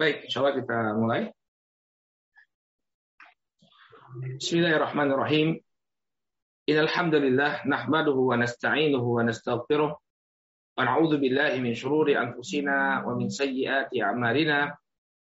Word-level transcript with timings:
Baik, 0.00 0.24
insya 0.24 0.40
Allah 0.40 0.56
kita 0.56 0.96
mulai. 0.96 1.28
Bismillahirrahmanirrahim. 4.40 5.60
Innal 6.64 6.88
hamdalillah 6.88 7.68
nahmaduhu 7.68 8.32
wa 8.32 8.40
nasta'inuhu 8.40 9.04
wa 9.04 9.28
nastaghfiruh 9.28 9.92
wa 9.92 10.80
na'udzu 10.80 11.20
billahi 11.20 11.60
min 11.60 11.76
shururi 11.76 12.16
anfusina 12.16 13.04
wa 13.04 13.12
min 13.12 13.28
sayyiati 13.28 14.00
a'malina. 14.00 14.72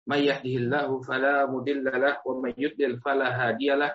May 0.06 0.30
yahdihillahu 0.30 1.02
fala 1.02 1.50
wa 1.50 1.58
may 2.38 2.54
yudlil 2.54 3.02
fala 3.02 3.34
hadiyalah. 3.34 3.90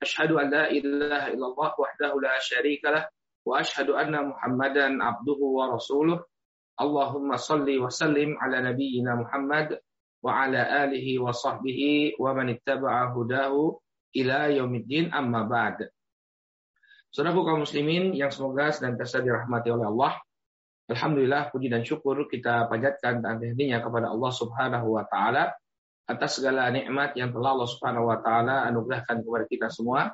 Ashhadu 0.00 0.40
an 0.40 0.56
la 0.56 0.72
ilaha 0.72 1.36
illallah 1.36 1.70
wahdahu 1.76 2.16
la 2.16 2.40
syarika 2.40 2.96
lah 2.96 3.04
wa 3.44 3.60
ashhadu 3.60 3.92
anna 3.92 4.24
Muhammadan 4.24 5.04
abduhu 5.04 5.52
wa 5.52 5.76
rasuluh. 5.76 6.24
Allahumma 6.78 7.36
salli 7.36 7.76
wa 7.76 7.92
sallim 7.92 8.36
ala 8.40 8.64
nabiyyina 8.64 9.18
Muhammad 9.18 9.76
wa 10.22 10.46
ala 10.46 10.88
alihi 10.88 11.18
wa 11.18 11.34
sahbihi 11.34 12.16
wa 12.16 12.32
man 12.32 12.54
ittaba'a 12.54 13.12
hudahu 13.12 13.76
ila 14.16 14.48
yaumiddin 14.48 15.10
amma 15.12 15.44
ba'd. 15.44 15.90
Saudaraku 17.12 17.44
kaum 17.44 17.60
muslimin 17.68 18.16
yang 18.16 18.32
semoga 18.32 18.72
senantiasa 18.72 19.20
dirahmati 19.20 19.68
oleh 19.68 19.84
Allah. 19.84 20.16
Alhamdulillah 20.88 21.52
puji 21.52 21.68
dan 21.68 21.84
syukur 21.84 22.24
kita 22.24 22.66
panjatkan 22.72 23.20
dan 23.20 23.36
hadinya 23.36 23.84
kepada 23.84 24.08
Allah 24.08 24.32
Subhanahu 24.32 24.96
wa 24.96 25.04
taala 25.06 25.52
atas 26.08 26.40
segala 26.40 26.72
nikmat 26.72 27.12
yang 27.14 27.30
telah 27.30 27.52
Allah 27.54 27.68
Subhanahu 27.68 28.08
wa 28.08 28.18
taala 28.18 28.64
anugerahkan 28.64 29.20
kepada 29.20 29.44
kita 29.44 29.68
semua. 29.68 30.08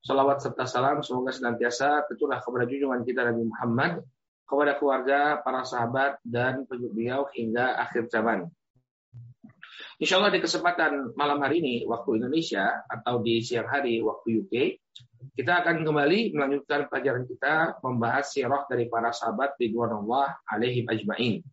Salawat 0.00 0.40
serta 0.40 0.64
salam 0.64 1.04
semoga 1.04 1.32
senantiasa 1.32 2.08
tentulah 2.08 2.40
kepada 2.40 2.64
junjungan 2.68 3.00
kita 3.04 3.20
Nabi 3.32 3.44
Muhammad 3.48 3.92
kepada 4.50 4.74
keluarga, 4.74 5.38
para 5.38 5.62
sahabat, 5.62 6.18
dan 6.26 6.66
pengikut 6.66 6.90
beliau 6.90 7.20
hingga 7.30 7.78
akhir 7.78 8.10
zaman. 8.10 8.50
Insya 10.00 10.16
Allah 10.16 10.32
di 10.32 10.40
kesempatan 10.40 11.12
malam 11.14 11.38
hari 11.44 11.60
ini 11.60 11.74
waktu 11.84 12.24
Indonesia 12.24 12.82
atau 12.88 13.20
di 13.20 13.44
siang 13.44 13.68
hari 13.68 14.00
waktu 14.00 14.42
UK, 14.42 14.54
kita 15.36 15.60
akan 15.60 15.84
kembali 15.84 16.32
melanjutkan 16.32 16.88
pelajaran 16.88 17.28
kita 17.28 17.78
membahas 17.84 18.32
sirah 18.32 18.64
dari 18.64 18.88
para 18.88 19.12
sahabat 19.12 19.60
Ridwanullah 19.60 20.40
alaihim 20.48 20.88
ajma'in. 20.88 21.44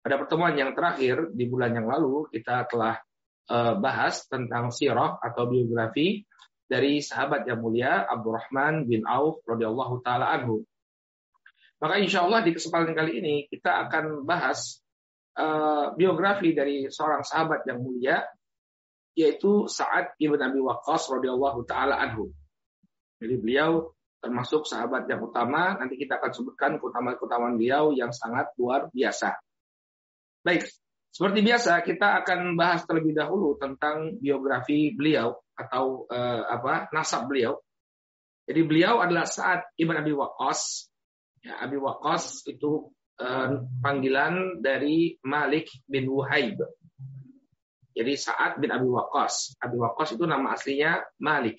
Pada 0.00 0.20
pertemuan 0.20 0.52
yang 0.56 0.76
terakhir 0.76 1.32
di 1.32 1.48
bulan 1.48 1.72
yang 1.72 1.88
lalu 1.88 2.28
kita 2.28 2.68
telah 2.68 3.00
uh, 3.48 3.76
bahas 3.80 4.28
tentang 4.28 4.68
sirah 4.68 5.16
atau 5.20 5.48
biografi 5.48 6.24
dari 6.70 7.02
sahabat 7.02 7.48
yang 7.50 7.64
mulia 7.64 8.06
Abdurrahman 8.06 8.86
bin 8.86 9.02
Auf 9.08 9.42
radhiyallahu 9.48 10.04
taala 10.06 10.30
anhu. 10.36 10.62
Maka 11.80 11.96
insya 11.96 12.28
Allah 12.28 12.44
di 12.44 12.52
kesempatan 12.52 12.92
kali 12.92 13.24
ini 13.24 13.34
kita 13.48 13.88
akan 13.88 14.28
bahas 14.28 14.84
uh, 15.40 15.96
biografi 15.96 16.52
dari 16.52 16.92
seorang 16.92 17.24
sahabat 17.24 17.64
yang 17.64 17.80
mulia, 17.80 18.20
yaitu 19.16 19.64
Sa'ad 19.64 20.12
ibn 20.20 20.36
Abi 20.36 20.60
Waqqas 20.60 21.08
radhiyallahu 21.08 21.64
taala 21.64 21.96
anhu. 21.96 22.28
Jadi 23.20 23.34
beliau 23.40 23.96
termasuk 24.20 24.68
sahabat 24.68 25.08
yang 25.08 25.24
utama. 25.24 25.80
Nanti 25.80 25.96
kita 25.96 26.20
akan 26.20 26.30
sebutkan 26.36 26.76
keutamaan-keutamaan 26.76 27.56
beliau 27.56 27.96
yang 27.96 28.12
sangat 28.12 28.52
luar 28.60 28.92
biasa. 28.92 29.40
Baik, 30.44 30.68
seperti 31.08 31.40
biasa 31.40 31.80
kita 31.80 32.20
akan 32.24 32.60
bahas 32.60 32.84
terlebih 32.84 33.16
dahulu 33.16 33.56
tentang 33.56 34.20
biografi 34.20 34.92
beliau 34.92 35.32
atau 35.56 36.04
uh, 36.08 36.44
apa 36.44 36.92
nasab 36.92 37.28
beliau. 37.28 37.56
Jadi 38.44 38.60
beliau 38.68 39.00
adalah 39.00 39.24
Sa'ad 39.24 39.72
ibn 39.80 39.96
Abi 39.96 40.12
Waqqas 40.12 40.89
Ya, 41.40 41.56
Abi 41.64 41.80
Waqqas 41.80 42.44
itu 42.48 42.92
eh, 43.16 43.64
panggilan 43.80 44.60
dari 44.60 45.16
Malik 45.24 45.72
bin 45.88 46.08
Wuhaib. 46.12 46.60
Jadi 47.96 48.12
Sa'ad 48.16 48.60
bin 48.60 48.70
Abi 48.70 48.86
Waqqas. 48.86 49.56
Abi 49.60 49.76
Waqqas 49.80 50.16
itu 50.16 50.24
nama 50.28 50.54
aslinya 50.54 51.00
Malik. 51.20 51.58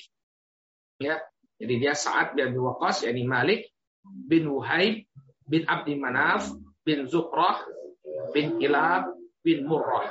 Ya, 1.02 1.18
jadi 1.58 1.74
dia 1.82 1.94
Sa'ad 1.98 2.38
bin 2.38 2.54
Abi 2.54 2.60
Waqqas, 2.62 3.06
yakni 3.06 3.26
Malik 3.26 3.70
bin 4.06 4.50
Wuhaib 4.50 5.06
bin 5.46 5.66
Abdi 5.70 5.98
Manaf 5.98 6.50
bin 6.82 7.06
Zuhrah 7.06 7.62
bin 8.34 8.58
Kilab 8.62 9.14
bin 9.42 9.66
Murrah. 9.66 10.10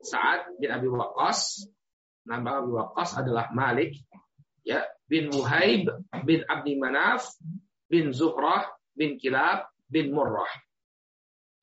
Sa'ad 0.00 0.56
bin 0.56 0.72
Abi 0.72 0.88
Waqqas, 0.88 1.68
nama 2.24 2.64
Abi 2.64 2.72
Waqqas 2.72 3.20
adalah 3.20 3.52
Malik, 3.52 4.00
ya, 4.64 4.84
bin 5.08 5.32
Wuhaib 5.32 5.88
bin 6.24 6.44
Abdi 6.44 6.76
Manaf 6.76 7.24
bin 7.88 8.12
Zuhrah 8.12 8.68
bin 8.92 9.16
Kilab 9.16 9.72
bin 9.88 10.12
Murrah. 10.12 10.48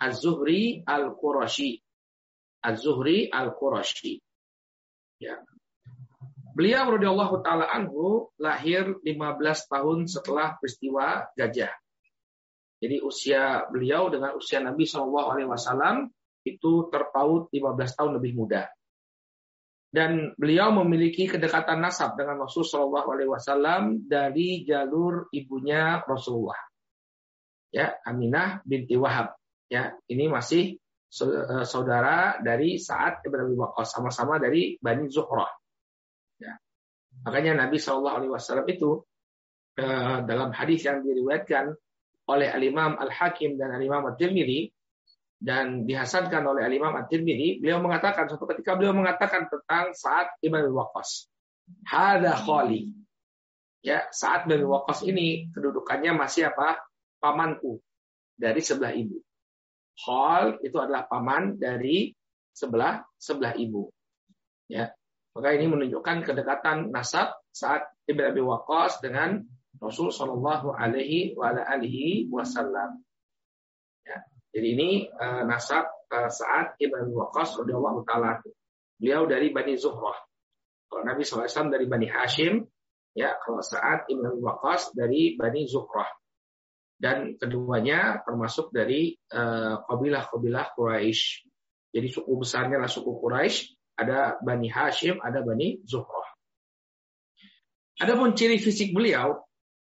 Az-Zuhri 0.02 0.84
Al-Qurashi. 0.84 1.80
Az-Zuhri 2.66 3.32
Al-Qurashi. 3.32 4.20
Ya. 5.22 5.40
Beliau 6.56 7.00
radhiyallahu 7.00 7.46
taala 7.46 7.72
anhu 7.72 8.32
lahir 8.40 9.00
15 9.04 9.72
tahun 9.72 9.98
setelah 10.10 10.60
peristiwa 10.60 11.32
gajah. 11.36 11.72
Jadi 12.80 13.00
usia 13.00 13.64
beliau 13.72 14.12
dengan 14.12 14.36
usia 14.36 14.60
Nabi 14.60 14.84
Shallallahu 14.84 15.30
alaihi 15.32 15.50
wasallam 15.50 16.12
itu 16.44 16.92
terpaut 16.92 17.48
15 17.52 17.98
tahun 17.98 18.12
lebih 18.20 18.36
muda 18.36 18.68
dan 19.96 20.36
beliau 20.36 20.76
memiliki 20.76 21.24
kedekatan 21.24 21.80
nasab 21.80 22.20
dengan 22.20 22.44
Rasul 22.44 22.68
Shallallahu 22.68 23.16
Alaihi 23.16 23.32
Wasallam 23.32 24.04
dari 24.04 24.68
jalur 24.68 25.32
ibunya 25.32 26.04
Rasulullah. 26.04 26.60
Ya, 27.72 27.96
Aminah 28.04 28.60
binti 28.68 29.00
Wahab. 29.00 29.40
Ya, 29.72 29.96
ini 30.12 30.28
masih 30.28 30.76
eh, 30.76 31.64
saudara 31.64 32.44
dari 32.44 32.76
saat 32.76 33.24
Ibn 33.24 33.40
Abi 33.48 33.56
sama-sama 33.88 34.36
dari 34.36 34.76
Bani 34.84 35.08
Zuhrah. 35.08 35.48
Ya. 36.44 36.60
Makanya 37.24 37.64
Nabi 37.64 37.80
Shallallahu 37.80 38.18
Alaihi 38.20 38.34
Wasallam 38.36 38.68
itu 38.68 39.00
eh, 39.80 40.18
dalam 40.28 40.52
hadis 40.52 40.84
yang 40.84 41.08
diriwayatkan 41.08 41.72
oleh 42.28 42.52
Al 42.52 42.64
Imam 42.68 43.00
Al 43.00 43.16
Hakim 43.16 43.56
dan 43.56 43.72
Al 43.72 43.80
Imam 43.80 44.04
Al 44.04 44.20
Tirmidzi 44.20 44.75
dan 45.40 45.84
dihasankan 45.84 46.42
oleh 46.48 46.64
Al-Imam 46.64 46.96
At-Tirmidzi, 46.96 47.60
beliau 47.60 47.84
mengatakan 47.84 48.32
suatu 48.32 48.48
ketika 48.56 48.80
beliau 48.80 48.96
mengatakan 48.96 49.52
tentang 49.52 49.92
saat 49.92 50.32
Ibn 50.40 50.64
Waqqas. 50.72 51.28
Hada 51.86 52.34
khali. 52.40 52.94
Ya, 53.84 54.08
saat 54.10 54.48
Ibn 54.48 54.64
Waqqas 54.64 55.06
ini 55.06 55.52
kedudukannya 55.52 56.16
masih 56.16 56.50
apa? 56.50 56.80
Pamanku 57.20 57.84
dari 58.36 58.62
sebelah 58.64 58.96
ibu. 58.96 59.20
Khal 59.96 60.60
itu 60.60 60.76
adalah 60.76 61.08
paman 61.08 61.56
dari 61.56 62.12
sebelah 62.52 63.04
sebelah 63.16 63.56
ibu. 63.56 63.88
Ya. 64.68 64.92
Maka 65.36 65.52
ini 65.52 65.68
menunjukkan 65.68 66.24
kedekatan 66.24 66.96
nasab 66.96 67.36
saat 67.52 67.84
Ibn 68.08 68.32
Abi 68.32 68.40
Waqqas 68.40 69.04
dengan 69.04 69.44
Rasul 69.80 70.08
Shallallahu 70.12 70.72
Alaihi 70.72 71.36
Wasallam. 72.32 73.04
Jadi 74.56 74.68
ini 74.72 74.90
uh, 75.12 75.44
nasab 75.44 75.84
uh, 76.08 76.32
Sa'ad 76.32 76.80
ibn 76.80 77.12
Waqqas 77.12 77.60
radhiyallahu 77.60 78.08
taala. 78.08 78.40
Beliau 78.96 79.28
dari 79.28 79.52
Bani 79.52 79.76
Zuhrah. 79.76 80.16
Kalau 80.88 81.04
Nabi 81.04 81.28
SAW 81.28 81.68
dari 81.68 81.84
Bani 81.92 82.08
Hashim, 82.08 82.64
ya 83.12 83.36
kalau 83.44 83.60
Sa'ad 83.60 84.08
ibn 84.08 84.24
Waqqas 84.40 84.96
dari 84.96 85.36
Bani 85.36 85.68
Zuhrah. 85.68 86.08
Dan 86.96 87.36
keduanya 87.36 88.24
termasuk 88.24 88.72
dari 88.72 89.12
uh, 89.36 89.84
kabilah-kabilah 89.84 90.72
Quraisy. 90.80 91.52
Jadi 91.92 92.08
suku 92.08 92.32
besarnya 92.40 92.80
lah 92.80 92.88
suku 92.88 93.12
Quraisy, 93.20 93.76
ada 94.00 94.40
Bani 94.40 94.72
Hashim, 94.72 95.20
ada 95.20 95.44
Bani 95.44 95.84
Zuhrah. 95.84 96.32
Adapun 98.00 98.40
ciri 98.40 98.56
fisik 98.60 98.96
beliau, 98.96 99.44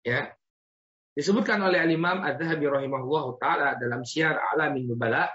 ya 0.03 0.35
Disebutkan 1.19 1.59
oleh 1.67 1.83
Al-Imam 1.83 2.23
Adz-Dzahabi 2.23 2.71
rahimahullah 2.71 3.27
taala 3.43 3.69
dalam 3.75 4.07
Syiar 4.07 4.39
Alamin 4.39 4.87
Nubala, 4.87 5.27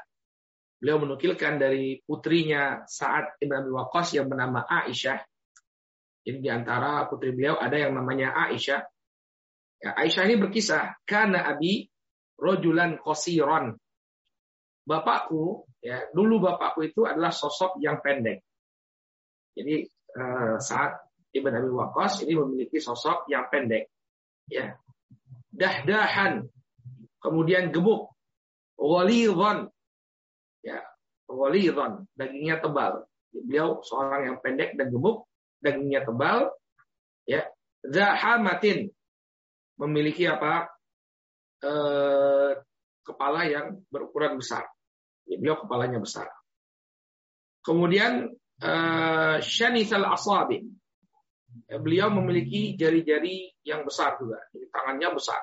beliau 0.80 1.04
menukilkan 1.04 1.60
dari 1.60 2.00
putrinya 2.07 2.88
saat 2.88 3.36
Ibn 3.44 3.52
Abi 3.52 3.72
Waqqas 3.75 4.16
yang 4.16 4.31
bernama 4.31 4.63
Aisyah. 4.63 5.19
Jadi 6.24 6.40
di 6.40 6.48
antara 6.48 7.04
putri 7.12 7.36
beliau 7.36 7.60
ada 7.60 7.75
yang 7.75 8.00
namanya 8.00 8.31
Aisyah. 8.31 8.80
Ya, 9.84 9.92
Aisyah 10.00 10.24
ini 10.24 10.40
berkisah, 10.40 11.04
karena 11.04 11.52
Abi 11.52 11.92
rojulan 12.40 12.96
qasiran. 13.04 13.75
Bapakku, 14.88 15.68
ya, 15.84 16.07
dulu 16.16 16.48
bapakku 16.48 16.88
itu 16.88 17.04
adalah 17.04 17.36
sosok 17.36 17.84
yang 17.84 18.00
pendek. 18.00 18.40
Jadi 19.52 19.84
eh, 19.92 20.56
saat 20.63 20.96
Ibn 21.36 21.54
Abi 21.60 21.69
Waqqas 21.75 22.24
ini 22.24 22.40
memiliki 22.40 22.80
sosok 22.80 23.28
yang 23.28 23.52
pendek. 23.52 23.92
Ya, 24.48 24.80
dahdahan, 25.54 26.50
kemudian 27.22 27.70
gemuk, 27.70 28.12
walidhan, 28.76 29.70
ya, 30.66 30.82
walidhan, 31.30 32.10
dagingnya 32.18 32.60
tebal. 32.60 33.06
Beliau 33.34 33.82
seorang 33.86 34.34
yang 34.34 34.38
pendek 34.42 34.74
dan 34.78 34.90
gemuk, 34.90 35.30
dagingnya 35.62 36.04
tebal, 36.04 36.52
ya, 37.30 37.46
zahamatin, 37.86 38.90
memiliki 39.78 40.26
apa? 40.26 40.70
Eh, 41.64 42.52
kepala 43.04 43.48
yang 43.48 43.84
berukuran 43.92 44.40
besar. 44.40 44.68
Ya, 45.28 45.40
beliau 45.40 45.60
kepalanya 45.64 46.00
besar. 46.00 46.28
Kemudian 47.64 48.28
uh, 48.60 49.38
Shanithal 49.40 50.04
Asabi. 50.04 50.68
Ya, 51.70 51.78
beliau 51.78 52.10
memiliki 52.10 52.74
jari-jari 52.74 53.54
yang 53.62 53.86
besar 53.86 54.18
juga. 54.18 54.42
Jadi 54.54 54.66
tangannya 54.74 55.10
besar. 55.14 55.42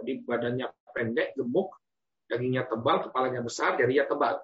Jadi 0.00 0.24
badannya 0.24 0.66
pendek, 0.96 1.36
gemuk, 1.36 1.76
dagingnya 2.30 2.64
tebal, 2.64 3.04
kepalanya 3.08 3.44
besar, 3.44 3.76
jarinya 3.76 4.08
tebal. 4.08 4.34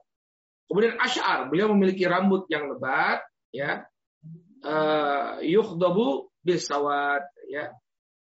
Kemudian 0.67 0.99
Ash'ar, 1.00 1.49
beliau 1.49 1.73
memiliki 1.73 2.05
rambut 2.05 2.44
yang 2.52 2.69
lebat, 2.69 3.25
ya. 3.55 3.87
Uh, 4.61 5.38
yukhdabu 5.40 6.28
bisawat, 6.44 7.25
ya. 7.49 7.73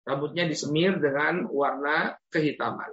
Rambutnya 0.03 0.45
disemir 0.45 0.99
dengan 0.99 1.47
warna 1.47 2.19
kehitaman. 2.27 2.91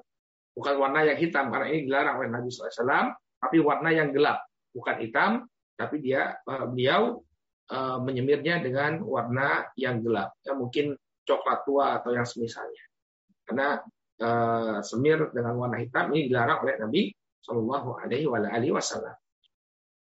Bukan 0.55 0.75
warna 0.79 1.05
yang 1.05 1.19
hitam, 1.19 1.51
karena 1.51 1.67
ini 1.69 1.91
dilarang 1.91 2.23
oleh 2.23 2.31
Nabi 2.31 2.49
SAW, 2.49 3.13
tapi 3.43 3.57
warna 3.59 3.91
yang 3.91 4.15
gelap. 4.15 4.41
Bukan 4.71 4.97
hitam, 5.03 5.45
tapi 5.75 5.99
dia 5.99 6.39
uh, 6.47 6.71
beliau 6.71 7.21
uh, 7.71 7.99
menyemirnya 8.03 8.61
dengan 8.61 9.01
warna 9.07 9.71
yang 9.79 10.03
gelap. 10.03 10.35
Ya, 10.43 10.53
mungkin 10.59 10.99
coklat 11.25 11.63
tua 11.65 12.03
atau 12.03 12.11
yang 12.11 12.27
semisalnya. 12.27 12.85
Karena 13.47 13.79
uh, 14.21 14.79
semir 14.83 15.31
dengan 15.31 15.57
warna 15.57 15.79
hitam 15.79 16.11
ini 16.13 16.29
dilarang 16.31 16.67
oleh 16.67 16.75
Nabi 16.83 17.03
Shallallahu 17.41 18.05
Alaihi 18.05 18.71
Wasallam. 18.75 19.17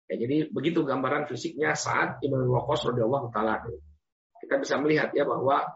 Ya, 0.08 0.14
jadi 0.16 0.48
begitu 0.48 0.86
gambaran 0.88 1.28
fisiknya 1.28 1.76
saat 1.76 2.22
Ibnu 2.24 2.48
Waqqas 2.48 2.88
radhiyallahu 2.88 3.28
taala. 3.28 3.60
Kita 4.40 4.56
bisa 4.56 4.80
melihat 4.80 5.12
ya 5.12 5.28
bahwa 5.28 5.68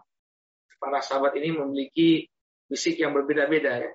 para 0.81 0.99
sahabat 1.05 1.37
ini 1.37 1.53
memiliki 1.53 2.25
fisik 2.65 2.97
yang 2.97 3.13
berbeda-beda 3.13 3.77
ya. 3.77 3.91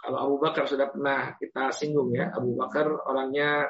Kalau 0.00 0.18
Abu 0.22 0.36
Bakar 0.40 0.64
sudah 0.64 0.88
pernah 0.88 1.34
kita 1.36 1.74
singgung 1.74 2.14
ya, 2.14 2.32
Abu 2.32 2.56
Bakar 2.56 2.88
orangnya 2.88 3.68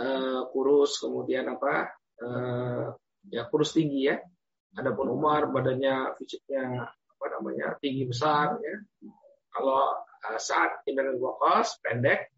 uh, 0.00 0.48
kurus, 0.48 1.02
kemudian 1.02 1.44
apa, 1.50 1.92
uh, 2.22 2.94
ya 3.30 3.42
kurus 3.48 3.74
tinggi 3.74 4.10
ya. 4.10 4.16
Adapun 4.74 5.06
Umar 5.10 5.46
badannya 5.50 6.18
fisiknya 6.18 6.86
apa 6.90 7.26
namanya 7.38 7.78
tinggi 7.78 8.06
besar 8.06 8.58
ya. 8.58 8.76
Kalau 9.54 9.94
uh, 10.02 10.38
saat 10.38 10.82
Ibn 10.86 11.14
Waqqas 11.18 11.78
pendek, 11.82 12.34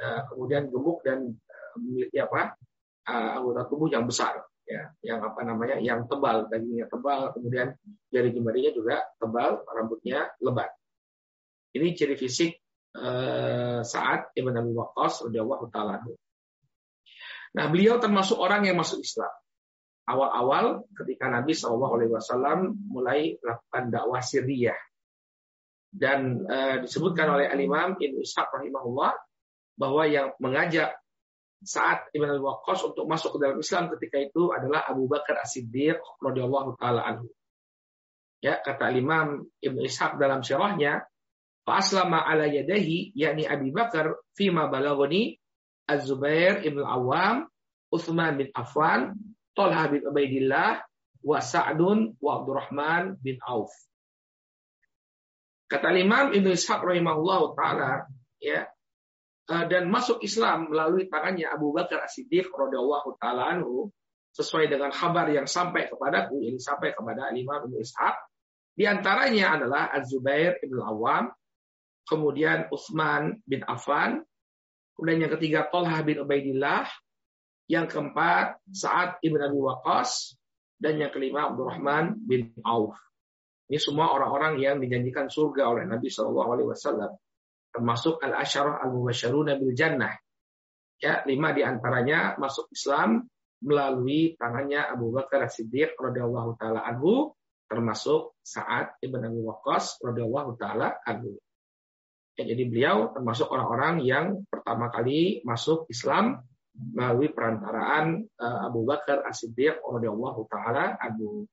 uh, 0.00 0.20
kemudian 0.32 0.72
gemuk 0.72 1.04
dan 1.04 1.32
uh, 1.32 1.72
memiliki 1.80 2.18
apa 2.20 2.56
anggota 3.04 3.68
tubuh 3.68 3.92
yang 3.92 4.08
besar 4.08 4.40
ya 4.64 4.88
yang 5.04 5.20
apa 5.20 5.44
namanya 5.44 5.76
yang 5.76 6.08
tebal 6.08 6.48
dagingnya 6.48 6.88
tebal 6.88 7.36
kemudian 7.36 7.76
jari 8.08 8.32
jemarinya 8.32 8.72
juga 8.72 8.96
tebal 9.20 9.60
rambutnya 9.68 10.32
lebat 10.40 10.72
ini 11.76 11.92
ciri 11.92 12.16
fisik 12.16 12.64
saat 13.84 14.32
Ibn 14.32 14.54
Abi 14.56 14.72
Waqqas 14.72 15.28
radhiyallahu 15.28 15.68
taala 15.68 16.00
nah 17.54 17.70
beliau 17.70 18.02
termasuk 18.02 18.36
orang 18.38 18.66
yang 18.66 18.76
masuk 18.76 19.00
Islam 19.00 19.30
awal-awal 20.04 20.84
ketika 20.92 21.32
Nabi 21.32 21.56
Shallallahu 21.56 21.94
Alaihi 21.96 22.12
Wasallam 22.12 22.58
mulai 22.92 23.40
melakukan 23.40 23.84
dakwah 23.88 24.20
Syriah 24.20 24.76
dan 25.94 26.44
eh, 26.44 26.76
disebutkan 26.84 27.30
oleh 27.38 27.46
Al 27.48 27.60
Imam 27.62 27.96
Ibnu 27.96 28.20
Ishaq 28.20 28.50
rahimahullah 28.50 29.14
bahwa 29.78 30.02
yang 30.06 30.34
mengajak 30.42 30.98
saat 31.64 32.12
Ibn 32.12 32.36
Abi 32.36 32.42
Waqqas 32.44 32.84
untuk 32.84 33.08
masuk 33.08 33.38
ke 33.38 33.48
dalam 33.48 33.58
Islam 33.62 33.88
ketika 33.96 34.20
itu 34.20 34.52
adalah 34.52 34.84
Abu 34.84 35.08
Bakar 35.08 35.40
As-Siddiq 35.40 35.96
radhiyallahu 36.20 36.76
taala 36.76 37.00
anhu. 37.08 37.32
Ya, 38.44 38.60
kata 38.60 38.92
Imam 38.92 39.48
Ibn 39.64 39.78
Ishaq 39.80 40.20
dalam 40.20 40.44
syarahnya, 40.44 41.08
"Faslama 41.64 42.20
ala 42.20 42.44
yadahi 42.44 43.16
yakni 43.16 43.48
Abi 43.48 43.72
Bakar 43.72 44.20
fima 44.36 44.68
balaghani 44.68 45.40
Az-Zubair 45.84 46.64
Ibn 46.64 46.80
Awam, 46.80 47.48
Utsman 47.92 48.40
bin 48.40 48.48
Affan, 48.56 49.14
Talha 49.52 49.90
bin 49.92 50.02
Ubaidillah, 50.04 50.82
wa 51.24 51.38
Sa'dun 51.40 52.16
wa 52.20 52.40
Abdurrahman 52.40 53.20
bin 53.20 53.40
Auf." 53.44 53.72
Kata 55.68 55.92
Imam 55.96 56.32
Ibn 56.32 56.48
Ishaq 56.52 56.80
rahimahullah 56.84 57.40
taala, 57.56 57.90
ya, 58.40 58.68
Eh, 59.44 59.64
dan 59.68 59.92
masuk 59.92 60.24
Islam 60.24 60.72
melalui 60.72 61.04
tangannya 61.04 61.44
Abu 61.52 61.68
Bakar 61.76 62.00
As-Siddiq 62.08 62.48
radhiyallahu 62.48 63.20
taala 63.20 63.52
anhu 63.52 63.92
sesuai 64.32 64.72
dengan 64.72 64.88
kabar 64.88 65.28
yang 65.28 65.44
sampai 65.44 65.92
kepadaku 65.92 66.40
ini 66.40 66.56
sampai 66.56 66.96
kepada 66.96 67.28
Imam 67.36 67.68
Ibnu 67.68 67.76
Ishaq 67.76 68.16
di 68.72 68.88
antaranya 68.88 69.60
adalah 69.60 69.92
Az-Zubair 69.92 70.64
Ibn 70.64 70.78
Awam 70.80 71.24
kemudian 72.08 72.72
Utsman 72.72 73.44
bin 73.44 73.60
Affan 73.68 74.24
kemudian 74.94 75.28
yang 75.28 75.32
ketiga 75.38 75.66
Tolha 75.68 76.00
bin 76.02 76.22
Ubaidillah 76.22 76.86
yang 77.70 77.88
keempat 77.88 78.60
Sa'ad 78.70 79.22
ibn 79.24 79.40
Abi 79.40 79.58
Waqqas 79.58 80.36
dan 80.78 81.00
yang 81.00 81.10
kelima 81.14 81.50
Abdurrahman 81.50 82.18
bin 82.24 82.54
Auf 82.62 82.96
ini 83.68 83.80
semua 83.80 84.12
orang-orang 84.12 84.60
yang 84.60 84.76
dijanjikan 84.76 85.32
surga 85.32 85.64
oleh 85.72 85.84
Nabi 85.88 86.12
Shallallahu 86.12 86.50
Alaihi 86.52 86.68
Wasallam 86.68 87.12
termasuk 87.74 88.22
al-asyarah 88.22 88.84
al-mubasyaruna 88.86 89.58
bil 89.58 89.74
jannah. 89.74 90.14
Ya, 91.02 91.26
lima 91.26 91.50
di 91.50 91.66
antaranya 91.66 92.38
masuk 92.38 92.70
Islam 92.70 93.26
melalui 93.64 94.38
tangannya 94.38 94.78
Abu 94.78 95.10
Bakar 95.10 95.50
As-Siddiq 95.50 95.98
radhiyallahu 95.98 96.54
taala 96.54 96.86
anhu 96.86 97.34
termasuk 97.66 98.38
saat 98.46 98.94
Ibn 99.02 99.26
Abi 99.26 99.40
Waqqas 99.42 100.04
radhiyallahu 100.04 100.54
taala 100.60 101.00
anhu. 101.02 101.34
Ya, 102.34 102.42
jadi 102.50 102.66
beliau 102.66 103.14
termasuk 103.14 103.46
orang-orang 103.46 104.02
yang 104.02 104.42
pertama 104.50 104.90
kali 104.90 105.38
masuk 105.46 105.86
Islam 105.86 106.42
melalui 106.74 107.30
perantaraan 107.30 108.26
uh, 108.42 108.66
Abu 108.66 108.82
Bakar 108.82 109.22
As-Siddiq 109.22 109.78
radhiyallahu 109.78 110.50
taala 110.50 110.98
anhu. 110.98 111.46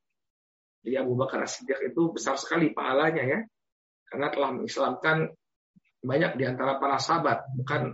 Jadi 0.81 0.97
Abu 0.97 1.13
Bakar 1.13 1.45
As-Siddiq 1.45 1.93
itu 1.93 2.09
besar 2.09 2.33
sekali 2.41 2.73
pahalanya 2.73 3.21
ya. 3.21 3.39
Karena 4.09 4.33
telah 4.33 4.49
mengislamkan 4.57 5.29
banyak 6.01 6.41
di 6.41 6.43
antara 6.49 6.81
para 6.81 6.97
sahabat, 6.97 7.45
bukan 7.53 7.93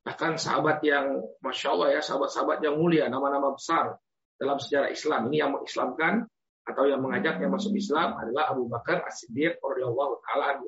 bahkan 0.00 0.40
sahabat 0.40 0.80
yang 0.82 1.20
masya 1.44 1.76
Allah 1.76 1.88
ya 1.94 2.00
sahabat-sahabat 2.00 2.64
yang 2.64 2.80
mulia, 2.80 3.12
nama-nama 3.12 3.52
besar 3.52 4.00
dalam 4.40 4.56
sejarah 4.56 4.88
Islam 4.88 5.28
ini 5.28 5.44
yang 5.44 5.52
mengislamkan 5.52 6.24
atau 6.64 6.88
yang 6.88 7.04
mengajak 7.04 7.38
yang 7.38 7.52
masuk 7.52 7.76
Islam 7.76 8.16
adalah 8.16 8.56
Abu 8.56 8.66
Bakar 8.72 9.04
As-Siddiq 9.04 9.60
radhiyallahu 9.60 10.24
taala 10.24 10.64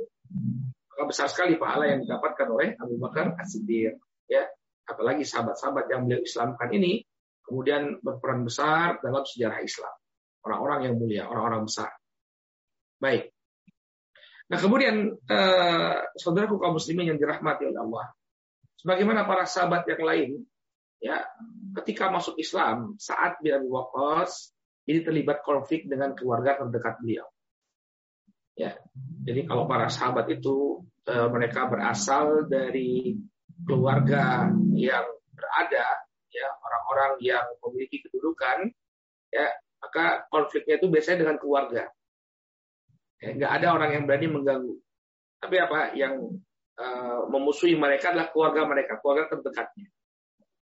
Maka 0.95 1.11
besar 1.11 1.27
sekali 1.27 1.59
pahala 1.59 1.91
yang 1.91 2.07
didapatkan 2.07 2.47
oleh 2.55 2.79
Abu 2.79 2.95
Bakar 3.03 3.35
As-Siddiq 3.35 3.99
ya. 4.31 4.47
Apalagi 4.87 5.27
sahabat-sahabat 5.27 5.91
yang 5.91 6.07
beliau 6.07 6.23
Islamkan 6.23 6.71
ini 6.71 7.03
kemudian 7.43 7.99
berperan 7.99 8.47
besar 8.47 9.03
dalam 9.03 9.27
sejarah 9.27 9.59
Islam. 9.59 9.91
Orang-orang 10.47 10.81
yang 10.87 10.95
mulia, 10.95 11.27
orang-orang 11.27 11.67
besar. 11.67 11.91
Baik. 13.03 13.35
Nah 14.55 14.59
kemudian 14.61 15.19
eh, 15.19 15.97
saudaraku 16.15 16.63
kaum 16.63 16.79
muslimin 16.79 17.11
yang 17.11 17.19
dirahmati 17.19 17.67
oleh 17.67 17.81
Allah, 17.81 18.07
sebagaimana 18.79 19.27
para 19.27 19.49
sahabat 19.49 19.89
yang 19.89 20.03
lain, 20.05 20.31
ya 21.03 21.27
ketika 21.83 22.13
masuk 22.13 22.39
Islam 22.39 22.95
saat 23.03 23.41
bin 23.43 23.67
Waqqas 23.67 24.55
ini 24.85 25.01
terlibat 25.03 25.43
konflik 25.43 25.89
dengan 25.91 26.13
keluarga 26.13 26.61
terdekat 26.61 27.01
beliau. 27.01 27.27
Ya, 28.55 28.79
jadi 29.27 29.51
kalau 29.51 29.67
para 29.67 29.91
sahabat 29.91 30.31
itu 30.31 30.87
eh, 31.09 31.29
mereka 31.29 31.69
berasal 31.69 32.49
dari 32.49 33.17
keluarga 33.65 34.49
yang 34.75 35.07
berada, 35.35 35.87
ya 36.33 36.49
orang-orang 36.61 37.13
yang 37.23 37.47
memiliki 37.63 38.03
kedudukan, 38.05 38.73
ya 39.31 39.47
maka 39.85 40.25
konfliknya 40.33 40.81
itu 40.81 40.89
biasanya 40.89 41.19
dengan 41.29 41.37
keluarga. 41.37 41.85
Ya, 43.21 43.29
nggak 43.37 43.53
ada 43.61 43.69
orang 43.77 43.91
yang 43.95 44.05
berani 44.09 44.29
mengganggu. 44.33 44.75
Tapi 45.45 45.57
apa 45.61 45.93
yang 45.93 46.41
uh, 46.81 47.21
memusuhi 47.29 47.77
mereka 47.77 48.17
adalah 48.17 48.33
keluarga 48.33 48.65
mereka, 48.65 48.97
keluarga 48.99 49.37
terdekatnya. 49.37 49.89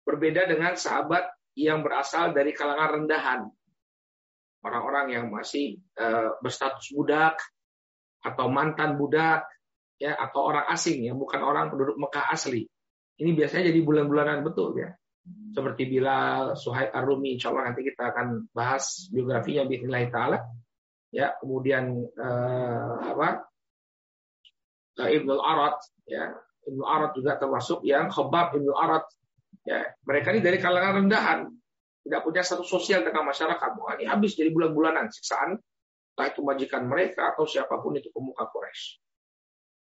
Berbeda 0.05 0.51
dengan 0.51 0.75
sahabat 0.75 1.31
yang 1.55 1.81
berasal 1.87 2.35
dari 2.35 2.51
kalangan 2.51 3.01
rendahan. 3.01 3.41
Orang-orang 4.65 5.07
yang 5.15 5.27
masih 5.31 5.79
uh, 6.01 6.37
berstatus 6.43 6.91
budak 6.91 7.39
atau 8.25 8.49
mantan 8.49 8.97
budak 8.97 9.45
ya 10.05 10.13
atau 10.21 10.53
orang 10.53 10.69
asing 10.69 11.09
ya, 11.09 11.17
bukan 11.17 11.41
orang 11.41 11.73
penduduk 11.73 11.97
Mekah 11.97 12.29
asli. 12.29 12.69
Ini 13.17 13.31
biasanya 13.33 13.73
jadi 13.73 13.81
bulan-bulanan 13.81 14.45
betul 14.45 14.77
ya. 14.77 14.93
Seperti 15.57 15.89
Bilal, 15.89 16.53
Suhaib 16.53 16.93
Ar-Rumi, 16.93 17.41
insya 17.41 17.49
Allah 17.49 17.73
nanti 17.73 17.81
kita 17.81 18.13
akan 18.13 18.53
bahas 18.53 19.09
biografinya 19.09 19.65
bismillah 19.65 20.05
ta'ala. 20.13 20.39
Ya 21.09 21.33
kemudian 21.41 22.05
uh, 22.21 23.17
apa? 23.17 23.49
Uh, 25.01 25.09
Ibnu 25.09 25.41
Arad 25.41 25.81
ya. 26.05 26.37
Ibnu 26.69 26.85
Arad 26.85 27.17
juga 27.17 27.41
termasuk 27.41 27.81
yang 27.89 28.13
Khabab 28.13 28.61
Ibnu 28.61 28.77
Arad 28.77 29.09
ya. 29.65 29.89
Mereka 30.05 30.37
ini 30.37 30.41
dari 30.45 30.59
kalangan 30.61 31.01
rendahan. 31.07 31.49
Tidak 32.05 32.21
punya 32.21 32.45
satu 32.45 32.67
sosial 32.67 33.01
dengan 33.01 33.25
masyarakat. 33.25 33.71
Wah, 33.81 33.97
ini 33.97 34.05
habis 34.05 34.37
jadi 34.37 34.53
bulan-bulanan. 34.53 35.09
Siksaan 35.09 35.57
entah 35.57 36.27
itu 36.29 36.45
majikan 36.45 36.85
mereka 36.85 37.33
atau 37.33 37.49
siapa 37.49 37.81
pun 37.81 37.97
itu 37.97 38.13
pemuka 38.13 38.45
Quraisy 38.53 39.04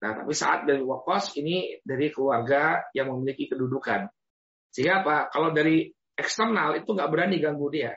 nah 0.02 0.18
tapi 0.18 0.34
saat 0.34 0.66
dari 0.66 0.82
Waqqas 0.82 1.38
ini 1.38 1.78
dari 1.86 2.10
keluarga 2.10 2.90
yang 2.90 3.14
memiliki 3.14 3.46
kedudukan 3.46 4.10
sehingga 4.72 5.04
apa 5.04 5.16
kalau 5.30 5.54
dari 5.54 5.86
eksternal 6.16 6.76
itu 6.80 6.88
nggak 6.92 7.10
berani 7.12 7.36
ganggu 7.40 7.68
dia. 7.68 7.92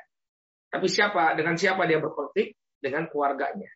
Tapi 0.67 0.91
siapa 0.91 1.35
dengan 1.39 1.55
siapa 1.55 1.88
dia 1.88 2.03
berkonflik 2.03 2.55
dengan 2.83 3.07
keluarganya. 3.07 3.71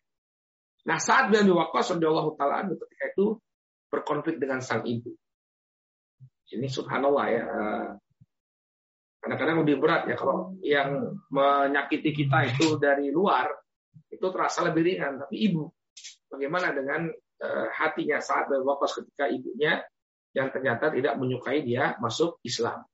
Nah 0.84 1.00
saat 1.00 1.32
bin 1.32 1.44
Abi 1.44 1.52
Waqqas 1.52 1.96
radhiyallahu 1.96 2.36
taala 2.36 2.68
ketika 2.68 3.04
itu 3.16 3.40
berkonflik 3.88 4.36
dengan 4.36 4.60
sang 4.60 4.84
ibu. 4.84 5.16
Ini 6.50 6.66
subhanallah 6.66 7.26
ya. 7.30 7.44
Kadang-kadang 9.20 9.64
lebih 9.64 9.76
berat 9.80 10.08
ya 10.08 10.16
kalau 10.16 10.56
yang 10.64 11.16
menyakiti 11.28 12.12
kita 12.12 12.52
itu 12.52 12.80
dari 12.80 13.12
luar 13.12 13.52
itu 14.10 14.26
terasa 14.32 14.64
lebih 14.64 14.82
ringan, 14.82 15.20
tapi 15.20 15.44
ibu 15.44 15.70
bagaimana 16.26 16.72
dengan 16.72 17.06
hatinya 17.72 18.20
saat 18.20 18.52
bin 18.52 18.62
Waqqas 18.62 19.00
ketika 19.00 19.28
ibunya 19.32 19.80
yang 20.36 20.52
ternyata 20.52 20.92
tidak 20.92 21.16
menyukai 21.16 21.64
dia 21.64 21.96
masuk 21.98 22.38
Islam. 22.46 22.84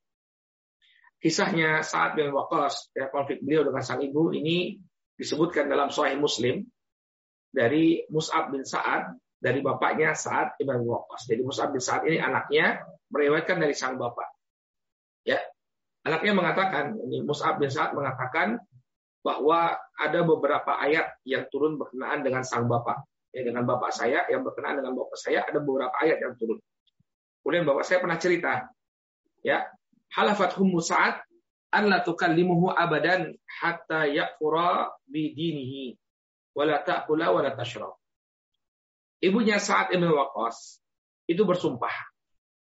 Kisahnya 1.20 1.82
saat 1.82 2.14
bin 2.14 2.30
Waqqas, 2.30 2.94
ya, 2.94 3.10
konflik 3.10 3.42
beliau 3.42 3.66
dengan 3.66 3.82
sang 3.82 4.00
ibu 4.04 4.30
ini 4.30 4.78
disebutkan 5.16 5.66
dalam 5.66 5.88
Sahih 5.88 6.20
Muslim 6.20 6.62
dari 7.50 8.04
Mus'ab 8.12 8.52
bin 8.52 8.62
Sa'ad 8.62 9.16
dari 9.40 9.64
bapaknya 9.64 10.12
Sa'ad 10.12 10.60
ibn 10.60 10.84
Waqqas. 10.84 11.28
Jadi 11.28 11.42
Mus'ab 11.42 11.72
bin 11.72 11.80
Sa'ad 11.80 12.04
ini 12.04 12.20
anaknya 12.20 12.84
meriwayatkan 13.08 13.58
dari 13.58 13.72
sang 13.72 13.96
bapak. 13.96 14.28
Ya. 15.24 15.40
Anaknya 16.06 16.38
mengatakan, 16.38 16.94
ini 17.02 17.24
Mus'ab 17.24 17.58
bin 17.58 17.72
Sa'ad 17.72 17.96
mengatakan 17.96 18.62
bahwa 19.24 19.74
ada 19.98 20.20
beberapa 20.22 20.78
ayat 20.78 21.18
yang 21.26 21.50
turun 21.50 21.80
berkenaan 21.80 22.22
dengan 22.22 22.46
sang 22.46 22.70
bapak. 22.70 23.02
Ya, 23.36 23.44
dengan 23.44 23.68
bapak 23.68 23.92
saya 23.92 24.24
yang 24.32 24.40
berkenaan 24.48 24.80
dengan 24.80 24.96
bapak 24.96 25.20
saya 25.20 25.44
ada 25.44 25.60
beberapa 25.60 25.92
ayat 26.00 26.24
yang 26.24 26.40
turun. 26.40 26.56
Kemudian 27.44 27.68
bapak 27.68 27.84
saya 27.84 28.00
pernah 28.00 28.16
cerita, 28.16 28.72
ya 29.44 29.68
halafat 30.16 30.56
hummu 30.56 30.80
Sa'ad 30.80 31.20
an 31.68 31.84
la 31.92 32.00
tukallimuhu 32.00 32.72
abadan 32.72 33.36
hatta 33.60 34.08
yakfura 34.08 34.88
bi 35.04 35.36
dinihi 35.36 36.00
wala 36.56 36.80
ta'kula 36.80 37.28
wala 37.28 37.52
tashrab. 37.52 38.00
Ibunya 39.20 39.60
Sa'ad 39.60 39.92
Ibn 39.92 40.08
Waqqas 40.08 40.80
itu 41.28 41.44
bersumpah 41.44 41.92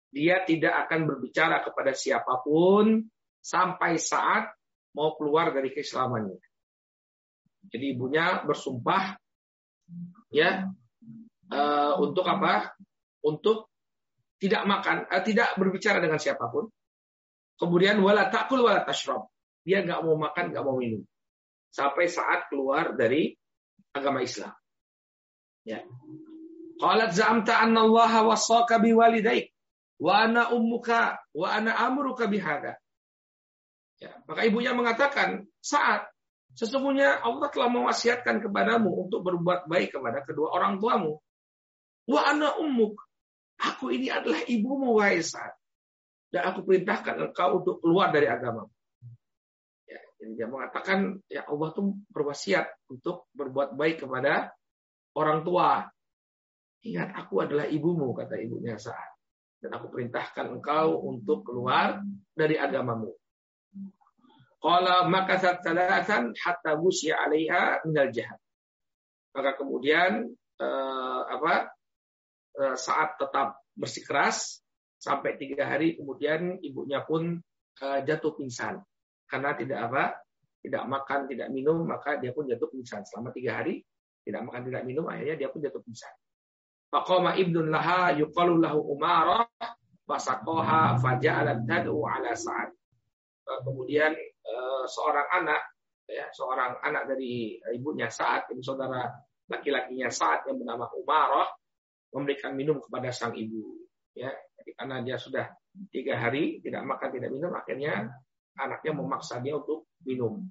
dia 0.10 0.42
tidak 0.50 0.90
akan 0.90 1.06
berbicara 1.06 1.62
kepada 1.62 1.94
siapa 1.94 2.42
pun 2.42 3.06
sampai 3.38 4.02
saat 4.02 4.50
mau 4.98 5.14
keluar 5.14 5.54
dari 5.54 5.70
keislamannya. 5.76 6.42
Jadi 7.70 7.86
ibunya 7.94 8.42
bersumpah 8.42 9.14
ya 10.36 10.68
uh, 11.56 11.94
untuk 12.04 12.28
apa? 12.28 12.76
Untuk 13.24 13.72
tidak 14.36 14.68
makan, 14.68 15.08
uh, 15.08 15.24
tidak 15.24 15.56
berbicara 15.56 16.04
dengan 16.04 16.20
siapa 16.20 16.52
pun 16.52 16.68
Kemudian 17.56 18.04
wala 18.04 18.28
takul 18.28 18.68
wala 18.68 18.84
tashrab. 18.84 19.32
Dia 19.64 19.82
nggak 19.82 20.04
mau 20.04 20.20
makan, 20.20 20.52
nggak 20.52 20.66
mau 20.66 20.76
minum. 20.76 21.02
Sampai 21.72 22.12
saat 22.12 22.52
keluar 22.52 22.94
dari 22.94 23.32
agama 23.96 24.20
Islam. 24.22 24.52
Ya. 25.64 25.82
Qalat 26.76 27.16
za'amta 27.16 27.64
anna 27.64 27.88
Allah 27.88 28.12
wasaka 28.28 28.78
biwalidaik 28.84 29.56
wa 30.04 30.28
ana 30.28 30.52
ummuka 30.52 31.16
wa 31.32 31.48
ana 31.48 31.72
amruka 31.80 32.28
bihada. 32.28 32.76
Ya, 33.96 34.12
maka 34.28 34.44
ibunya 34.44 34.76
mengatakan, 34.76 35.48
saat 35.64 36.12
sesungguhnya 36.56 37.22
Allah 37.22 37.52
telah 37.52 37.70
mewasiatkan 37.70 38.40
kepadamu 38.40 38.88
untuk 39.06 39.22
berbuat 39.28 39.68
baik 39.68 40.00
kepada 40.00 40.24
kedua 40.24 40.56
orang 40.56 40.80
tuamu. 40.80 41.20
Wa 42.08 42.32
ana 42.32 42.56
ummuk. 42.58 42.96
Aku 43.56 43.88
ini 43.92 44.12
adalah 44.12 44.44
ibumu 44.48 45.00
wahai 45.00 45.24
saat 45.24 45.56
dan 46.28 46.52
aku 46.52 46.68
perintahkan 46.68 47.32
engkau 47.32 47.64
untuk 47.64 47.80
keluar 47.80 48.12
dari 48.12 48.28
agama. 48.28 48.68
Ya, 49.88 50.00
jadi 50.20 50.44
dia 50.44 50.48
mengatakan 50.52 51.24
ya 51.32 51.48
Allah 51.48 51.72
tuh 51.72 51.96
berwasiat 52.12 52.92
untuk 52.92 53.32
berbuat 53.32 53.80
baik 53.80 54.04
kepada 54.04 54.52
orang 55.16 55.48
tua. 55.48 55.88
Ingat 56.84 57.16
aku 57.16 57.40
adalah 57.40 57.66
ibumu 57.72 58.12
kata 58.12 58.36
ibunya 58.44 58.76
saat 58.76 59.16
dan 59.64 59.82
aku 59.82 59.90
perintahkan 59.90 60.60
engkau 60.60 61.02
untuk 61.08 61.42
keluar 61.48 62.04
dari 62.36 62.60
agamamu. 62.60 63.10
Qala 64.66 65.06
makasat 65.06 65.62
talatan 65.62 66.34
hatta 66.34 66.74
wusya 66.82 67.22
'alaiha 67.22 67.86
minal 67.86 68.10
jahat. 68.10 68.42
Maka 69.38 69.54
kemudian 69.62 70.26
eh, 70.58 71.22
apa 71.30 71.70
eh, 72.58 72.74
saat 72.74 73.22
tetap 73.22 73.62
bersikeras 73.78 74.66
sampai 74.98 75.38
tiga 75.38 75.70
hari 75.70 75.94
kemudian 76.00 76.58
ibunya 76.64 77.04
pun 77.04 77.38
uh, 77.84 78.00
jatuh 78.08 78.34
pingsan 78.40 78.80
karena 79.28 79.52
tidak 79.54 79.80
apa 79.92 80.04
tidak 80.64 80.84
makan 80.88 81.28
tidak 81.28 81.52
minum 81.52 81.84
maka 81.84 82.16
dia 82.18 82.32
pun 82.32 82.48
jatuh 82.48 82.72
pingsan 82.72 83.04
selama 83.04 83.36
tiga 83.36 83.60
hari 83.60 83.84
tidak 84.24 84.48
makan 84.48 84.66
tidak 84.72 84.88
minum 84.88 85.06
akhirnya 85.06 85.36
dia 85.36 85.52
pun 85.52 85.60
jatuh 85.60 85.84
pingsan 85.84 86.16
Faqama 86.96 87.36
ibnun 87.36 87.76
laha 87.76 88.16
yuqalu 88.16 88.64
lahu 88.64 88.96
umarah 88.96 89.44
fasaqaha 90.08 90.96
faja'alat 91.02 91.68
tad'u 91.68 92.08
ala 92.08 92.32
sa'ad. 92.32 92.72
Kemudian 93.68 94.16
seorang 94.86 95.28
anak 95.42 95.62
ya 96.06 96.30
seorang 96.30 96.78
anak 96.86 97.10
dari 97.10 97.58
ibunya 97.74 98.10
saat 98.14 98.46
ini 98.54 98.62
saudara 98.62 99.10
laki-lakinya 99.50 100.10
saat 100.10 100.46
yang 100.50 100.62
bernama 100.62 100.90
Umarah 100.98 101.50
memberikan 102.14 102.54
minum 102.54 102.82
kepada 102.82 103.10
sang 103.14 103.34
ibu 103.36 103.86
ya. 104.16 104.32
Karena 104.66 105.06
dia 105.06 105.22
sudah 105.22 105.46
tiga 105.94 106.18
hari 106.18 106.58
tidak 106.66 106.82
makan 106.82 107.10
tidak 107.14 107.30
minum 107.30 107.54
akhirnya 107.54 108.10
anaknya 108.58 108.92
memaksa 108.98 109.38
dia 109.44 109.54
untuk 109.60 109.86
minum. 110.02 110.42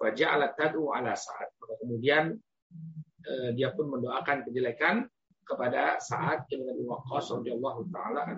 Wajah 0.00 0.36
alat 0.36 0.52
tadu 0.56 0.88
ala 0.88 1.12
saat 1.12 1.52
maka 1.60 1.74
kemudian 1.80 2.32
eh, 3.24 3.50
dia 3.52 3.72
pun 3.76 3.92
mendoakan 3.92 4.48
kejelekan 4.48 5.04
kepada 5.44 6.00
saat 6.00 6.48
ibn 6.48 6.64
Abi 6.72 6.84
Waqqas 6.88 7.36
taala 7.92 8.32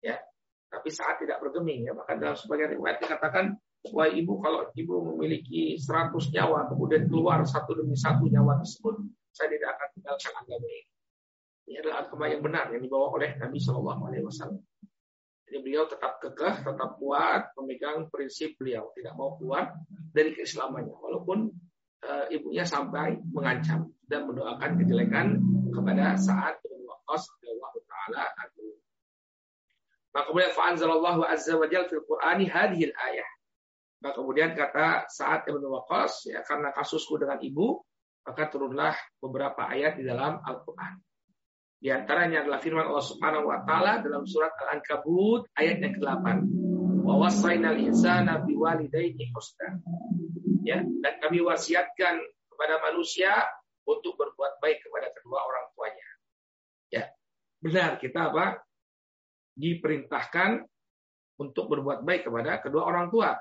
ya 0.00 0.16
tapi 0.74 0.90
saat 0.90 1.22
tidak 1.22 1.38
bergeming 1.38 1.86
ya. 1.86 1.92
Bahkan 1.94 2.16
dalam 2.18 2.34
sebagian 2.34 2.74
riwayat 2.74 2.98
dikatakan 2.98 3.54
wah 3.94 4.08
ibu 4.10 4.42
kalau 4.42 4.66
ibu 4.74 4.94
memiliki 5.14 5.78
100 5.78 6.10
nyawa 6.34 6.66
kemudian 6.72 7.06
keluar 7.06 7.46
satu 7.46 7.78
demi 7.78 7.94
satu 7.94 8.26
nyawa 8.26 8.58
tersebut 8.64 8.96
saya 9.30 9.52
tidak 9.52 9.76
akan 9.76 9.88
tinggalkan 9.92 10.32
agama 10.40 10.66
ini 10.72 10.82
ini 11.64 11.80
adalah 11.80 12.04
agama 12.04 12.24
yang 12.28 12.42
benar 12.44 12.66
yang 12.72 12.82
dibawa 12.84 13.06
oleh 13.16 13.40
Nabi 13.40 13.56
Shallallahu 13.56 14.02
Alaihi 14.04 14.24
Wasallam. 14.24 14.60
Jadi 15.44 15.58
beliau 15.60 15.84
tetap 15.88 16.20
kekeh, 16.20 16.64
tetap 16.64 16.90
kuat, 17.00 17.52
memegang 17.56 18.08
prinsip 18.08 18.56
beliau, 18.56 18.92
tidak 18.96 19.12
mau 19.16 19.36
keluar 19.36 19.76
dari 20.12 20.32
keislamannya, 20.32 20.96
walaupun 20.96 21.52
e, 22.00 22.10
ibunya 22.36 22.64
sampai 22.64 23.20
mengancam 23.28 23.92
dan 24.08 24.24
mendoakan 24.24 24.76
kejelekan 24.80 25.40
kepada 25.72 26.16
saat 26.16 26.60
Ibn 26.64 26.80
Waqqas 26.84 27.22
Taala 28.04 28.24
Maka 30.14 30.30
kemudian 30.30 30.54
fa'anzalallahu 30.54 31.26
azza 31.26 31.58
wa 31.58 31.66
jalla 31.66 31.90
fil 31.90 32.06
Qur'ani 32.06 32.46
hadhil 32.46 32.94
ayah. 32.94 33.30
Maka 33.98 34.22
kemudian 34.22 34.54
kata 34.54 35.10
saat 35.10 35.42
Ibn 35.50 35.58
Waqqas 35.58 36.30
ya 36.30 36.46
karena 36.46 36.70
kasusku 36.70 37.18
dengan 37.18 37.42
ibu 37.42 37.82
maka 38.24 38.48
turunlah 38.48 38.96
beberapa 39.20 39.68
ayat 39.68 40.00
di 40.00 40.06
dalam 40.06 40.40
Al-Qur'an. 40.40 40.96
Di 41.76 41.92
antaranya 41.92 42.40
adalah 42.40 42.62
firman 42.64 42.88
Allah 42.88 43.04
Subhanahu 43.04 43.52
wa 43.52 43.60
taala 43.68 44.00
dalam 44.00 44.24
surat 44.24 44.56
Al-Ankabut 44.56 45.52
ayat 45.52 45.84
yang 45.84 45.92
ke-8. 46.00 46.26
Wa 47.04 47.14
wasainal 47.20 47.76
insana 47.76 48.40
biwalidayni 48.40 49.28
husna. 49.36 49.76
Ya, 50.64 50.80
dan 50.80 51.14
kami 51.20 51.44
wasiatkan 51.44 52.24
kepada 52.48 52.80
manusia 52.88 53.36
untuk 53.84 54.16
berbuat 54.16 54.64
baik 54.64 54.80
kepada 54.80 55.12
kedua 55.12 55.44
orang 55.44 55.64
tuanya. 55.76 56.08
Ya. 56.88 57.04
Benar 57.60 58.00
kita 58.00 58.32
apa? 58.32 58.64
Diperintahkan 59.54 60.62
untuk 61.38 61.66
berbuat 61.70 62.06
baik 62.06 62.30
kepada 62.30 62.62
kedua 62.62 62.86
orang 62.86 63.10
tua. 63.10 63.34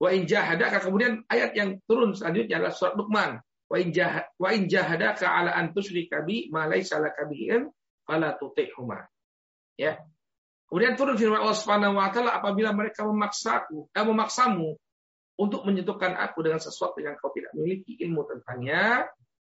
Wa 0.00 0.10
in 0.14 0.24
jahadaka 0.24 0.80
kemudian 0.80 1.22
ayat 1.28 1.52
yang 1.52 1.76
turun 1.84 2.16
selanjutnya 2.16 2.62
adalah 2.62 2.74
surat 2.74 2.94
Luqman. 2.96 3.30
Wa 3.70 4.48
in 4.50 4.66
jahadaka 4.66 5.26
ala 5.28 5.54
an 5.54 5.70
tusyrika 5.76 6.26
bi 6.26 6.50
ma 6.50 6.66
laysa 6.66 6.98
laka 6.98 7.28
bihi 7.28 7.68
fala 8.08 8.34
tuti'huma. 8.34 9.06
Ya. 9.78 10.02
Kemudian 10.66 10.94
turun 10.94 11.18
firman 11.18 11.42
Allah 11.42 11.58
Subhanahu 11.58 11.98
wa 11.98 12.10
taala 12.14 12.38
apabila 12.38 12.70
mereka 12.70 13.02
memaksaku, 13.02 13.90
eh, 13.90 14.06
memaksamu 14.06 14.78
untuk 15.40 15.66
menyentuhkan 15.66 16.14
aku 16.14 16.46
dengan 16.46 16.62
sesuatu 16.62 17.02
yang 17.02 17.18
kau 17.18 17.34
tidak 17.34 17.50
memiliki 17.58 17.98
ilmu 18.06 18.22
tentangnya, 18.28 19.08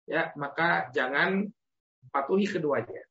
ya, 0.06 0.30
maka 0.38 0.94
jangan 0.94 1.48
patuhi 2.14 2.46
keduanya. 2.46 3.02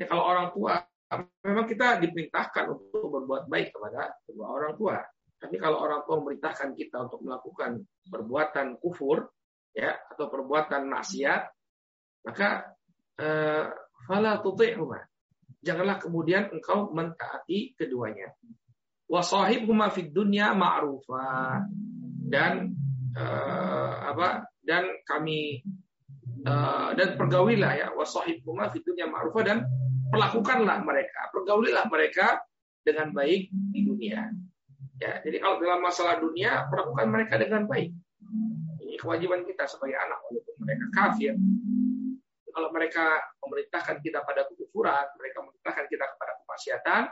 Ya, 0.00 0.08
kalau 0.08 0.24
orang 0.24 0.56
tua 0.56 0.80
memang 1.20 1.66
kita 1.68 2.00
diperintahkan 2.00 2.64
untuk 2.72 3.08
berbuat 3.08 3.50
baik 3.50 3.74
kepada 3.74 4.16
kedua 4.24 4.46
orang 4.48 4.72
tua. 4.78 4.96
Tapi 5.42 5.56
kalau 5.58 5.82
orang 5.82 6.06
tua 6.06 6.22
memerintahkan 6.22 6.70
kita 6.78 7.10
untuk 7.10 7.26
melakukan 7.26 7.82
perbuatan 8.06 8.78
kufur, 8.78 9.26
ya, 9.74 9.90
atau 10.14 10.30
perbuatan 10.30 10.86
maksiat, 10.86 11.42
maka 12.22 12.78
eh, 13.18 13.66
fala 14.06 14.38
tuti'huma. 14.38 15.02
Janganlah 15.62 15.98
kemudian 15.98 16.50
engkau 16.50 16.90
mentaati 16.90 17.74
keduanya. 17.78 18.34
wasahibhuma 19.12 19.92
fid 19.92 20.08
dunya 20.08 20.56
ma'rufa 20.56 21.60
dan 22.32 22.72
uh, 23.12 24.08
apa 24.08 24.48
dan 24.64 24.88
kami 25.04 25.60
uh, 26.48 26.96
dan 26.96 27.20
pergaulilah 27.20 27.72
ya 27.76 27.88
wasahibhuma 27.92 28.72
fid 28.72 28.80
dunya 28.88 29.04
ma'rufa 29.04 29.44
dan 29.44 29.68
perlakukanlah 30.12 30.84
mereka 30.84 31.32
pergaulilah 31.32 31.88
mereka 31.88 32.44
dengan 32.84 33.10
baik 33.16 33.48
di 33.48 33.80
dunia. 33.88 34.28
Ya 35.00 35.18
jadi 35.24 35.40
kalau 35.40 35.56
dalam 35.58 35.80
masalah 35.80 36.20
dunia 36.20 36.68
perlakukan 36.68 37.08
mereka 37.08 37.40
dengan 37.40 37.64
baik. 37.64 37.90
Ini 38.84 38.94
kewajiban 39.00 39.48
kita 39.48 39.64
sebagai 39.64 39.96
anak 39.96 40.20
walaupun 40.28 40.54
mereka 40.60 40.84
kafir. 40.92 41.34
Kalau 42.52 42.68
mereka 42.68 43.16
memerintahkan 43.40 44.04
kita 44.04 44.20
pada 44.28 44.44
kekufuran, 44.44 45.08
mereka 45.16 45.40
memerintahkan 45.40 45.84
kita 45.88 46.04
kepada 46.04 46.32
kemaksiatan, 46.44 47.02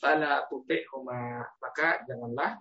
fala 0.00 0.48
tuti'huma. 0.48 1.44
Maka 1.60 2.00
janganlah 2.08 2.56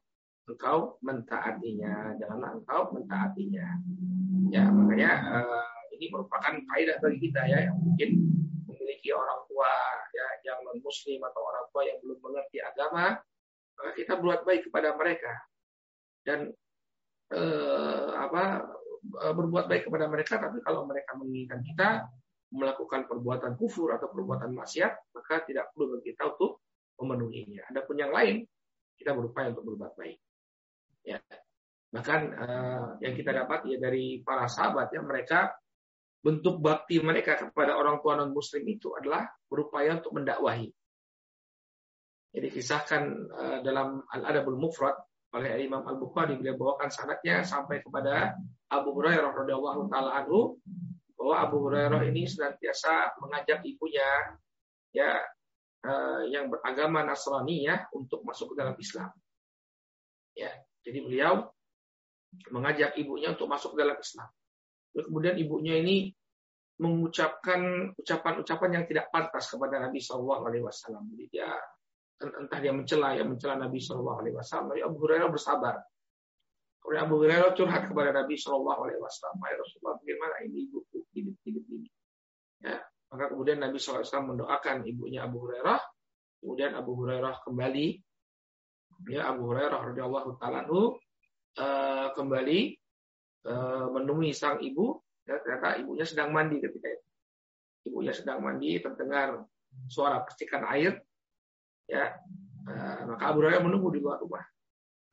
engkau 0.46 1.02
mentaatinya 1.02 2.14
janganlah 2.22 2.54
engkau 2.54 2.94
mentaatinya. 2.94 3.68
Ya 4.54 4.70
makanya 4.70 5.12
uh, 5.42 5.88
ini 5.98 6.14
merupakan 6.14 6.54
kaidah 6.54 7.02
bagi 7.02 7.18
kita 7.30 7.42
ya 7.50 7.72
yang 7.72 7.78
mungkin 7.82 8.10
memiliki 8.96 9.12
orang 9.12 9.44
tua 9.52 9.74
ya 10.16 10.28
yang 10.48 10.64
non 10.64 10.80
muslim 10.80 11.20
atau 11.20 11.42
orang 11.44 11.66
tua 11.75 11.84
yang 11.84 12.00
belum 12.00 12.20
mengerti 12.24 12.64
agama 12.64 13.20
kita 14.00 14.16
buat 14.24 14.48
baik 14.48 14.72
kepada 14.72 14.96
mereka 14.96 15.34
dan 16.24 16.48
uh, 17.36 18.08
apa 18.16 18.72
uh, 19.20 19.34
berbuat 19.36 19.68
baik 19.68 19.92
kepada 19.92 20.08
mereka 20.08 20.40
tapi 20.40 20.64
kalau 20.64 20.88
mereka 20.88 21.12
menginginkan 21.20 21.60
kita 21.60 22.08
melakukan 22.56 23.04
perbuatan 23.04 23.60
kufur 23.60 23.92
atau 23.92 24.08
perbuatan 24.08 24.56
maksiat 24.56 25.12
maka 25.12 25.44
tidak 25.44 25.75
perlu 25.75 26.00
bagi 26.00 26.16
kita 26.16 26.32
untuk 26.32 26.64
memenuhinya. 26.96 27.68
Adapun 27.75 28.00
yang 28.00 28.16
lain 28.16 28.48
kita 28.96 29.12
berupaya 29.12 29.52
untuk 29.52 29.75
berbuat 29.75 29.94
baik. 30.00 30.18
Ya. 31.04 31.20
Bahkan 31.92 32.22
uh, 32.32 32.88
yang 33.04 33.12
kita 33.12 33.36
dapat 33.36 33.68
ya 33.68 33.75
dari 33.75 34.24
para 34.24 34.48
sahabat 34.48 34.96
ya 34.96 35.04
mereka 35.04 35.52
bentuk 36.25 36.58
bakti 36.58 36.98
mereka 36.98 37.38
kepada 37.38 37.77
orang 37.77 38.01
tua 38.01 38.17
non 38.17 38.34
muslim 38.34 38.65
itu 38.65 38.98
adalah 38.98 39.29
berupaya 39.46 40.01
untuk 40.01 40.17
mendakwahi. 40.17 40.74
Jadi 42.34 42.48
kisahkan 42.50 43.03
uh, 43.29 43.60
dalam 43.62 44.01
Al-Adabul 44.10 44.58
Mufrad 44.58 44.98
oleh 45.38 45.62
Imam 45.62 45.86
Al-Bukhari 45.86 46.41
beliau 46.41 46.58
bawakan 46.58 46.89
sanadnya 46.89 47.46
sampai 47.46 47.86
kepada 47.86 48.34
Abu 48.74 48.98
Hurairah 48.98 49.38
radhiyallahu 49.38 49.86
taala 49.94 50.25
anhu 50.25 50.58
bahwa 51.13 51.36
Abu 51.46 51.58
Hurairah 51.70 52.01
ini 52.10 52.25
senantiasa 52.25 53.22
mengajak 53.22 53.62
ibunya 53.62 54.36
ya 54.96 55.22
uh, 55.86 56.25
yang 56.25 56.50
beragama 56.50 57.05
Nasrani 57.05 57.70
ya 57.70 57.86
untuk 57.94 58.25
masuk 58.25 58.55
ke 58.58 58.65
dalam 58.65 58.75
Islam. 58.82 59.13
Ya, 60.36 60.51
jadi 60.84 61.00
beliau 61.05 61.53
mengajak 62.51 62.98
ibunya 63.00 63.32
untuk 63.32 63.48
masuk 63.48 63.77
ke 63.77 63.86
dalam 63.86 63.96
Islam. 63.96 64.27
Kemudian 64.96 65.36
ibunya 65.36 65.75
ini 65.84 66.08
mengucapkan 66.80 67.92
ucapan-ucapan 67.96 68.70
yang 68.80 68.86
tidak 68.88 69.08
pantas 69.12 69.48
kepada 69.48 69.80
Nabi 69.80 70.00
Shallallahu 70.00 70.44
Alaihi 70.48 70.64
Wasallam. 70.64 71.08
Jadi 71.12 71.25
dia 71.32 71.52
entah 72.20 72.60
dia 72.64 72.72
mencela 72.72 73.12
ya 73.16 73.24
mencela 73.28 73.60
Nabi 73.60 73.80
Shallallahu 73.80 74.20
Alaihi 74.24 74.36
Wasallam. 74.36 74.75
Tapi 74.75 74.82
Abu 74.84 74.98
Hurairah 75.04 75.30
bersabar. 75.32 75.75
Kemudian 76.80 77.02
Abu 77.08 77.16
Hurairah 77.24 77.50
curhat 77.56 77.84
kepada 77.88 78.12
Nabi 78.12 78.36
Shallallahu 78.36 78.80
Alaihi 78.88 79.02
Wasallam. 79.04 79.38
Ya 79.40 79.56
Rasulullah, 79.60 79.96
bagaimana 80.00 80.36
ini 80.48 80.58
ibuku 80.68 80.98
hidup 81.16 81.36
hidup 81.48 81.66
ini? 81.72 81.90
Ya, 82.64 82.78
maka 83.12 83.25
kemudian 83.32 83.60
Nabi 83.64 83.78
SAW 83.80 84.04
mendoakan 84.04 84.84
ibunya 84.88 85.24
Abu 85.24 85.48
Hurairah. 85.48 85.80
Kemudian 86.44 86.72
Abu 86.75 86.92
Hurairah 87.00 87.36
kembali. 87.44 87.88
Ya 89.12 89.28
Abu 89.28 89.52
Hurairah 89.52 89.92
radhiyallahu 89.92 90.40
taala 90.40 90.64
uh, 90.68 90.88
kembali 92.16 92.60
uh, 92.72 92.85
menemui 93.93 94.34
sang 94.34 94.58
ibu. 94.62 94.97
Ya, 95.25 95.41
ternyata 95.41 95.81
ibunya 95.81 96.05
sedang 96.05 96.29
mandi 96.29 96.62
ketika 96.62 96.86
itu. 96.86 97.08
Ibunya 97.89 98.13
sedang 98.13 98.41
mandi, 98.45 98.77
terdengar 98.81 99.45
suara 99.89 100.21
percikan 100.21 100.65
air. 100.69 101.01
Ya, 101.86 102.17
uh, 102.65 103.13
maka 103.13 103.23
Abu 103.29 103.45
Hurairah 103.45 103.62
menunggu 103.62 103.93
di 103.93 104.01
luar 104.01 104.21
rumah. 104.21 104.41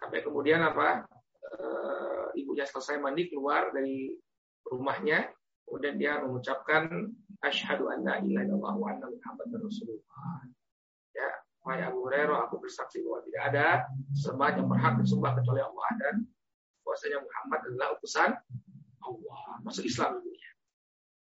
Sampai 0.01 0.25
kemudian 0.25 0.65
apa? 0.65 1.05
Uh, 1.53 2.33
ibunya 2.37 2.65
selesai 2.65 2.97
mandi 2.97 3.29
keluar 3.29 3.73
dari 3.77 4.17
rumahnya, 4.69 5.29
kemudian 5.69 6.01
dia 6.01 6.21
mengucapkan 6.25 7.13
asyhadu 7.45 7.93
an 7.93 8.01
la 8.07 8.17
ilaha 8.25 8.45
illallah 8.49 8.75
wa 8.81 8.89
anna 8.89 9.07
muhammadar 9.09 9.61
rasulullah. 9.61 10.49
Ya, 11.13 11.29
wahai 11.61 11.85
Abu 11.85 12.09
Hurairah, 12.09 12.49
aku 12.49 12.57
bersaksi 12.61 13.05
bahwa 13.05 13.21
tidak 13.29 13.43
ada 13.53 13.67
sembahan 14.17 14.65
yang 14.65 14.69
berhak 14.73 14.95
disembah 15.01 15.33
kecuali 15.37 15.61
Allah 15.61 15.89
dan 16.01 16.15
bahwasanya 16.93 17.25
Muhammad 17.25 17.61
adalah 17.73 17.89
utusan 17.97 18.31
Allah. 19.01 19.41
Masuk 19.65 19.89
Islam 19.89 20.21
dunia. 20.21 20.51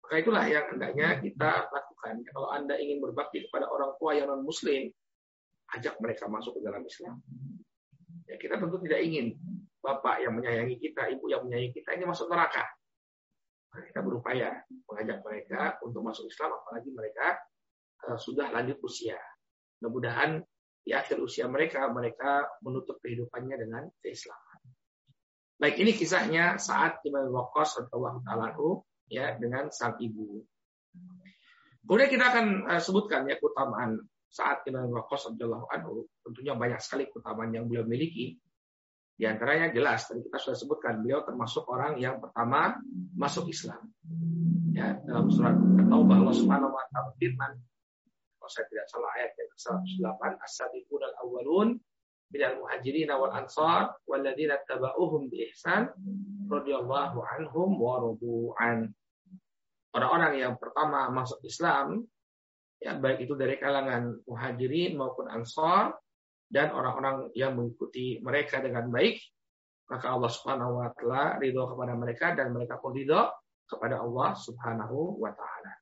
Maka 0.04 0.16
itulah 0.20 0.44
yang 0.44 0.66
hendaknya 0.76 1.08
kita 1.24 1.52
lakukan. 1.72 2.14
Kalau 2.28 2.52
Anda 2.52 2.76
ingin 2.76 3.00
berbakti 3.00 3.48
kepada 3.48 3.72
orang 3.72 3.96
tua 3.96 4.20
yang 4.20 4.28
non 4.28 4.44
muslim, 4.44 4.92
ajak 5.74 5.96
mereka 6.04 6.28
masuk 6.28 6.60
ke 6.60 6.62
dalam 6.62 6.84
Islam. 6.84 7.24
Ya, 8.28 8.36
kita 8.36 8.60
tentu 8.60 8.84
tidak 8.84 9.02
ingin 9.02 9.40
bapak 9.80 10.22
yang 10.22 10.36
menyayangi 10.36 10.78
kita, 10.78 11.08
ibu 11.16 11.32
yang 11.32 11.48
menyayangi 11.48 11.72
kita 11.74 11.96
ini 11.96 12.04
masuk 12.04 12.28
neraka 12.30 12.68
kita 13.84 14.00
berupaya 14.00 14.64
mengajak 14.88 15.20
mereka 15.26 15.76
untuk 15.84 16.02
masuk 16.06 16.28
Islam 16.30 16.56
apalagi 16.56 16.90
mereka 16.96 17.36
uh, 18.08 18.16
sudah 18.20 18.48
lanjut 18.54 18.80
usia. 18.86 19.20
Mudah-mudahan 19.84 20.40
di 20.86 20.94
akhir 20.96 21.20
usia 21.20 21.50
mereka 21.50 21.90
mereka 21.92 22.46
menutup 22.64 23.02
kehidupannya 23.04 23.56
dengan 23.58 23.84
keislaman. 24.00 24.55
Baik 25.56 25.80
ini 25.80 25.96
kisahnya 25.96 26.60
saat 26.60 27.00
Imam 27.08 27.32
Waqqas 27.32 27.80
radhiyallahu 27.80 28.20
taala 28.28 28.52
ya 29.08 29.40
dengan 29.40 29.72
sang 29.72 29.96
ibu. 30.04 30.44
Kemudian 31.86 32.10
kita 32.12 32.26
akan 32.34 32.46
uh, 32.68 32.82
sebutkan 32.82 33.24
ya 33.30 33.40
keutamaan 33.40 34.04
saat 34.28 34.68
Imam 34.68 34.92
Waqqas 34.92 35.32
radhiyallahu 35.32 35.72
anhu. 35.72 36.12
Tentunya 36.28 36.60
banyak 36.60 36.84
sekali 36.84 37.08
keutamaan 37.08 37.56
yang 37.56 37.72
beliau 37.72 37.88
miliki. 37.88 38.36
Di 39.16 39.24
antaranya 39.24 39.72
jelas 39.72 40.12
tadi 40.12 40.28
kita 40.28 40.36
sudah 40.44 40.58
sebutkan 40.60 41.00
beliau 41.00 41.24
termasuk 41.24 41.64
orang 41.72 41.96
yang 42.04 42.20
pertama 42.20 42.76
masuk 43.16 43.48
Islam. 43.48 43.80
Ya, 44.76 45.00
dalam 45.08 45.32
surat 45.32 45.56
At-Taubah 45.56 46.20
Allah 46.20 46.36
Subhanahu 46.36 46.76
wa 46.76 46.84
taala 46.92 47.16
firman 47.16 47.56
kalau 48.46 48.52
saya 48.52 48.70
tidak 48.70 48.86
salah 48.92 49.10
ayat 49.18 49.32
yang 49.42 49.50
ke-108 49.58 50.22
as-sabiqun 50.38 51.02
al-awwalun 51.02 51.82
minal 52.34 52.62
muhajirin 52.62 53.10
wal 53.14 53.34
ansar 53.34 53.96
walladzina 54.10 54.58
tabauhum 54.66 55.30
bi 55.30 55.50
ihsan 55.52 55.90
radhiyallahu 56.50 57.22
anhum 57.22 57.70
wa 57.78 58.02
radu'an. 58.02 58.90
Orang-orang 59.96 60.34
yang 60.44 60.54
pertama 60.60 61.08
masuk 61.14 61.40
Islam 61.46 62.04
ya 62.82 63.00
baik 63.00 63.26
itu 63.26 63.34
dari 63.40 63.56
kalangan 63.56 64.20
muhajirin 64.28 65.00
maupun 65.00 65.32
ansar 65.32 65.96
dan 66.52 66.70
orang-orang 66.76 67.34
yang 67.34 67.58
mengikuti 67.58 68.22
mereka 68.22 68.62
dengan 68.62 68.92
baik, 68.94 69.18
maka 69.90 70.14
Allah 70.14 70.30
Subhanahu 70.30 70.82
wa 70.82 70.90
taala 70.94 71.42
ridho 71.42 71.66
kepada 71.74 71.94
mereka 71.98 72.38
dan 72.38 72.54
mereka 72.54 72.78
pun 72.78 72.94
ridho 72.94 73.34
kepada 73.66 74.02
Allah 74.02 74.38
Subhanahu 74.38 75.18
wa 75.18 75.34
taala. 75.34 75.74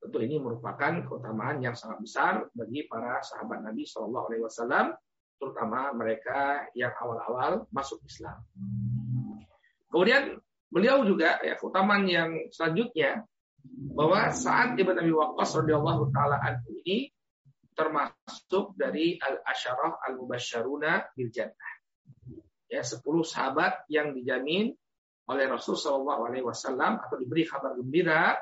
Tentu 0.00 0.18
ini 0.24 0.40
merupakan 0.40 1.04
keutamaan 1.04 1.60
yang 1.60 1.76
sangat 1.76 1.98
besar 2.00 2.32
bagi 2.56 2.88
para 2.88 3.20
sahabat 3.20 3.60
Nabi 3.66 3.84
Shallallahu 3.84 4.26
alaihi 4.32 4.44
wasallam, 4.46 4.86
terutama 5.40 5.88
mereka 5.96 6.68
yang 6.76 6.92
awal-awal 7.00 7.64
masuk 7.72 8.04
Islam. 8.04 8.44
Kemudian 9.88 10.36
beliau 10.68 11.02
juga 11.02 11.40
ya 11.40 11.56
keutamaan 11.56 12.04
yang 12.04 12.52
selanjutnya 12.52 13.24
bahwa 13.96 14.28
saat 14.30 14.76
Ibn 14.76 15.00
Abi 15.00 15.12
Waqqas 15.16 15.64
radhiyallahu 15.64 16.12
taala 16.12 16.38
ini 16.68 17.08
termasuk 17.72 18.76
dari 18.76 19.16
al-asyarah 19.16 20.04
al-mubasyaruna 20.12 21.16
bil 21.16 21.32
jannah. 21.32 21.72
Ya, 22.70 22.84
10 22.84 23.02
sahabat 23.24 23.88
yang 23.90 24.14
dijamin 24.14 24.76
oleh 25.26 25.46
Rasul 25.50 25.74
Shallallahu 25.74 26.22
alaihi 26.30 26.46
wasallam 26.46 27.02
atau 27.02 27.18
diberi 27.18 27.42
kabar 27.42 27.74
gembira 27.74 28.38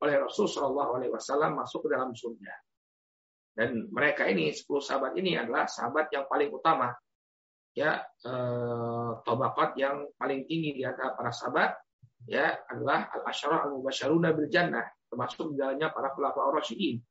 oleh 0.00 0.16
Rasul 0.20 0.48
Shallallahu 0.48 1.00
alaihi 1.00 1.12
wasallam 1.12 1.60
masuk 1.60 1.84
ke 1.84 1.88
dalam 1.92 2.12
surga. 2.12 2.65
Dan 3.56 3.88
mereka 3.88 4.28
ini 4.28 4.52
10 4.52 4.68
sahabat 4.84 5.16
ini 5.16 5.40
adalah 5.40 5.64
sahabat 5.64 6.12
yang 6.12 6.28
paling 6.28 6.52
utama. 6.52 6.92
Ya, 7.72 8.04
eh, 8.04 9.10
tobakat 9.24 9.76
yang 9.80 10.12
paling 10.16 10.44
tinggi 10.44 10.80
di 10.80 10.82
antara 10.84 11.12
para 11.16 11.32
sahabat 11.32 11.76
ya 12.24 12.56
adalah 12.72 13.12
al-asyarah 13.12 13.68
al-mubasyaruna 13.68 14.32
bil 14.32 14.48
jannah 14.48 14.88
termasuk 15.06 15.52
dalamnya 15.52 15.92
para 15.92 16.10
khulafaur 16.16 16.56
rasyidin 16.56 17.04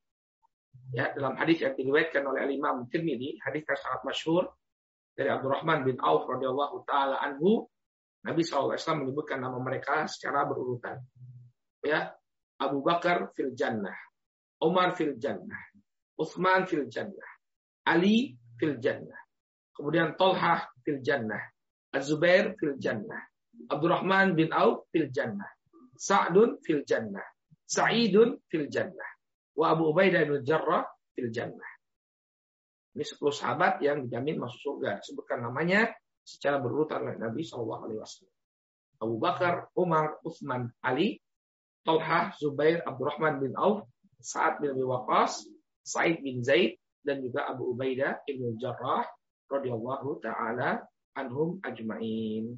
Ya, 0.94 1.12
dalam 1.16 1.36
hadis 1.40 1.64
yang 1.64 1.74
diriwayatkan 1.76 2.24
oleh 2.24 2.52
Imam 2.52 2.88
Tirmidzi, 2.92 3.40
hadis 3.42 3.64
yang 3.64 3.80
sangat 3.80 4.02
masyhur 4.06 4.44
dari 5.16 5.32
Abdurrahman 5.32 5.88
bin 5.88 5.98
Auf 6.04 6.28
radhiyallahu 6.28 6.84
taala 6.84 7.20
anhu, 7.24 7.68
Nabi 8.28 8.42
SAW 8.44 8.76
menyebutkan 8.76 9.40
nama 9.40 9.56
mereka 9.60 10.04
secara 10.08 10.44
berurutan. 10.44 11.00
Ya, 11.80 12.12
Abu 12.60 12.84
Bakar 12.84 13.32
fil 13.34 13.56
jannah, 13.56 13.96
Umar 14.60 14.96
fil 15.00 15.16
jannah, 15.16 15.60
Utsman 16.16 16.64
fil 16.68 16.88
jannah, 16.88 17.32
Ali 17.86 18.40
fil 18.56 18.80
jannah, 18.80 19.26
Kemudian 19.76 20.16
Tolhah 20.16 20.72
fil 20.88 21.04
jannah. 21.04 21.44
Az-Zubair 21.92 22.56
fil 22.56 22.80
jannah. 22.80 23.28
Abdurrahman 23.68 24.40
bin 24.40 24.56
Auf 24.56 24.88
fil 24.96 25.12
jannah. 25.12 25.52
Sa'dun 26.00 26.64
fil 26.64 26.88
jannah. 26.88 27.24
Sa'idun 27.68 28.40
fil 28.48 28.72
jannah. 28.72 29.12
Wa 29.56 29.76
Abu 29.76 29.92
Ubaidah 29.92 30.24
bin 30.24 30.44
Jarrah 30.48 30.88
fil 31.16 31.32
jannah. 31.32 31.72
Ini 32.96 33.04
10 33.04 33.20
sahabat 33.36 33.84
yang 33.84 34.08
dijamin 34.08 34.40
masuk 34.40 34.80
surga. 34.80 35.04
Sebutkan 35.04 35.44
namanya 35.44 35.92
secara 36.24 36.64
berurutan 36.64 37.04
oleh 37.04 37.20
Nabi 37.20 37.44
Shallallahu 37.44 37.82
Alaihi 37.88 38.00
Wasallam. 38.00 38.36
Abu 39.04 39.16
Bakar, 39.20 39.54
Umar, 39.76 40.24
Utsman, 40.24 40.72
Ali, 40.80 41.20
Talha, 41.84 42.32
Zubair, 42.40 42.80
Abdurrahman 42.88 43.44
bin 43.44 43.52
Auf, 43.60 43.84
Sa'ad 44.24 44.64
bin 44.64 44.72
Abi 44.72 44.84
Sa'id 45.86 46.26
bin 46.26 46.42
Zaid, 46.42 46.82
dan 47.06 47.22
juga 47.22 47.46
Abu 47.46 47.78
Ubaidah 47.78 48.26
ibn 48.26 48.58
Jarrah 48.58 49.06
radhiyallahu 49.46 50.26
taala 50.26 50.82
anhum 51.14 51.62
ajmain. 51.62 52.58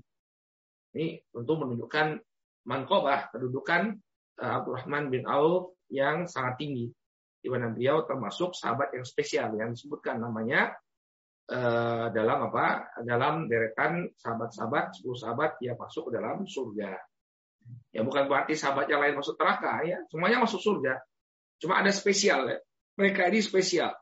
Ini 0.96 1.08
tentu 1.30 1.54
menunjukkan 1.60 2.08
mankobah 2.64 3.30
kedudukan 3.36 4.00
uh, 4.40 4.64
Abdurrahman 4.64 5.12
bin 5.12 5.28
Auf 5.28 5.76
yang 5.92 6.26
sangat 6.32 6.64
tinggi 6.64 6.88
di 7.38 7.48
mana 7.52 7.70
beliau 7.70 8.08
termasuk 8.08 8.56
sahabat 8.56 8.96
yang 8.96 9.06
spesial 9.06 9.54
yang 9.60 9.76
disebutkan 9.76 10.18
namanya 10.18 10.74
uh, 11.52 12.10
dalam 12.10 12.50
apa 12.50 12.92
dalam 13.04 13.46
deretan 13.52 14.10
sahabat-sahabat 14.16 15.00
10 15.04 15.22
sahabat 15.22 15.52
yang 15.62 15.78
masuk 15.78 16.10
ke 16.10 16.12
dalam 16.18 16.48
surga. 16.48 16.92
Ya 17.92 18.02
bukan 18.02 18.32
berarti 18.32 18.56
sahabat 18.56 18.88
yang 18.88 19.04
lain 19.04 19.20
masuk 19.20 19.36
neraka 19.36 19.84
ya, 19.84 20.00
semuanya 20.08 20.40
masuk 20.40 20.64
surga. 20.64 21.04
Cuma 21.60 21.84
ada 21.84 21.92
spesial 21.92 22.48
ya. 22.48 22.58
Mereka 22.98 23.30
ini 23.30 23.40
spesial. 23.46 23.94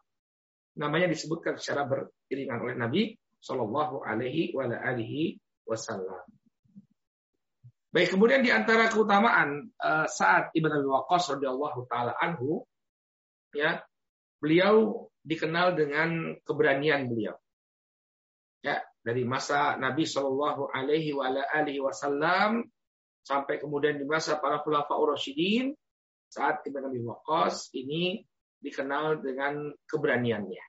Namanya 0.79 1.11
disebutkan 1.11 1.59
secara 1.59 1.87
beriringan 1.87 2.63
oleh 2.63 2.75
Nabi 2.75 3.01
Shallallahu 3.43 4.03
Alaihi 4.03 5.39
Wasallam. 5.67 6.23
Baik, 7.95 8.11
kemudian 8.11 8.43
di 8.43 8.51
antara 8.51 8.91
keutamaan 8.91 9.71
uh, 9.79 10.03
saat 10.03 10.51
Ibn 10.51 10.67
Abi 10.67 10.87
Waqqas 10.87 11.31
radhiyallahu 11.39 11.87
taala 11.87 12.11
anhu 12.19 12.67
ya 13.55 13.79
beliau 14.43 15.07
dikenal 15.23 15.79
dengan 15.79 16.35
keberanian 16.43 17.07
beliau. 17.07 17.39
Ya, 18.59 18.83
dari 18.99 19.23
masa 19.23 19.79
Nabi 19.79 20.03
Shallallahu 20.03 20.75
alaihi 20.75 21.15
wasallam 21.79 22.67
sampai 23.23 23.63
kemudian 23.63 23.95
di 23.95 24.03
masa 24.03 24.43
para 24.43 24.59
khulafaur 24.59 25.15
rasyidin 25.15 25.71
saat 26.27 26.67
Ibn 26.67 26.91
Abi 26.91 26.99
Waqqas 26.99 27.71
ini 27.79 28.27
dikenal 28.65 29.21
dengan 29.21 29.69
keberaniannya. 29.85 30.65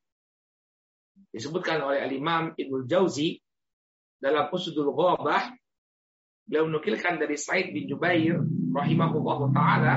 Disebutkan 1.33 1.81
oleh 1.81 2.05
Al-Imam 2.05 2.53
Ibnu 2.53 2.85
Jauzi 2.85 3.41
dalam 4.21 4.53
Usudul 4.53 4.93
Ghabah 4.93 5.57
beliau 6.45 6.69
menukilkan 6.69 7.17
dari 7.17 7.41
Said 7.41 7.73
bin 7.73 7.89
Jubair 7.89 8.39
rahimahullah 8.71 9.41
taala 9.51 9.95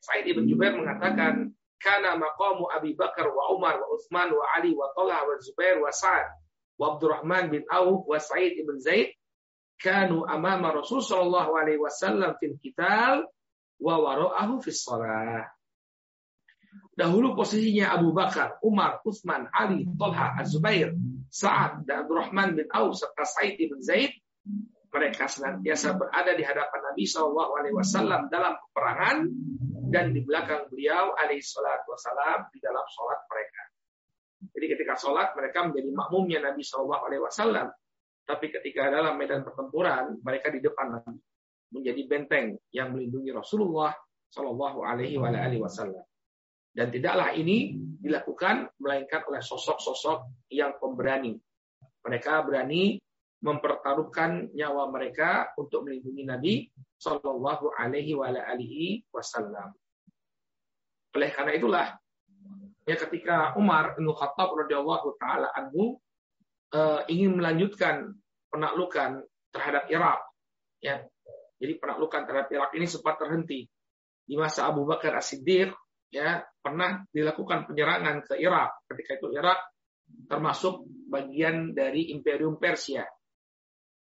Said 0.00 0.24
bin 0.30 0.46
Jubair 0.46 0.78
mengatakan 0.78 1.52
kana 1.78 2.16
maqamu 2.16 2.70
Abi 2.70 2.94
Bakar 2.94 3.28
wa 3.30 3.54
Umar 3.54 3.78
wa 3.78 3.86
Utsman 3.94 4.30
wa 4.32 4.44
Ali 4.56 4.74
wa 4.74 4.90
Talha 4.94 5.20
wa 5.22 5.34
Zubair 5.38 5.78
wa 5.78 5.92
Sa'ad 5.92 6.26
wa 6.78 6.94
Abdurrahman 6.94 7.50
bin 7.52 7.62
Auf 7.70 8.06
wa 8.06 8.18
Sa'id 8.18 8.58
bin 8.62 8.78
Zaid 8.82 9.14
kanu 9.78 10.26
amama 10.26 10.74
Rasul 10.74 11.02
sallallahu 11.02 11.54
alaihi 11.54 11.78
wasallam 11.78 12.34
fil 12.42 12.58
qital 12.58 13.26
wa 13.78 13.94
wara'ahu 13.94 14.58
fis 14.58 14.82
shalah. 14.82 15.46
Dahulu 16.98 17.38
posisinya 17.38 17.94
Abu 17.94 18.10
Bakar, 18.10 18.58
Umar, 18.66 18.98
Utsman, 19.06 19.46
Ali, 19.54 19.86
Talha, 19.94 20.34
Az-Zubair, 20.42 20.98
Sa'ad, 21.30 21.86
dan 21.86 22.02
Abdurrahman 22.02 22.58
bin 22.58 22.66
Auf 22.74 22.98
serta 22.98 23.22
Sa'id 23.22 23.54
bin 23.54 23.78
Zaid 23.78 24.18
mereka 24.88 25.30
senantiasa 25.30 25.94
berada 25.94 26.34
di 26.34 26.42
hadapan 26.42 26.80
Nabi 26.90 27.04
Alaihi 27.06 27.76
Wasallam 27.76 28.26
dalam 28.32 28.58
peperangan 28.58 29.18
dan 29.88 30.12
di 30.12 30.20
belakang 30.20 30.68
beliau 30.68 31.16
alaihi 31.16 31.40
wasallam 31.88 32.44
di 32.52 32.60
dalam 32.60 32.84
sholat 32.92 33.20
mereka. 33.24 33.62
Jadi 34.52 34.66
ketika 34.76 34.94
sholat 35.00 35.32
mereka 35.32 35.64
menjadi 35.64 35.90
makmumnya 35.96 36.38
Nabi 36.44 36.62
Alaihi 36.62 37.22
Wasallam. 37.24 37.68
Tapi 38.28 38.52
ketika 38.52 38.92
dalam 38.92 39.16
medan 39.16 39.40
pertempuran 39.40 40.20
mereka 40.20 40.52
di 40.52 40.60
depan 40.60 41.00
Nabi 41.00 41.16
menjadi 41.72 42.02
benteng 42.04 42.46
yang 42.68 42.92
melindungi 42.92 43.32
Rasulullah 43.32 43.96
Shallallahu 44.28 44.84
Alaihi 44.84 45.16
Wasallam. 45.60 46.04
Dan 46.78 46.94
tidaklah 46.94 47.34
ini 47.34 47.74
dilakukan 47.74 48.70
melainkan 48.78 49.26
oleh 49.26 49.42
sosok-sosok 49.42 50.46
yang 50.54 50.78
pemberani. 50.78 51.34
Mereka 52.06 52.46
berani 52.46 53.02
mempertaruhkan 53.42 54.54
nyawa 54.54 54.86
mereka 54.86 55.50
untuk 55.58 55.82
melindungi 55.82 56.22
Nabi 56.22 56.54
Shallallahu 57.02 57.74
Alaihi 57.74 58.14
Wasallam. 59.10 59.74
Oleh 61.18 61.30
karena 61.34 61.52
itulah, 61.58 61.86
ya 62.86 62.94
ketika 62.94 63.58
Umar 63.58 63.98
bin 63.98 64.06
Khattab 64.14 64.54
radhiyallahu 64.54 65.18
taala 65.18 65.50
anhu 65.58 65.98
uh, 66.78 67.02
ingin 67.10 67.42
melanjutkan 67.42 68.14
penaklukan 68.54 69.26
terhadap 69.50 69.90
Irak, 69.90 70.22
ya, 70.78 71.02
jadi 71.58 71.74
penaklukan 71.82 72.22
terhadap 72.22 72.50
Irak 72.54 72.70
ini 72.78 72.86
sempat 72.86 73.18
terhenti 73.18 73.66
di 74.30 74.34
masa 74.38 74.70
Abu 74.70 74.86
Bakar 74.86 75.18
As-Siddiq, 75.18 75.74
ya, 76.12 76.44
pernah 76.60 77.04
dilakukan 77.12 77.68
penyerangan 77.68 78.24
ke 78.24 78.34
Irak. 78.40 78.84
Ketika 78.88 79.20
itu 79.20 79.28
Irak 79.36 79.60
termasuk 80.28 80.88
bagian 81.08 81.76
dari 81.76 82.12
Imperium 82.12 82.56
Persia. 82.56 83.04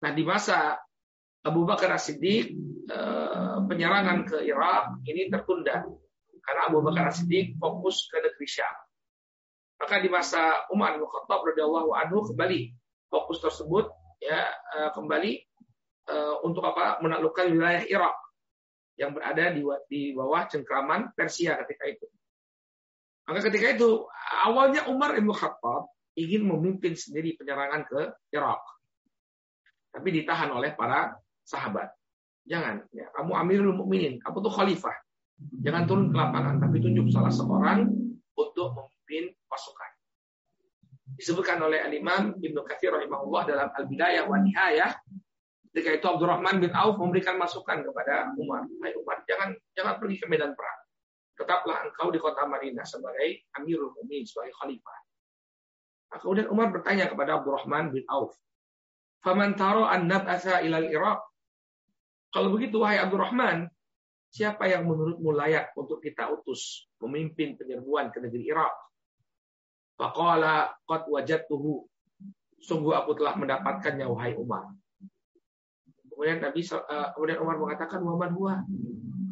Nah 0.04 0.12
di 0.15 0.24
masa 0.24 0.76
Abu 1.43 1.63
Bakar 1.63 1.96
As-Siddiq 1.96 2.46
eh, 2.91 3.58
penyerangan 3.63 4.28
ke 4.28 4.38
Irak 4.43 5.04
ini 5.08 5.32
tertunda. 5.32 5.84
Karena 6.43 6.62
Abu 6.72 6.80
Bakar 6.84 7.12
As-Siddiq 7.12 7.60
fokus 7.60 8.08
ke 8.08 8.24
negeri 8.24 8.48
Syam. 8.48 8.76
Maka 9.78 10.02
di 10.02 10.10
masa 10.10 10.65
Umar 10.74 10.98
bin 10.98 11.06
Khattab 11.06 11.43
radhiyallahu 11.43 11.91
anhu 11.93 12.26
kembali. 12.34 12.74
Fokus 13.08 13.39
tersebut 13.39 13.88
ya 14.20 14.52
eh, 14.52 14.91
kembali 14.91 15.32
eh, 16.12 16.36
untuk 16.43 16.63
apa? 16.67 17.00
Menaklukkan 17.00 17.52
wilayah 17.52 17.84
Irak 17.88 18.15
yang 18.98 19.14
berada 19.14 19.54
di, 19.54 19.62
di 19.88 20.02
bawah 20.18 20.50
cengkraman 20.50 21.14
Persia 21.14 21.56
ketika 21.64 21.86
itu. 21.86 22.08
Maka 23.30 23.40
ketika 23.52 23.78
itu 23.78 24.08
awalnya 24.44 24.90
Umar 24.90 25.14
bin 25.14 25.30
Khattab 25.30 25.94
ingin 26.18 26.50
memimpin 26.50 26.98
sendiri 26.98 27.38
penyerangan 27.38 27.86
ke 27.86 28.02
Irak 28.34 28.62
tapi 29.98 30.14
ditahan 30.14 30.54
oleh 30.54 30.78
para 30.78 31.18
sahabat. 31.42 31.90
Jangan, 32.46 32.86
ya, 32.94 33.10
kamu 33.18 33.34
Amirul 33.34 33.76
Mukminin, 33.76 34.22
kamu 34.22 34.46
tuh 34.46 34.54
khalifah. 34.54 34.94
Jangan 35.66 35.90
turun 35.90 36.14
ke 36.14 36.18
lapangan, 36.18 36.62
tapi 36.62 36.78
tunjuk 36.80 37.10
salah 37.10 37.34
seorang 37.34 37.90
untuk 38.38 38.78
memimpin 38.78 39.34
pasukan. 39.50 39.92
Disebutkan 41.18 41.58
oleh 41.66 41.82
Al-Imam 41.82 42.38
Ibnu 42.38 42.62
Katsir 42.62 42.94
rahimahullah 42.94 43.44
dalam 43.50 43.70
Al-Bidayah 43.74 44.24
wa 44.30 44.38
Nihayah 44.38 44.92
ketika 45.78 45.94
itu 45.94 46.08
Abdurrahman 46.10 46.58
bin 46.58 46.74
Auf 46.74 46.98
memberikan 46.98 47.38
masukan 47.38 47.86
kepada 47.86 48.34
Umar. 48.34 48.66
Hai 48.82 48.98
Umar, 48.98 49.22
jangan 49.30 49.54
jangan 49.78 50.02
pergi 50.02 50.18
ke 50.18 50.26
medan 50.26 50.58
perang. 50.58 50.82
Tetaplah 51.38 51.86
engkau 51.86 52.10
di 52.10 52.18
kota 52.18 52.50
Madinah 52.50 52.82
sebagai 52.82 53.46
Amirul 53.62 53.94
Mukminin, 53.94 54.26
sebagai 54.26 54.58
khalifah. 54.58 55.00
Nah, 56.10 56.18
kemudian 56.18 56.50
Umar 56.50 56.74
bertanya 56.74 57.06
kepada 57.06 57.38
Abdurrahman 57.38 57.94
bin 57.94 58.02
Auf, 58.10 58.34
Faman 59.22 59.54
taro 59.54 59.86
an 59.86 60.10
nab'atha 60.10 60.66
ilal 60.66 60.90
Iraq. 60.90 61.22
Kalau 62.34 62.50
begitu 62.58 62.82
wahai 62.82 62.98
Abdurrahman, 62.98 63.70
siapa 64.34 64.66
yang 64.66 64.90
menurutmu 64.90 65.30
layak 65.30 65.78
untuk 65.78 66.02
kita 66.02 66.26
utus 66.34 66.90
memimpin 67.06 67.54
penyerbuan 67.54 68.10
ke 68.10 68.18
negeri 68.18 68.50
Irak? 68.50 68.74
Faqala 69.94 70.74
qad 70.90 71.06
wajadtuhu. 71.06 71.86
Sungguh 72.66 72.98
aku 72.98 73.13
telah 73.13 73.38
mendapatkannya 73.38 74.10
wahai 74.10 74.34
Umar. 74.34 74.74
Kemudian 76.18 76.42
Nabi 76.42 76.66
uh, 76.66 77.14
kemudian 77.14 77.40
Umar 77.46 77.62
mengatakan 77.62 78.02
Muhammad 78.02 78.34
huwa. 78.34 78.56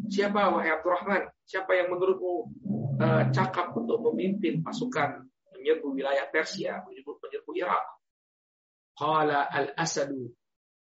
Siapa 0.06 0.54
wahai 0.54 0.70
Abdurrahman? 0.70 1.26
Siapa 1.42 1.74
yang 1.74 1.90
menurutmu 1.90 2.34
uh, 3.02 3.24
cakap 3.34 3.74
untuk 3.74 4.06
memimpin 4.06 4.62
pasukan 4.62 5.26
menyerbu 5.58 5.98
wilayah 5.98 6.30
Persia, 6.30 6.86
menyerbu, 6.86 7.18
menyerbu 7.18 7.52
Irak? 7.58 7.96
qala 8.96 9.52
al-asadu 9.52 10.32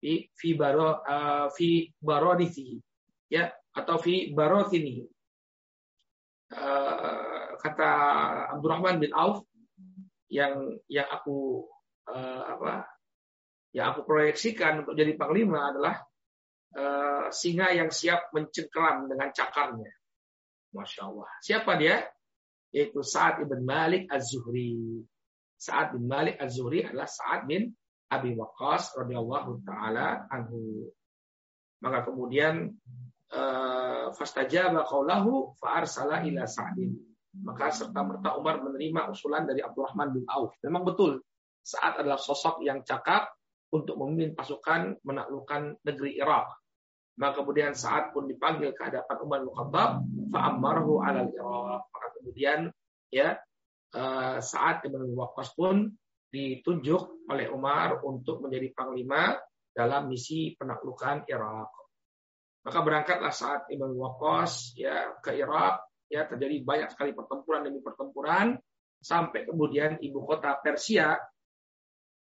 fi 0.00 0.24
fi 0.32 0.48
baro 0.56 1.04
uh, 1.04 1.52
fi 1.52 1.92
ya 3.28 3.44
atau 3.76 3.96
fi 4.00 4.32
barotinihi 4.32 5.04
uh, 6.56 7.48
kata 7.60 7.90
Abdurrahman 8.56 8.98
bin 8.98 9.12
Auf 9.12 9.44
yang 10.32 10.80
yang 10.88 11.06
aku 11.12 11.68
uh, 12.08 12.42
apa 12.56 12.88
yang 13.70 13.94
aku 13.94 14.02
proyeksikan 14.02 14.82
untuk 14.82 14.98
jadi 14.98 15.14
panglima 15.14 15.70
adalah 15.70 16.02
uh, 16.74 17.30
singa 17.30 17.70
yang 17.70 17.90
siap 17.90 18.34
mencengkeram 18.34 19.06
dengan 19.06 19.30
cakarnya. 19.30 19.92
Masya 20.74 21.02
Allah. 21.06 21.30
Siapa 21.42 21.72
dia? 21.78 22.02
Yaitu 22.70 23.02
Sa'ad 23.02 23.42
ibn 23.42 23.66
Malik 23.66 24.06
Az-Zuhri. 24.06 25.02
Sa'ad 25.58 25.98
bin 25.98 26.06
Malik 26.06 26.38
Az-Zuhri 26.38 26.86
adalah 26.86 27.10
Sa'ad 27.10 27.50
bin 27.50 27.74
Abi 28.10 28.34
Waqqas 28.34 28.94
radhiyallahu 28.98 29.62
taala 29.66 30.26
anhu. 30.30 30.90
Maka 31.82 32.06
kemudian 32.10 32.74
uh, 33.34 34.10
fastajaba 34.14 34.86
qaulahu 34.86 35.54
fa 35.58 35.82
arsala 35.82 36.22
ila 36.26 36.46
Sa'din. 36.46 36.94
Maka 37.30 37.70
serta 37.70 38.02
merta 38.02 38.34
Umar 38.34 38.58
menerima 38.58 39.10
usulan 39.14 39.46
dari 39.46 39.62
Abdurrahman 39.62 40.10
bin 40.10 40.24
Auf. 40.26 40.58
Memang 40.66 40.82
betul 40.82 41.22
saat 41.62 42.02
adalah 42.02 42.18
sosok 42.18 42.66
yang 42.66 42.82
cakap 42.82 43.30
untuk 43.70 43.94
memimpin 43.98 44.34
pasukan 44.34 44.98
menaklukkan 45.06 45.78
negeri 45.86 46.18
Irak. 46.18 46.50
Maka 47.20 47.42
kemudian 47.42 47.76
saat 47.76 48.10
pun 48.16 48.26
dipanggil 48.26 48.72
ke 48.72 48.82
hadapan 48.86 49.16
Umar 49.20 49.38
bin 49.44 49.52
Khattab, 49.52 49.90
fa'amarhu 50.32 50.92
alal 51.04 51.30
Irak. 51.30 51.82
Maka 51.90 52.08
kemudian 52.18 52.58
ya 53.12 53.36
uh, 53.94 54.38
saat 54.40 54.82
Ibn 54.86 55.00
Waqqas 55.14 55.52
pun 55.54 55.90
ditunjuk 56.30 57.26
oleh 57.26 57.50
Umar 57.50 58.00
untuk 58.06 58.42
menjadi 58.46 58.70
panglima 58.72 59.34
dalam 59.74 60.10
misi 60.10 60.54
penaklukan 60.54 61.26
Irak. 61.26 61.70
Maka 62.60 62.78
berangkatlah 62.84 63.34
saat 63.34 63.62
Ibn 63.68 63.90
Waqqas 63.94 64.78
ya 64.78 65.14
ke 65.18 65.34
Irak, 65.36 65.82
ya 66.10 66.26
terjadi 66.26 66.62
banyak 66.62 66.88
sekali 66.92 67.14
pertempuran 67.14 67.66
demi 67.66 67.80
pertempuran 67.84 68.58
sampai 69.00 69.48
kemudian 69.48 69.96
ibu 70.04 70.24
kota 70.28 70.60
Persia 70.60 71.16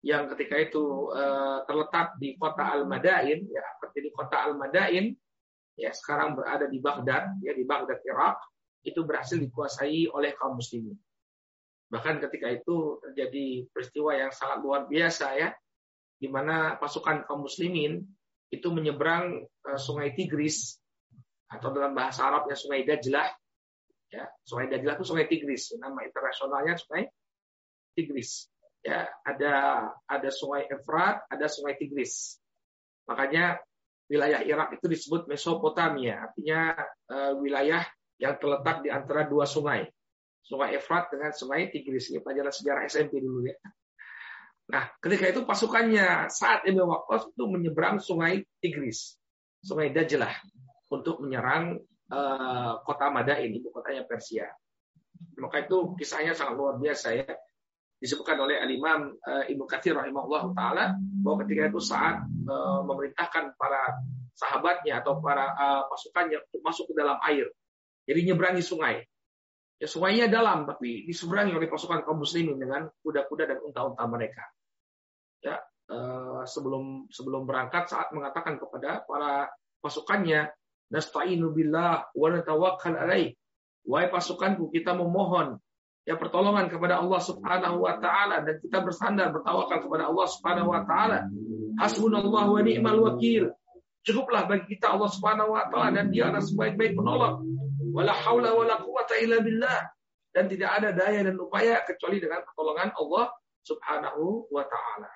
yang 0.04 0.28
ketika 0.36 0.60
itu 0.60 1.16
uh, 1.16 1.64
terletak 1.64 2.20
di 2.20 2.36
kota 2.36 2.76
Al-Madain, 2.76 3.40
ya 3.48 3.64
di 3.96 4.12
kota 4.12 4.52
Al-Madain, 4.52 5.16
ya 5.80 5.96
sekarang 5.96 6.36
berada 6.36 6.68
di 6.68 6.84
Baghdad, 6.84 7.40
ya 7.40 7.56
di 7.56 7.64
Baghdad 7.64 8.04
Irak, 8.04 8.36
itu 8.84 9.00
berhasil 9.08 9.40
dikuasai 9.40 10.12
oleh 10.12 10.36
kaum 10.36 10.60
muslimin. 10.60 11.00
Bahkan 11.88 12.20
ketika 12.28 12.52
itu 12.52 13.00
terjadi 13.00 13.64
peristiwa 13.72 14.12
yang 14.12 14.32
sangat 14.36 14.60
luar 14.60 14.92
biasa 14.92 15.40
ya, 15.40 15.56
di 16.20 16.28
mana 16.28 16.76
pasukan 16.76 17.24
kaum 17.24 17.48
muslimin 17.48 18.04
itu 18.52 18.68
menyeberang 18.76 19.48
uh, 19.72 19.80
sungai 19.80 20.12
Tigris 20.12 20.84
atau 21.48 21.72
dalam 21.72 21.96
bahasa 21.96 22.28
Arabnya 22.28 22.60
sungai 22.60 22.84
Dajlah. 22.84 23.32
Ya, 24.12 24.28
sungai 24.44 24.68
Dajlah 24.68 25.00
itu 25.00 25.06
sungai 25.08 25.32
Tigris, 25.32 25.72
nama 25.80 26.04
internasionalnya 26.04 26.76
sungai 26.76 27.08
Tigris. 27.96 28.53
Ya, 28.84 29.08
ada 29.24 29.54
ada 30.12 30.30
sungai 30.30 30.68
Efrat, 30.68 31.24
ada 31.32 31.48
sungai 31.48 31.80
Tigris. 31.80 32.36
Makanya 33.08 33.64
wilayah 34.12 34.44
Irak 34.44 34.76
itu 34.76 34.92
disebut 34.92 35.32
Mesopotamia, 35.32 36.28
artinya 36.28 36.76
uh, 37.08 37.34
wilayah 37.40 37.88
yang 38.20 38.36
terletak 38.38 38.84
di 38.84 38.92
antara 38.92 39.24
dua 39.24 39.48
sungai. 39.48 39.88
Sungai 40.44 40.76
Efrat 40.76 41.08
dengan 41.08 41.32
Sungai 41.32 41.72
Tigris. 41.72 42.12
Ini 42.12 42.20
pelajaran 42.20 42.52
sejarah 42.52 42.84
SMP 42.92 43.24
dulu 43.24 43.48
ya. 43.48 43.56
Nah, 44.76 44.92
ketika 45.00 45.32
itu 45.32 45.48
pasukannya 45.48 46.28
saat 46.28 46.68
Ibn 46.68 46.84
Waqqas 46.84 47.32
itu 47.32 47.44
menyeberang 47.48 48.04
Sungai 48.04 48.44
Tigris, 48.60 49.16
Sungai 49.64 49.96
Dajlah 49.96 50.36
untuk 50.92 51.24
menyerang 51.24 51.80
uh, 52.12 52.80
kota 52.84 53.08
Madain, 53.12 53.52
ibu 53.52 53.72
kotanya 53.72 54.04
Persia. 54.04 54.48
Maka 55.40 55.64
itu 55.64 55.96
kisahnya 55.96 56.36
sangat 56.36 56.60
luar 56.60 56.76
biasa 56.80 57.08
ya. 57.16 57.32
Disebutkan 58.04 58.36
oleh 58.44 58.60
Al-Imam 58.60 59.16
uh, 59.16 59.48
Ibnu 59.48 59.64
Katsir 59.64 59.96
rahimahullah 59.96 60.52
taala 60.52 61.00
bahwa 61.00 61.48
ketika 61.48 61.72
itu 61.72 61.80
saat 61.80 62.20
uh, 62.28 62.84
memerintahkan 62.84 63.56
para 63.56 63.96
sahabatnya 64.36 65.00
atau 65.00 65.24
para 65.24 65.56
uh, 65.56 65.88
pasukannya 65.88 66.44
untuk 66.52 66.60
masuk 66.68 66.92
ke 66.92 67.00
dalam 67.00 67.16
air. 67.24 67.48
Jadi 68.04 68.20
nyeberangi 68.28 68.60
sungai. 68.60 69.00
Ya 69.80 69.88
sungainya 69.90 70.32
dalam, 70.32 70.64
tapi 70.64 71.04
diseberangi 71.08 71.56
oleh 71.60 71.68
pasukan 71.68 72.08
kaum 72.08 72.24
muslimin 72.24 72.56
dengan 72.56 72.88
kuda-kuda 73.04 73.44
dan 73.52 73.60
unta-unta 73.60 74.08
mereka. 74.08 74.48
Ya, 75.44 75.60
eh, 75.92 76.44
sebelum 76.48 77.12
sebelum 77.12 77.44
berangkat 77.44 77.92
saat 77.92 78.16
mengatakan 78.16 78.64
kepada 78.64 79.04
para 79.04 79.52
pasukannya, 79.84 80.48
nasta'inu 80.88 81.52
billah 81.52 82.16
wa 82.16 82.28
natawakkal 82.32 82.96
alaih. 82.96 83.36
Wahai 83.84 84.08
pasukanku, 84.08 84.72
kita 84.72 84.96
memohon 84.96 85.60
ya 86.04 86.20
pertolongan 86.20 86.68
kepada 86.68 87.00
Allah 87.00 87.22
Subhanahu 87.24 87.84
wa 87.84 87.96
taala 88.00 88.44
dan 88.44 88.60
kita 88.60 88.84
bersandar 88.84 89.32
bertawakal 89.32 89.84
kepada 89.84 90.12
Allah 90.12 90.28
Subhanahu 90.28 90.70
wa 90.72 90.82
taala. 90.84 91.28
Hasbunallahu 91.80 92.60
wa 92.60 92.62
ni'mal 92.62 93.00
wakil. 93.02 93.52
Cukuplah 94.04 94.46
bagi 94.46 94.76
kita 94.76 94.92
Allah 94.92 95.10
Subhanahu 95.10 95.56
wa 95.56 95.68
taala 95.72 96.04
dan 96.04 96.12
Dia 96.12 96.28
adalah 96.28 96.44
sebaik-baik 96.44 96.94
penolong 97.00 97.54
wala 97.94 98.14
haula 98.26 98.58
wala 98.58 98.82
quwata 98.82 99.22
illa 99.22 99.38
billah 99.40 99.80
dan 100.34 100.50
tidak 100.50 100.82
ada 100.82 100.90
daya 100.98 101.22
dan 101.22 101.38
upaya 101.38 101.86
kecuali 101.86 102.18
dengan 102.18 102.42
pertolongan 102.42 102.90
Allah 102.98 103.30
Subhanahu 103.64 104.50
wa 104.50 104.66
taala. 104.66 105.14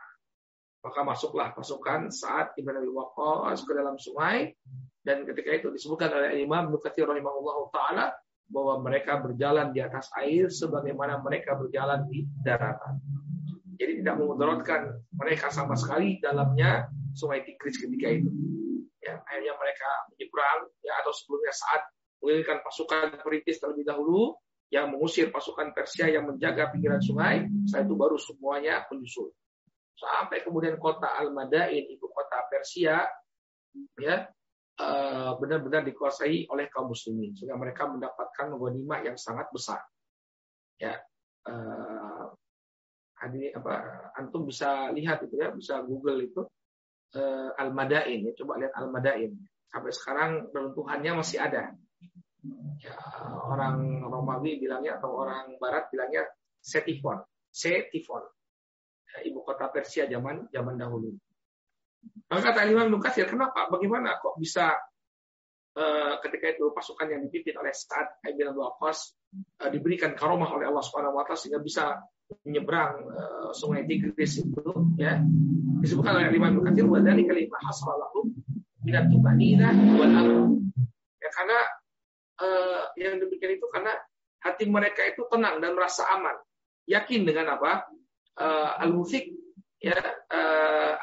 Maka 0.85 1.03
masuklah 1.03 1.51
pasukan 1.57 2.13
saat 2.13 2.53
Ibn 2.53 2.79
Abi 2.79 2.91
Waqqas 2.93 3.65
ke 3.65 3.73
dalam 3.73 3.97
sungai 3.97 4.53
dan 5.01 5.25
ketika 5.25 5.51
itu 5.57 5.67
disebutkan 5.73 6.13
oleh 6.13 6.37
Imam 6.37 6.69
Nukathir 6.69 7.09
rahimahullah 7.09 7.57
taala 7.73 8.05
bahwa 8.47 8.79
mereka 8.79 9.19
berjalan 9.19 9.75
di 9.75 9.83
atas 9.83 10.07
air 10.15 10.47
sebagaimana 10.47 11.19
mereka 11.19 11.55
berjalan 11.59 12.07
di 12.07 12.23
daratan. 12.41 12.99
Jadi 13.77 14.01
tidak 14.01 14.15
memudaratkan 14.17 14.81
mereka 15.13 15.53
sama 15.53 15.77
sekali 15.77 16.17
dalamnya 16.17 16.89
sungai 17.13 17.45
Tigris 17.45 17.77
ketika 17.77 18.09
itu. 18.09 18.31
Ya, 19.03 19.21
akhirnya 19.21 19.53
mereka 19.55 19.89
menyeberang 20.11 20.61
ya 20.81 20.93
atau 21.05 21.13
sebelumnya 21.13 21.53
saat 21.53 21.81
mengirimkan 22.23 22.59
pasukan 22.65 23.05
perintis 23.21 23.61
terlebih 23.61 23.85
dahulu 23.85 24.33
yang 24.73 24.91
mengusir 24.91 25.31
pasukan 25.31 25.71
Persia 25.71 26.11
yang 26.11 26.27
menjaga 26.27 26.73
pinggiran 26.73 26.99
sungai. 26.99 27.45
Setelah 27.69 27.83
itu 27.87 27.95
baru 27.95 28.17
semuanya 28.19 28.83
menyusul. 28.89 29.31
Sampai 29.97 30.43
kemudian 30.43 30.75
kota 30.77 31.07
Al-Madain, 31.17 31.87
ibu 31.87 32.05
kota 32.11 32.45
Persia, 32.51 33.05
ya 33.97 34.15
benar-benar 35.41 35.81
dikuasai 35.89 36.45
oleh 36.53 36.69
kaum 36.69 36.93
muslimin 36.93 37.33
sehingga 37.33 37.57
mereka 37.57 37.89
mendapatkan 37.89 38.53
ghanimah 38.53 38.99
yang 39.01 39.17
sangat 39.17 39.49
besar. 39.49 39.81
Ya, 40.77 41.01
uh, 41.49 42.29
apa 43.57 43.73
antum 44.13 44.45
bisa 44.45 44.93
lihat 44.93 45.25
itu 45.25 45.41
ya, 45.41 45.49
bisa 45.49 45.81
Google 45.81 46.21
itu 46.21 46.45
uh, 47.17 47.49
Al-Madain 47.57 48.29
ya, 48.29 48.31
coba 48.37 48.61
lihat 48.61 48.77
Al-Madain. 48.77 49.33
Sampai 49.67 49.91
sekarang 49.91 50.53
runtuhannya 50.53 51.11
masih 51.17 51.41
ada 51.41 51.73
ya, 52.77 52.93
orang 53.49 54.05
Romawi 54.05 54.61
bilangnya 54.61 55.01
atau 55.01 55.17
orang 55.17 55.57
Barat 55.57 55.89
bilangnya 55.89 56.29
Setifon, 56.61 57.25
Setifon, 57.49 58.21
ya, 59.09 59.25
ibu 59.25 59.41
kota 59.41 59.73
Persia 59.73 60.05
zaman 60.05 60.45
zaman 60.53 60.77
dahulu. 60.77 61.17
Maka 62.27 62.51
kata 62.51 62.67
Imam 62.67 62.91
Nukasir, 62.91 63.23
kenapa? 63.23 63.71
Bagaimana 63.71 64.19
kok 64.19 64.35
bisa 64.35 64.75
uh, 65.79 66.13
ketika 66.19 66.59
itu 66.59 66.75
pasukan 66.75 67.07
yang 67.07 67.21
dipimpin 67.23 67.55
oleh 67.55 67.71
Sa'ad 67.71 68.19
bin 68.35 68.51
Abu 68.51 68.67
Waqqas 68.67 69.15
uh, 69.63 69.69
diberikan 69.71 70.11
karomah 70.11 70.51
oleh 70.51 70.67
Allah 70.67 70.83
Subhanahu 70.83 71.23
sehingga 71.39 71.63
bisa 71.63 72.03
menyeberang 72.43 73.07
uh, 73.07 73.51
sungai 73.55 73.87
Tigris 73.87 74.43
itu 74.43 74.71
ya? 74.99 75.23
Disebutkan 75.79 76.19
oleh 76.19 76.35
Imam 76.35 76.59
Nukasir 76.59 76.83
wa 76.83 76.99
dzalika 76.99 77.31
lima 77.31 77.57
hasalahu 77.63 78.27
min 78.83 78.93
at-tumanina 78.97 79.71
wal 79.95 80.11
Ya 81.23 81.29
karena 81.31 81.59
yang 82.99 83.17
demikian 83.17 83.57
itu 83.57 83.65
karena 83.73 83.93
hati 84.45 84.69
mereka 84.69 85.01
itu 85.07 85.25
tenang 85.31 85.57
dan 85.57 85.73
merasa 85.73 86.05
aman, 86.13 86.37
yakin 86.85 87.25
dengan 87.25 87.57
apa? 87.57 87.89
Al-wusik 88.83 89.33
ya 89.77 89.97
uh, 90.33 90.93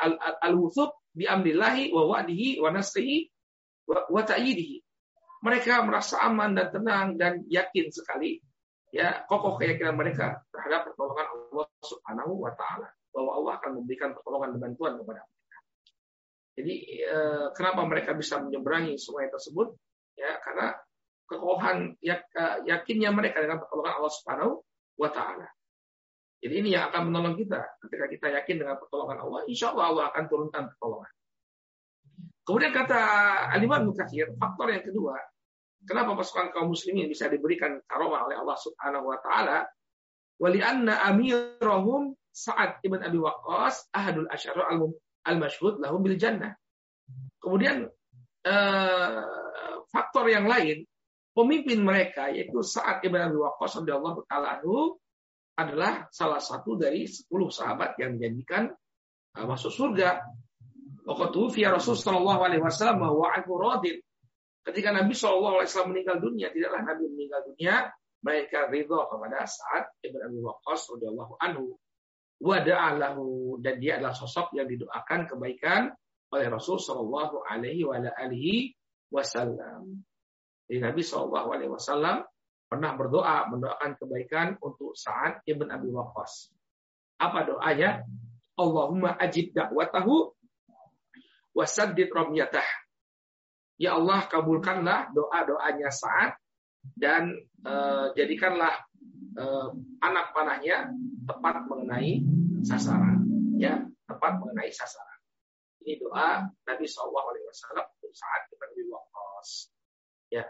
al-wusuk 0.42 1.08
bi 1.14 1.30
amrillahi 1.30 1.94
wa 1.94 2.10
wa'dihi 2.10 2.58
wa 2.58 2.74
nasrihi 2.74 3.30
wa, 3.86 4.06
wa. 4.10 4.22
Mereka 5.44 5.84
merasa 5.84 6.24
aman 6.24 6.56
dan 6.56 6.72
tenang 6.72 7.08
dan 7.20 7.44
yakin 7.46 7.92
sekali 7.92 8.40
ya 8.94 9.26
kokoh 9.26 9.58
keyakinan 9.58 9.98
mereka 9.98 10.40
terhadap 10.54 10.88
pertolongan 10.88 11.26
Allah 11.26 11.66
Subhanahu 11.82 12.32
wa 12.38 12.52
taala 12.54 12.88
bahwa 13.10 13.30
Allah 13.42 13.52
akan 13.58 13.70
memberikan 13.82 14.14
pertolongan 14.14 14.56
dan 14.56 14.60
bantuan 14.70 14.92
kepada 15.02 15.20
mereka. 15.26 15.58
Jadi 16.54 16.74
eh, 17.02 17.46
kenapa 17.58 17.80
mereka 17.82 18.10
bisa 18.14 18.38
menyeberangi 18.38 18.94
sungai 18.94 19.26
tersebut? 19.28 19.74
Ya 20.14 20.38
karena 20.40 20.78
kekokohan 21.26 21.98
yakinnya 22.70 23.10
mereka 23.10 23.42
dengan 23.42 23.66
pertolongan 23.66 23.94
Allah 23.98 24.12
Subhanahu 24.14 24.52
wa 24.94 25.10
taala. 25.10 25.46
Jadi 26.44 26.54
ini 26.60 26.76
yang 26.76 26.92
akan 26.92 27.08
menolong 27.08 27.40
kita 27.40 27.64
ketika 27.80 28.04
kita 28.04 28.26
yakin 28.36 28.56
dengan 28.60 28.76
pertolongan 28.76 29.16
Allah, 29.24 29.40
insya 29.48 29.72
Allah 29.72 29.86
Allah 29.88 30.04
akan 30.12 30.24
turunkan 30.28 30.62
pertolongan. 30.76 31.12
Kemudian 32.44 32.72
kata 32.76 33.00
Alimah 33.56 33.80
Mukathir, 33.80 34.28
faktor 34.36 34.68
yang 34.68 34.84
kedua, 34.84 35.16
kenapa 35.88 36.12
pasukan 36.12 36.52
kaum 36.52 36.76
muslimin 36.76 37.08
bisa 37.08 37.32
diberikan 37.32 37.80
karomah 37.88 38.28
oleh 38.28 38.36
Allah 38.36 38.60
Subhanahu 38.60 39.08
wa 39.08 39.18
taala? 39.24 39.64
Wali 40.36 40.60
anna 40.60 41.00
amirahum 41.08 42.12
Sa'ad 42.34 42.82
ibn 42.84 42.98
Abi 43.00 43.16
Waqqas 43.16 43.88
ahadul 43.94 44.26
asyara 44.28 44.66
al-masyhud 45.24 45.80
lahum 45.80 46.02
bil 46.04 46.18
jannah. 46.18 46.52
Kemudian 47.40 47.88
eh, 48.44 49.24
faktor 49.88 50.26
yang 50.28 50.50
lain 50.50 50.82
pemimpin 51.30 51.78
mereka 51.80 52.34
yaitu 52.34 52.58
saat 52.66 53.00
Ibn 53.06 53.30
Abi 53.30 53.38
Waqqas 53.38 53.82
radhiyallahu 53.82 54.26
taala 54.26 54.58
adalah 55.54 56.10
salah 56.10 56.42
satu 56.42 56.74
dari 56.74 57.06
sepuluh 57.06 57.50
sahabat 57.50 57.94
yang 58.02 58.18
menjanjikan 58.18 58.74
uh, 59.38 59.46
masuk 59.46 59.70
surga. 59.70 60.22
Waktu 61.04 61.40
via 61.52 61.68
Rasul 61.68 62.00
Shallallahu 62.00 62.40
Alaihi 62.48 62.64
Wasallam 62.64 63.04
rodin. 63.44 64.00
Ketika 64.64 64.88
Nabi 64.88 65.12
Shallallahu 65.12 65.60
Alaihi 65.60 65.68
Wasallam 65.68 65.92
meninggal 65.92 66.16
dunia, 66.24 66.48
tidaklah 66.48 66.80
Nabi 66.80 67.04
meninggal 67.12 67.40
dunia, 67.44 67.92
mereka 68.24 68.72
ridho 68.72 69.04
kepada 69.12 69.44
saat 69.44 69.92
Ibn 70.00 70.18
Abi 70.32 70.38
Waqqas 70.40 70.80
radhiyallahu 70.96 71.34
anhu. 71.44 71.76
Wada'alahu 72.40 73.60
dan 73.60 73.78
dia 73.78 74.00
adalah 74.00 74.16
sosok 74.16 74.56
yang 74.56 74.64
didoakan 74.64 75.28
kebaikan 75.28 75.92
oleh 76.32 76.46
Rasul 76.48 76.80
Shallallahu 76.80 77.44
Alaihi 77.44 77.84
Wasallam. 79.12 80.02
Jadi 80.66 80.78
Nabi 80.80 81.02
Shallallahu 81.04 81.48
Alaihi 81.52 81.70
Wasallam 81.70 82.24
pernah 82.66 82.96
berdoa 82.96 83.48
mendoakan 83.52 83.94
kebaikan 84.00 84.48
untuk 84.60 84.96
Sa'ad 84.96 85.44
ibn 85.46 85.68
Abi 85.70 85.90
Waqqas. 85.92 86.50
Apa 87.20 87.46
doanya? 87.46 88.02
Allahumma 88.54 89.18
ajib 89.18 89.54
da'watahu 89.54 90.30
wasaddid 91.54 92.10
ramyatah. 92.10 92.66
Ya 93.78 93.98
Allah 93.98 94.26
kabulkanlah 94.30 95.10
doa-doanya 95.10 95.90
Sa'ad 95.90 96.38
dan 96.94 97.34
uh, 97.66 98.12
jadikanlah 98.14 98.84
uh, 99.38 99.68
anak 100.02 100.30
panahnya 100.36 100.90
tepat 101.26 101.66
mengenai 101.66 102.22
sasaran. 102.62 103.24
Ya, 103.58 103.82
tepat 104.06 104.38
mengenai 104.38 104.70
sasaran. 104.70 105.20
Ini 105.84 106.00
doa 106.00 106.48
Nabi 106.64 106.86
Wasallam 106.88 107.86
untuk 108.00 108.12
saat 108.16 108.48
ibn 108.48 108.62
Abi. 108.72 108.82
Ya, 110.32 110.48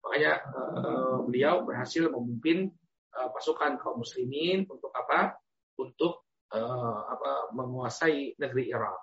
makanya 0.00 0.32
uh, 0.54 1.16
beliau 1.24 1.64
berhasil 1.64 2.08
memimpin 2.08 2.72
uh, 3.16 3.28
pasukan 3.32 3.76
kaum 3.80 4.00
muslimin 4.00 4.64
untuk 4.68 4.90
apa? 4.96 5.36
Untuk 5.76 6.24
uh, 6.52 7.00
apa? 7.10 7.52
menguasai 7.54 8.38
negeri 8.38 8.70
Irak. 8.70 9.00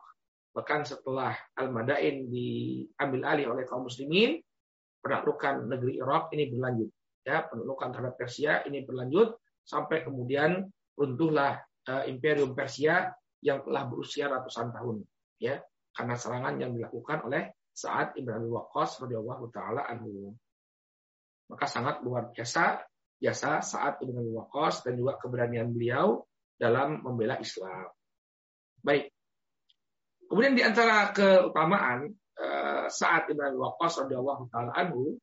Bahkan 0.58 0.90
setelah 0.90 1.38
Al-Madain 1.54 2.26
diambil 2.34 3.22
alih 3.30 3.46
oleh 3.54 3.64
kaum 3.70 3.86
muslimin, 3.86 4.42
penaklukan 5.06 5.70
negeri 5.70 6.02
Irak 6.02 6.34
ini 6.34 6.50
berlanjut. 6.50 6.90
Ya, 7.28 7.46
penaklukan 7.46 7.92
terhadap 7.94 8.16
Persia 8.18 8.64
ini 8.66 8.88
berlanjut 8.88 9.38
sampai 9.68 10.02
kemudian 10.02 10.66
runtuhlah 10.96 11.62
uh, 11.92 12.04
Imperium 12.08 12.56
Persia 12.56 13.12
yang 13.44 13.62
telah 13.68 13.86
berusia 13.86 14.32
ratusan 14.32 14.74
tahun. 14.74 15.04
Ya, 15.38 15.62
karena 15.94 16.16
serangan 16.18 16.58
yang 16.58 16.74
dilakukan 16.74 17.22
oleh 17.28 17.54
saat 17.78 18.18
Ibrahim 18.18 18.50
Waqqas 18.50 18.98
radhiyallahu 19.06 19.54
taala 19.54 19.86
anhu. 19.86 20.34
Maka 21.48 21.66
sangat 21.66 22.04
luar 22.04 22.32
biasa 22.36 22.84
jasa 23.18 23.64
saat 23.66 23.98
Ibrahim 24.04 24.36
Waqqas 24.38 24.86
dan 24.86 25.00
juga 25.00 25.18
keberanian 25.18 25.74
beliau 25.74 26.28
dalam 26.60 27.02
membela 27.02 27.40
Islam. 27.42 27.90
Baik. 28.84 29.10
Kemudian 30.28 30.54
di 30.54 30.62
antara 30.62 31.10
keutamaan 31.16 32.12
eh, 32.36 32.86
saat 32.92 33.32
Ibrahim 33.32 33.58
Waqqas 33.58 34.06
radhiyallahu 34.06 34.52
taala 34.52 34.76
anhu 34.76 35.18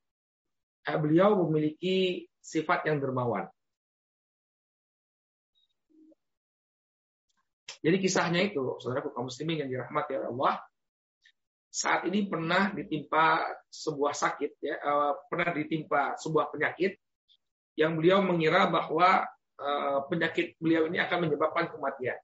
eh, 0.89 0.99
beliau 0.99 1.39
memiliki 1.47 2.27
sifat 2.41 2.89
yang 2.89 2.99
dermawan. 2.99 3.47
Jadi 7.85 8.01
kisahnya 8.01 8.41
itu, 8.49 8.81
saudara 8.81 9.05
kaum 9.05 9.29
muslimin 9.29 9.61
yang 9.61 9.69
dirahmati 9.69 10.17
oleh 10.17 10.33
Allah, 10.33 10.55
saat 11.75 12.07
ini 12.07 12.31
pernah 12.31 12.71
ditimpa 12.71 13.43
sebuah 13.67 14.15
sakit, 14.15 14.63
ya, 14.63 14.79
uh, 14.79 15.19
pernah 15.27 15.51
ditimpa 15.51 16.15
sebuah 16.15 16.55
penyakit 16.55 16.95
yang 17.75 17.99
beliau 17.99 18.23
mengira 18.23 18.71
bahwa 18.71 19.27
uh, 19.59 20.07
penyakit 20.07 20.55
beliau 20.63 20.87
ini 20.87 21.03
akan 21.03 21.27
menyebabkan 21.27 21.75
kematian. 21.75 22.15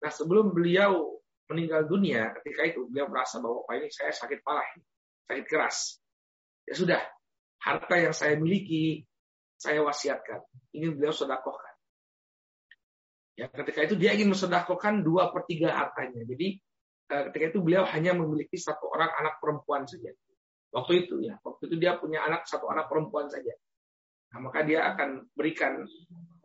Nah, 0.00 0.08
sebelum 0.08 0.56
beliau 0.56 1.20
meninggal 1.52 1.84
dunia 1.84 2.32
ketika 2.40 2.64
itu 2.64 2.88
beliau 2.88 3.12
merasa 3.12 3.36
bahwa 3.44 3.60
Pak 3.68 3.74
ini 3.76 3.88
saya 3.92 4.12
sakit 4.16 4.40
parah, 4.40 4.64
sakit 5.28 5.44
keras. 5.44 6.00
Ya 6.64 6.74
sudah, 6.80 7.02
harta 7.60 7.96
yang 8.00 8.16
saya 8.16 8.40
miliki 8.40 9.04
saya 9.60 9.84
wasiatkan. 9.84 10.40
Ingin 10.72 10.96
beliau 10.96 11.12
sodakohkan. 11.12 11.76
Ya, 13.36 13.52
ketika 13.52 13.84
itu 13.84 13.94
dia 14.00 14.16
ingin 14.16 14.32
mensodakohkan 14.32 15.04
dua 15.04 15.28
per 15.28 15.44
tiga 15.44 15.76
hartanya. 15.76 16.24
Jadi 16.24 16.56
eh, 16.56 16.69
ketika 17.10 17.44
itu 17.56 17.60
beliau 17.60 17.82
hanya 17.90 18.14
memiliki 18.14 18.54
satu 18.54 18.86
orang 18.90 19.10
anak 19.18 19.42
perempuan 19.42 19.84
saja. 19.84 20.14
Waktu 20.70 21.06
itu 21.06 21.26
ya, 21.26 21.34
waktu 21.42 21.66
itu 21.66 21.76
dia 21.82 21.98
punya 21.98 22.22
anak 22.22 22.46
satu 22.46 22.70
anak 22.70 22.86
perempuan 22.86 23.26
saja. 23.26 23.50
Nah, 24.30 24.38
maka 24.46 24.62
dia 24.62 24.86
akan 24.94 25.26
berikan 25.34 25.82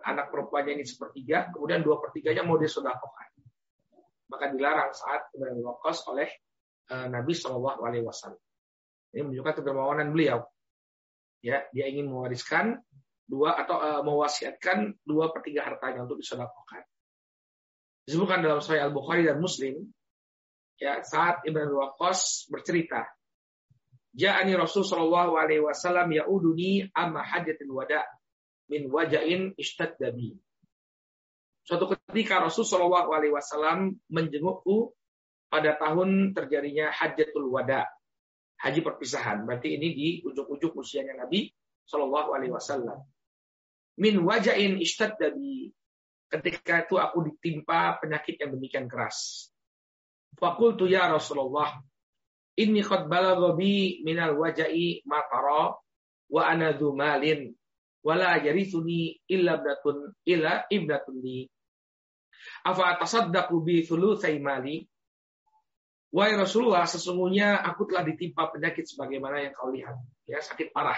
anak 0.01 0.33
perempuannya 0.33 0.81
ini 0.81 0.85
sepertiga, 0.85 1.53
kemudian 1.53 1.85
dua 1.85 2.01
pertiganya 2.01 2.41
mau 2.41 2.57
disodakohkan 2.57 3.25
maka 4.29 4.51
dilarang 4.51 4.91
saat 4.93 5.29
Ibrahim 5.37 5.61
Waqqas 5.63 6.05
oleh 6.09 6.29
uh, 6.91 7.07
Nabi 7.09 7.33
Shallallahu 7.33 7.79
Alaihi 7.85 8.05
Wasallam. 8.05 8.41
Ini 9.13 9.21
menunjukkan 9.23 9.53
kedermawanan 9.61 10.11
beliau. 10.11 10.43
Ya, 11.45 11.63
dia 11.71 11.85
ingin 11.85 12.09
mewariskan 12.09 12.81
dua 13.25 13.53
atau 13.55 13.77
uh, 13.77 14.01
mewasiatkan 14.01 14.97
dua 15.05 15.29
per 15.29 15.45
tiga 15.45 15.65
hartanya 15.65 16.09
untuk 16.09 16.17
disedekahkan. 16.17 16.83
Disebutkan 18.05 18.41
dalam 18.41 18.61
Sahih 18.61 18.85
Al 18.85 18.93
Bukhari 18.93 19.25
dan 19.25 19.41
Muslim, 19.41 19.81
ya 20.79 21.01
saat 21.03 21.43
Ibrahim 21.47 21.75
Waqqas 21.79 22.47
bercerita, 22.51 23.07
Ja'ani 24.15 24.55
Rasul 24.55 24.87
Shallallahu 24.87 25.35
Alaihi 25.35 25.63
Wasallam 25.63 26.07
yauduni 26.15 26.87
amma 26.95 27.23
hajatil 27.23 27.71
wada 27.71 28.07
min 28.71 28.87
wajain 28.87 29.51
ishtaddabi. 29.59 30.39
Suatu 31.65 31.91
ketika 31.91 32.39
Rasul 32.39 32.63
Shallallahu 32.63 33.09
Alaihi 33.11 33.33
Wasallam 33.33 33.97
menjengukku 34.07 34.93
pada 35.49 35.73
tahun 35.77 36.33
terjadinya 36.35 36.93
Hajatul 36.93 37.47
Wada, 37.49 37.89
haji 38.59 38.81
perpisahan. 38.85 39.45
Berarti 39.45 39.73
ini 39.77 39.87
di 39.93 40.07
ujung-ujung 40.25 40.77
usianya 40.77 41.25
Nabi 41.25 41.49
Shallallahu 41.89 42.29
Alaihi 42.37 42.53
Wasallam. 42.53 43.01
Min 43.95 44.21
wajain 44.27 44.77
dari 45.15 45.71
Ketika 46.25 46.83
itu 46.83 46.97
aku 46.97 47.31
ditimpa 47.31 48.01
penyakit 48.01 48.41
yang 48.41 48.57
demikian 48.57 48.89
keras. 48.89 49.47
Fakultu 50.35 50.87
ya 50.87 51.07
Rasulullah, 51.07 51.79
ini 52.59 52.83
qad 52.83 53.07
balagha 53.07 53.55
bi 53.55 54.03
minal 54.03 54.35
wajai 54.35 55.03
ma 55.07 55.23
tara 55.27 55.75
wa 56.31 56.41
ana 56.43 56.75
malin 56.75 57.55
wala 58.03 58.37
yarithuni 58.39 59.17
illa 59.31 59.57
ibnatun 59.57 60.13
illa 60.27 60.67
ibnatun 60.69 61.15
li 61.23 61.47
Afa 62.65 62.97
tasaddaqu 63.01 63.55
bi 63.61 63.81
thulutsai 63.81 64.37
mali? 64.37 64.85
Wahai 66.13 66.37
Rasulullah, 66.37 66.87
sesungguhnya 66.87 67.59
aku 67.59 67.89
telah 67.89 68.05
ditimpa 68.07 68.53
penyakit 68.53 68.87
sebagaimana 68.87 69.43
yang 69.43 69.53
kau 69.57 69.67
lihat, 69.67 69.97
ya 70.29 70.39
sakit 70.39 70.71
parah. 70.71 70.97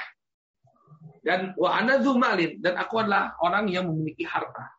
Dan 1.25 1.57
wa 1.57 1.73
ana 1.73 1.97
malin 1.99 2.61
dan 2.61 2.77
aku 2.77 3.01
adalah 3.01 3.35
orang 3.41 3.67
yang 3.67 3.89
memiliki 3.89 4.23
harta. 4.23 4.77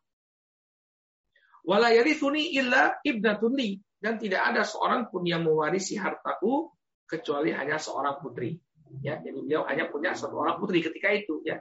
Wala 1.66 1.92
yarithuni 1.92 2.54
illa 2.56 2.96
ibnatun 3.02 3.52
li 3.58 3.76
dan 3.98 4.16
tidak 4.16 4.42
ada 4.54 4.62
seorang 4.62 5.10
pun 5.10 5.26
yang 5.26 5.42
mewarisi 5.42 5.98
hartaku 5.98 6.70
kecuali 7.06 7.50
hanya 7.54 7.78
seorang 7.78 8.22
putri. 8.22 8.58
Ya, 9.04 9.20
jadi 9.20 9.36
beliau 9.36 9.68
hanya 9.68 9.90
punya 9.92 10.16
satu 10.16 10.38
orang 10.40 10.56
putri 10.56 10.80
ketika 10.80 11.12
itu, 11.12 11.44
ya. 11.44 11.60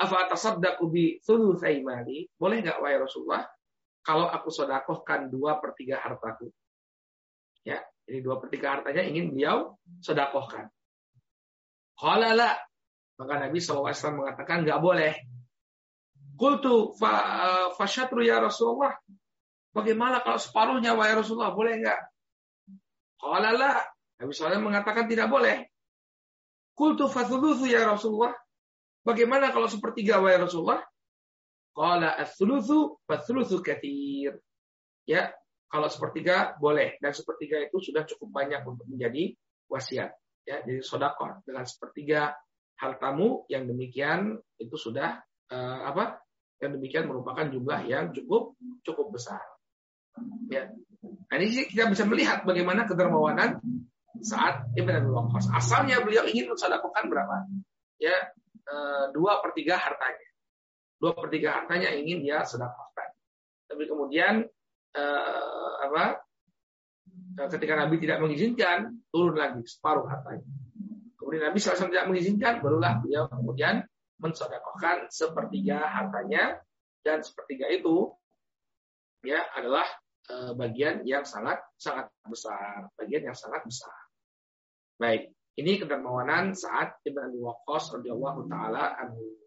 Afa 0.00 0.26
tasaddaqu 0.30 0.84
bi 0.88 1.20
thulutsai 1.20 1.84
mali? 1.84 2.26
Boleh 2.34 2.64
enggak 2.64 2.80
wahai 2.80 2.96
Rasulullah? 2.96 3.44
kalau 4.04 4.28
aku 4.28 4.52
sodakohkan 4.52 5.32
dua 5.32 5.56
per 5.58 5.72
tiga 5.72 5.96
hartaku. 6.04 6.52
Ya, 7.64 7.80
jadi 8.04 8.20
dua 8.20 8.36
per 8.36 8.52
tiga 8.52 8.76
hartanya 8.76 9.00
ingin 9.00 9.32
beliau 9.32 9.80
sodakohkan. 10.04 10.68
Halala. 11.96 12.60
Maka 13.14 13.48
Nabi 13.48 13.58
SAW 13.62 13.88
mengatakan 14.20 14.68
nggak 14.68 14.80
boleh. 14.84 15.14
Kultu 16.36 16.92
fa, 17.00 17.72
fasyatru 17.72 18.20
ya 18.20 18.44
Rasulullah. 18.44 18.92
Bagaimana 19.74 20.22
kalau 20.22 20.38
separuhnya 20.38 20.94
wahai 20.94 21.18
Rasulullah? 21.18 21.50
Boleh 21.50 21.82
nggak? 21.82 22.00
Halala. 23.26 23.82
Nabi 24.22 24.30
SAW 24.30 24.62
mengatakan 24.62 25.10
tidak 25.10 25.26
boleh. 25.26 25.66
Kultu 26.78 27.10
fathuluthu 27.10 27.66
ya 27.66 27.82
Rasulullah. 27.82 28.30
Bagaimana 29.02 29.50
kalau 29.50 29.66
sepertiga 29.66 30.22
wahai 30.22 30.38
Rasulullah? 30.38 30.78
Qala 31.74 32.14
as-sulusu 32.22 33.02
fas-sulusu 33.02 33.58
katsir. 33.58 34.38
Ya, 35.10 35.34
kalau 35.66 35.90
sepertiga 35.90 36.54
boleh 36.62 36.94
dan 37.02 37.10
sepertiga 37.10 37.58
itu 37.58 37.82
sudah 37.82 38.06
cukup 38.06 38.30
banyak 38.30 38.62
untuk 38.62 38.86
menjadi 38.86 39.34
wasiat. 39.66 40.14
Ya, 40.46 40.62
jadi 40.62 40.86
sedekah 40.86 41.42
dengan 41.42 41.66
sepertiga 41.66 42.30
hartamu 42.78 43.42
yang 43.50 43.66
demikian 43.66 44.38
itu 44.62 44.76
sudah 44.78 45.18
uh, 45.50 45.78
apa? 45.90 46.22
Yang 46.62 46.78
demikian 46.78 47.04
merupakan 47.10 47.50
jumlah 47.50 47.90
yang 47.90 48.14
cukup 48.14 48.54
cukup 48.86 49.18
besar. 49.18 49.42
Ya. 50.48 50.70
Nah, 51.04 51.36
ini 51.40 51.50
sih 51.50 51.64
kita 51.66 51.90
bisa 51.90 52.06
melihat 52.06 52.46
bagaimana 52.46 52.86
kedermawanan 52.86 53.58
saat 54.22 54.70
Ibn 54.78 54.90
Abi 55.04 55.10
Waqqas. 55.10 55.50
Asalnya 55.52 56.00
beliau 56.00 56.24
ingin 56.24 56.48
mensedekahkan 56.48 57.10
berapa? 57.10 57.50
Ya, 57.98 58.32
uh, 58.70 59.10
dua 59.10 59.42
per 59.42 59.52
tiga 59.52 59.76
hartanya 59.76 60.24
dua 61.04 61.12
per 61.12 61.28
tiga 61.28 61.60
hartanya 61.60 61.92
ingin 61.92 62.24
dia 62.24 62.40
sedekahkan. 62.48 63.12
Tapi 63.68 63.84
kemudian 63.84 64.48
eh, 64.96 65.72
apa? 65.84 66.24
Eh, 67.36 67.48
ketika 67.52 67.76
Nabi 67.76 68.00
tidak 68.00 68.24
mengizinkan, 68.24 69.04
turun 69.12 69.36
lagi 69.36 69.60
separuh 69.68 70.08
hartanya. 70.08 70.48
Kemudian 71.20 71.52
Nabi 71.52 71.60
SAW 71.60 71.92
tidak 71.92 72.08
mengizinkan, 72.08 72.64
barulah 72.64 73.04
beliau 73.04 73.28
kemudian 73.28 73.84
mensedekahkan 74.16 75.12
sepertiga 75.12 75.84
hartanya 75.84 76.64
dan 77.04 77.20
sepertiga 77.20 77.68
itu 77.68 78.16
ya 79.24 79.44
adalah 79.52 79.84
eh, 79.84 80.03
bagian 80.56 81.04
yang 81.04 81.24
sangat 81.24 81.60
sangat 81.76 82.08
besar, 82.24 82.88
bagian 82.96 83.28
yang 83.32 83.36
sangat 83.36 83.60
besar. 83.64 83.94
Baik, 84.96 85.34
ini 85.54 85.78
kedermawanan 85.78 86.56
saat 86.56 86.98
Ibn 87.06 87.30
Abi 87.30 87.38
Waqqas 87.38 87.94
radhiyallahu 87.98 88.50
taala 88.50 88.98
anhu. 88.98 89.38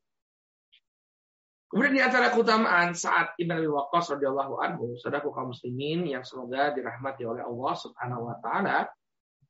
Kemudian 1.68 2.00
di 2.00 2.04
antara 2.04 2.32
keutamaan 2.32 2.96
saat 2.96 3.36
Ibn 3.36 3.60
Abi 3.60 3.68
Waqqas 3.68 4.16
radhiyallahu 4.16 4.56
anhu, 4.64 4.96
saudara 4.96 5.20
kaum 5.20 5.52
muslimin 5.52 6.08
yang 6.08 6.24
semoga 6.24 6.72
dirahmati 6.72 7.28
oleh 7.28 7.44
Allah 7.44 7.74
Subhanahu 7.76 8.24
wa 8.32 8.36
taala. 8.40 8.88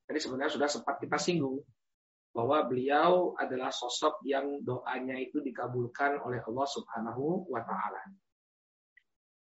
Tadi 0.07 0.17
sebenarnya 0.17 0.55
sudah 0.57 0.69
sempat 0.71 0.97
kita 0.97 1.19
singgung 1.21 1.61
bahwa 2.33 2.65
beliau 2.65 3.37
adalah 3.37 3.69
sosok 3.69 4.21
yang 4.25 4.61
doanya 4.65 5.17
itu 5.17 5.41
dikabulkan 5.41 6.21
oleh 6.21 6.41
Allah 6.41 6.67
Subhanahu 6.69 7.49
wa 7.49 7.61
taala. 7.61 8.01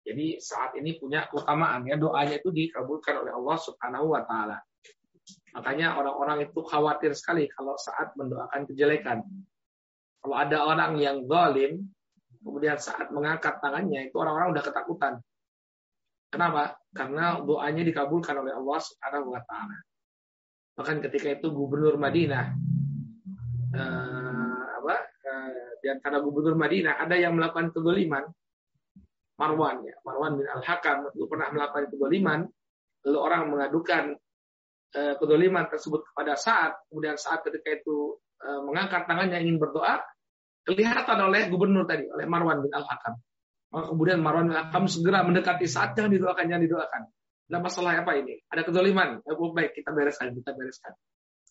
Jadi 0.05 0.37
saat 0.37 0.77
ini 0.77 1.01
punya 1.01 1.25
keutamaan 1.25 1.81
ya 1.89 1.97
doanya 1.97 2.37
itu 2.37 2.53
dikabulkan 2.53 3.25
oleh 3.25 3.33
Allah 3.33 3.57
Subhanahu 3.57 4.13
wa 4.13 4.21
taala. 4.21 4.61
Makanya 5.57 5.97
orang-orang 5.97 6.45
itu 6.45 6.61
khawatir 6.61 7.17
sekali 7.17 7.49
kalau 7.49 7.73
saat 7.81 8.13
mendoakan 8.13 8.69
kejelekan. 8.69 9.25
Kalau 10.21 10.35
ada 10.37 10.57
orang 10.61 10.97
yang 11.01 11.25
zalim, 11.25 11.89
Kemudian 12.45 12.77
saat 12.77 13.09
mengangkat 13.09 13.57
tangannya 13.57 14.13
itu 14.13 14.21
orang-orang 14.21 14.53
udah 14.53 14.63
ketakutan. 14.69 15.13
Kenapa? 16.29 16.77
Karena 16.93 17.41
doanya 17.41 17.81
dikabulkan 17.81 18.37
oleh 18.37 18.53
Allah 18.53 18.79
Subhanahu 18.85 19.33
wa 19.33 19.41
taala. 19.41 19.77
Bahkan 20.77 20.97
ketika 21.09 21.41
itu 21.41 21.49
gubernur 21.49 21.97
Madinah 21.97 22.45
eh, 23.73 24.61
apa 24.77 24.95
eh, 25.09 25.73
di 25.81 25.87
antara 25.89 26.21
gubernur 26.21 26.53
Madinah 26.53 27.01
ada 27.01 27.17
yang 27.17 27.33
melakukan 27.33 27.73
kedoliman 27.73 28.29
Marwan 29.35 29.83
ya 29.83 29.95
Marwan 30.07 30.39
bin 30.39 30.47
Al 30.47 30.63
Hakam 30.63 31.11
itu 31.11 31.25
pernah 31.27 31.51
melakukan 31.51 31.91
kedoliman 31.91 32.47
lalu 33.05 33.19
orang 33.19 33.41
mengadukan 33.51 34.03
eh, 34.95 35.13
kedoliman 35.19 35.67
tersebut 35.67 36.07
kepada 36.11 36.39
saat 36.39 36.75
kemudian 36.89 37.19
saat 37.19 37.43
ketika 37.43 37.83
itu 37.83 38.17
eh, 38.43 38.61
mengangkat 38.63 39.05
tangannya 39.05 39.43
ingin 39.43 39.59
berdoa 39.59 39.99
kelihatan 40.65 41.17
oleh 41.21 41.47
gubernur 41.47 41.85
tadi, 41.85 42.09
oleh 42.09 42.25
Marwan 42.25 42.65
bin 42.65 42.73
Al-Hakam. 42.73 43.21
Maka 43.69 43.85
kemudian 43.93 44.19
Marwan 44.19 44.49
bin 44.49 44.57
Al-Hakam 44.57 44.89
segera 44.89 45.21
mendekati 45.21 45.69
saat 45.69 45.93
yang 45.95 46.09
didoakan, 46.09 46.45
yang 46.49 46.61
didoakan. 46.65 47.05
Ada 47.45 47.61
masalah 47.61 48.01
apa 48.01 48.17
ini? 48.17 48.41
Ada 48.49 48.65
kedoliman. 48.65 49.21
Ya, 49.21 49.37
baik, 49.37 49.77
kita 49.77 49.93
bereskan, 49.93 50.33
kita 50.33 50.57
bereskan. 50.57 50.97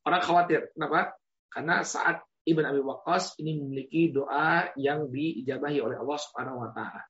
Orang 0.03 0.21
khawatir. 0.27 0.75
Kenapa? 0.75 1.15
Karena 1.47 1.87
saat 1.87 2.27
Ibn 2.45 2.65
Abi 2.67 2.83
Waqqas 2.83 3.39
ini 3.39 3.63
memiliki 3.63 4.11
doa 4.11 4.75
yang 4.75 5.07
diijabahi 5.09 5.79
oleh 5.79 5.97
Allah 6.03 6.19
Subhanahu 6.19 6.67
wa 6.67 6.71
taala. 6.75 7.07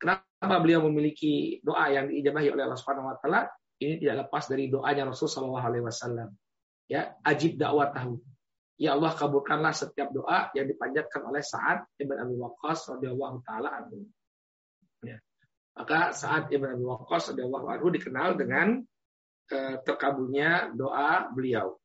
Kenapa 0.00 0.56
beliau 0.64 0.88
memiliki 0.88 1.60
doa 1.60 1.92
yang 1.92 2.08
diijabahi 2.08 2.48
oleh 2.56 2.64
Allah 2.64 2.80
Subhanahu 2.80 3.12
wa 3.12 3.16
taala? 3.20 3.52
Ini 3.76 4.00
tidak 4.00 4.26
lepas 4.26 4.48
dari 4.48 4.72
doanya 4.72 5.04
Rasul 5.08 5.28
sallallahu 5.28 5.66
alaihi 5.68 5.84
wasallam. 5.84 6.28
Ya, 6.88 7.12
ajib 7.20 7.60
tahu. 7.60 8.16
Ya 8.80 8.96
Allah 8.96 9.12
kabulkanlah 9.12 9.76
setiap 9.76 10.08
doa 10.08 10.48
yang 10.56 10.64
dipanjatkan 10.64 11.20
oleh 11.28 11.44
Sa'ad 11.44 11.84
Ibn 12.00 12.16
Abi 12.16 12.34
Waqqas 12.40 12.96
radhiyallahu 12.96 13.44
taala 13.44 13.76
anhu. 13.76 14.08
Ya. 15.04 15.20
Maka 15.76 16.16
Sa'ad 16.16 16.48
Ibn 16.48 16.80
Abi 16.80 16.84
Waqqas 16.88 17.36
radhiyallahu 17.36 17.66
anhu 17.68 17.92
dikenal 17.92 18.40
dengan 18.40 18.80
eh, 19.52 19.76
terkabulnya 19.84 20.72
doa 20.72 21.28
beliau. 21.28 21.76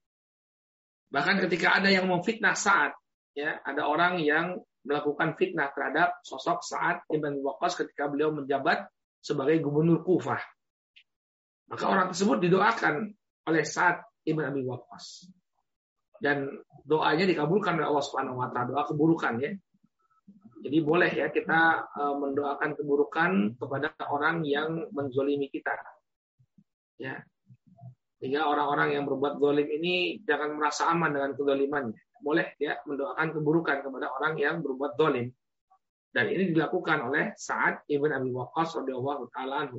Bahkan 1.11 1.43
ketika 1.47 1.83
ada 1.83 1.91
yang 1.91 2.07
memfitnah 2.07 2.55
Sa'ad, 2.55 2.95
ya, 3.35 3.59
ada 3.59 3.91
orang 3.91 4.23
yang 4.23 4.63
melakukan 4.85 5.33
fitnah 5.35 5.73
terhadap 5.73 6.21
sosok 6.21 6.61
Sa'ad 6.61 7.03
Ibn 7.09 7.41
Waqqas 7.41 7.73
ketika 7.81 8.07
beliau 8.07 8.31
menjabat 8.31 8.85
sebagai 9.19 9.57
gubernur 9.65 10.05
Kufah. 10.05 10.39
Maka 11.65 11.83
orang 11.89 12.13
tersebut 12.13 12.45
didoakan 12.45 13.09
oleh 13.49 13.63
Sa'ad 13.65 14.05
Ibn 14.29 14.41
Abi 14.53 14.61
Waqqas 14.61 15.29
dan 16.21 16.47
doanya 16.85 17.25
dikabulkan 17.27 17.81
oleh 17.81 17.87
Allah 17.89 18.05
Subhanahu 18.05 18.39
wa 18.39 18.47
taala, 18.53 18.71
doa 18.71 18.83
keburukan 18.87 19.33
ya. 19.41 19.51
Jadi 20.65 20.77
boleh 20.81 21.11
ya 21.13 21.29
kita 21.29 21.93
uh, 21.93 22.15
mendoakan 22.17 22.73
keburukan 22.73 23.53
kepada 23.59 23.93
orang 24.09 24.41
yang 24.41 24.89
menzolimi 24.89 25.45
kita. 25.53 25.77
Ya. 26.97 27.21
Sehingga 28.25 28.49
orang-orang 28.49 28.97
yang 28.97 29.05
berbuat 29.05 29.37
zolim 29.37 29.69
ini 29.69 30.17
jangan 30.25 30.57
merasa 30.57 30.89
aman 30.89 31.13
dengan 31.13 31.37
kezolimannya. 31.37 32.01
Boleh 32.25 32.57
ya 32.57 32.81
mendoakan 32.81 33.37
keburukan 33.37 33.85
kepada 33.85 34.09
orang 34.17 34.33
yang 34.41 34.65
berbuat 34.65 34.97
zolim. 34.97 35.29
Dan 36.09 36.33
ini 36.33 36.49
dilakukan 36.49 37.05
oleh 37.05 37.37
Sa'ad 37.37 37.85
ibn 37.85 38.09
Abi 38.09 38.33
Waqqas 38.33 38.81
radhiyallahu 38.81 39.29
taala 39.29 39.69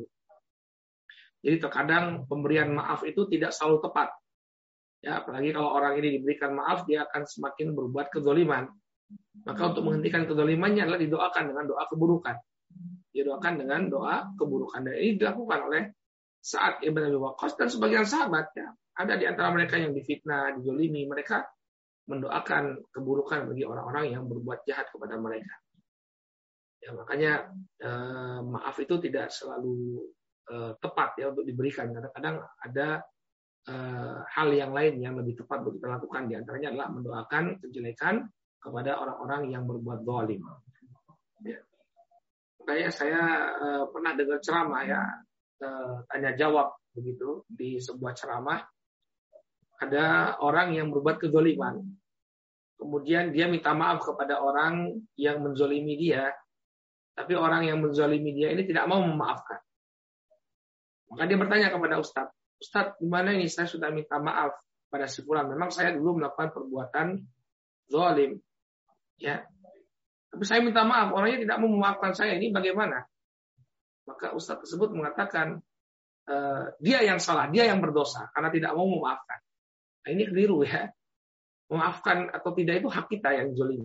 Jadi 1.42 1.58
terkadang 1.58 2.30
pemberian 2.30 2.70
maaf 2.70 3.02
itu 3.02 3.26
tidak 3.26 3.50
selalu 3.50 3.82
tepat. 3.82 4.14
Ya, 5.02 5.26
apalagi 5.26 5.50
kalau 5.50 5.74
orang 5.74 5.98
ini 5.98 6.22
diberikan 6.22 6.54
maaf, 6.54 6.86
dia 6.86 7.02
akan 7.02 7.26
semakin 7.26 7.74
berbuat 7.74 8.14
kezoliman. 8.14 8.70
Maka 9.42 9.74
untuk 9.74 9.90
menghentikan 9.90 10.22
kezolimannya 10.22 10.86
adalah 10.86 11.02
didoakan 11.02 11.50
dengan 11.50 11.66
doa 11.66 11.82
keburukan. 11.90 12.38
Didoakan 13.10 13.52
dengan 13.58 13.90
doa 13.90 14.30
keburukan. 14.38 14.86
Dan 14.86 14.94
ini 15.02 15.18
dilakukan 15.18 15.66
oleh 15.66 15.95
saat 16.46 16.78
Ibn 16.86 17.10
Abi 17.10 17.18
Waqqas 17.18 17.58
dan 17.58 17.66
sebagian 17.66 18.06
sahabat. 18.06 18.54
Ya. 18.54 18.70
Ada 18.94 19.18
di 19.18 19.26
antara 19.26 19.50
mereka 19.50 19.74
yang 19.82 19.90
difitnah, 19.90 20.54
dizolimi. 20.54 21.02
Mereka 21.10 21.42
mendoakan 22.06 22.86
keburukan 22.94 23.50
bagi 23.50 23.66
orang-orang 23.66 24.14
yang 24.14 24.30
berbuat 24.30 24.62
jahat 24.62 24.86
kepada 24.94 25.18
mereka. 25.18 25.50
Ya, 26.78 26.94
makanya 26.94 27.32
eh, 27.82 28.38
maaf 28.46 28.78
itu 28.78 28.94
tidak 29.02 29.34
selalu 29.34 30.06
eh, 30.46 30.72
tepat 30.78 31.18
ya 31.18 31.34
untuk 31.34 31.42
diberikan. 31.42 31.90
Kadang-kadang 31.90 32.46
ada 32.62 33.02
uh, 33.66 34.22
hal 34.22 34.48
yang 34.54 34.70
lain 34.70 35.02
yang 35.02 35.14
lebih 35.18 35.42
tepat 35.42 35.66
untuk 35.66 35.82
kita 35.82 35.98
lakukan 35.98 36.30
di 36.30 36.34
antaranya 36.38 36.68
adalah 36.70 36.88
mendoakan 36.94 37.44
kejelekan 37.62 38.14
kepada 38.62 38.98
orang-orang 38.98 39.50
yang 39.50 39.66
berbuat 39.66 40.06
zalim. 40.06 40.42
Ya. 41.42 41.58
Makanya 42.62 42.90
saya 42.90 43.22
uh, 43.58 43.84
pernah 43.90 44.14
dengar 44.14 44.38
ceramah 44.42 44.82
ya 44.86 45.02
tanya 46.10 46.32
jawab 46.36 46.76
begitu 46.92 47.44
di 47.48 47.80
sebuah 47.80 48.12
ceramah 48.16 48.60
ada 49.80 50.36
orang 50.40 50.76
yang 50.76 50.88
berbuat 50.92 51.20
kezoliman 51.20 51.80
kemudian 52.76 53.32
dia 53.32 53.48
minta 53.48 53.72
maaf 53.72 54.04
kepada 54.04 54.40
orang 54.40 55.00
yang 55.16 55.40
menzolimi 55.40 55.96
dia 55.96 56.32
tapi 57.16 57.32
orang 57.32 57.68
yang 57.68 57.80
menzolimi 57.80 58.36
dia 58.36 58.52
ini 58.52 58.64
tidak 58.68 58.88
mau 58.88 59.00
memaafkan 59.00 59.60
maka 61.12 61.22
dia 61.24 61.38
bertanya 61.40 61.68
kepada 61.72 61.96
Ustadz 62.00 62.36
Ustadz, 62.56 62.96
gimana 63.00 63.36
ini 63.36 63.52
saya 63.52 63.68
sudah 63.68 63.92
minta 63.92 64.16
maaf 64.16 64.56
pada 64.88 65.04
si. 65.04 65.20
Memang 65.28 65.68
saya 65.68 65.92
dulu 65.92 66.20
melakukan 66.20 66.56
perbuatan 66.56 67.20
zalim. 67.92 68.40
Ya. 69.20 69.44
Tapi 70.32 70.44
saya 70.44 70.64
minta 70.64 70.84
maaf, 70.84 71.12
orangnya 71.12 71.44
tidak 71.44 71.56
mau 71.60 71.68
memaafkan 71.68 72.12
saya. 72.16 72.36
Ini 72.40 72.52
bagaimana? 72.52 73.04
Maka 74.06 74.32
Ustadz 74.32 74.66
tersebut 74.66 74.94
mengatakan, 74.94 75.58
e, 76.26 76.36
dia 76.78 77.02
yang 77.02 77.18
salah, 77.18 77.50
dia 77.50 77.66
yang 77.66 77.82
berdosa 77.82 78.30
karena 78.30 78.50
tidak 78.54 78.72
mau 78.78 78.86
memaafkan. 78.86 79.38
Nah, 80.06 80.10
ini 80.14 80.24
keliru 80.30 80.62
ya. 80.62 80.86
Memaafkan 81.66 82.30
atau 82.30 82.54
tidak 82.54 82.78
itu 82.78 82.86
hak 82.86 83.10
kita 83.10 83.34
yang 83.34 83.50
zalim. 83.58 83.82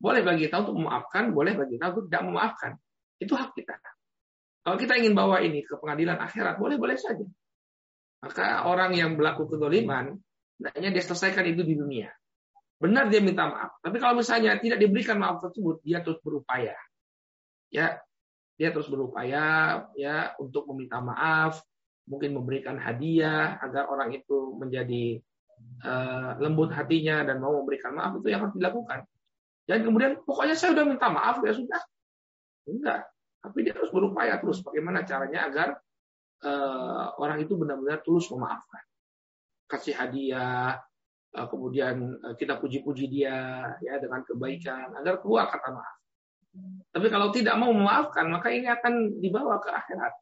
Boleh 0.00 0.24
bagi 0.24 0.48
kita 0.48 0.64
untuk 0.64 0.80
memaafkan, 0.80 1.36
boleh 1.36 1.52
bagi 1.52 1.76
kita 1.76 1.92
untuk 1.92 2.08
tidak 2.08 2.22
memaafkan. 2.24 2.72
Itu 3.20 3.36
hak 3.36 3.52
kita. 3.52 3.76
Kalau 4.64 4.76
kita 4.80 4.96
ingin 4.96 5.12
bawa 5.12 5.44
ini 5.44 5.60
ke 5.62 5.76
pengadilan 5.76 6.16
akhirat, 6.16 6.56
boleh-boleh 6.56 6.96
saja. 6.96 7.22
Maka 8.24 8.64
orang 8.64 8.96
yang 8.96 9.14
berlaku 9.14 9.46
kedoliman, 9.46 10.16
hendaknya 10.56 10.88
dia 10.96 11.02
selesaikan 11.04 11.44
itu 11.46 11.62
di 11.62 11.76
dunia. 11.76 12.08
Benar 12.76 13.08
dia 13.08 13.24
minta 13.24 13.48
maaf. 13.48 13.80
Tapi 13.80 13.96
kalau 14.00 14.20
misalnya 14.20 14.56
tidak 14.60 14.80
diberikan 14.80 15.16
maaf 15.16 15.40
tersebut, 15.44 15.80
dia 15.84 16.04
terus 16.04 16.20
berupaya. 16.20 16.76
Ya, 17.72 18.00
dia 18.56 18.72
terus 18.72 18.88
berupaya 18.88 19.84
ya 19.94 20.32
untuk 20.40 20.64
meminta 20.72 20.96
maaf, 21.00 21.60
mungkin 22.08 22.32
memberikan 22.32 22.80
hadiah 22.80 23.60
agar 23.60 23.92
orang 23.92 24.16
itu 24.16 24.56
menjadi 24.56 25.20
uh, 25.84 26.40
lembut 26.40 26.72
hatinya 26.72 27.26
dan 27.26 27.42
mau 27.42 27.52
memberikan 27.60 27.92
maaf 27.92 28.16
itu 28.16 28.32
yang 28.32 28.48
harus 28.48 28.56
dilakukan. 28.56 29.04
Dan 29.66 29.82
kemudian 29.82 30.22
pokoknya 30.24 30.54
saya 30.56 30.72
sudah 30.72 30.86
minta 30.86 31.10
maaf 31.12 31.42
ya 31.44 31.52
sudah. 31.52 31.80
Enggak. 32.70 33.02
Tapi 33.44 33.58
dia 33.62 33.74
harus 33.76 33.92
berupaya 33.92 34.40
terus 34.40 34.62
bagaimana 34.62 35.04
caranya 35.04 35.50
agar 35.50 35.68
uh, 36.46 37.12
orang 37.20 37.42
itu 37.44 37.58
benar-benar 37.58 38.00
tulus 38.06 38.30
memaafkan. 38.32 38.82
Kasih 39.66 39.98
hadiah, 39.98 40.78
uh, 41.34 41.46
kemudian 41.50 42.16
kita 42.38 42.56
puji-puji 42.62 43.10
dia 43.10 43.68
ya 43.82 43.98
dengan 43.98 44.22
kebaikan 44.22 44.94
agar 44.96 45.18
keluar 45.20 45.50
kata 45.50 45.74
maaf. 45.74 45.96
Tapi 46.96 47.12
kalau 47.12 47.28
tidak 47.28 47.60
mau 47.60 47.76
memaafkan, 47.76 48.24
maka 48.32 48.48
ini 48.48 48.72
akan 48.72 49.20
dibawa 49.20 49.60
ke 49.60 49.68
akhirat. 49.68 50.16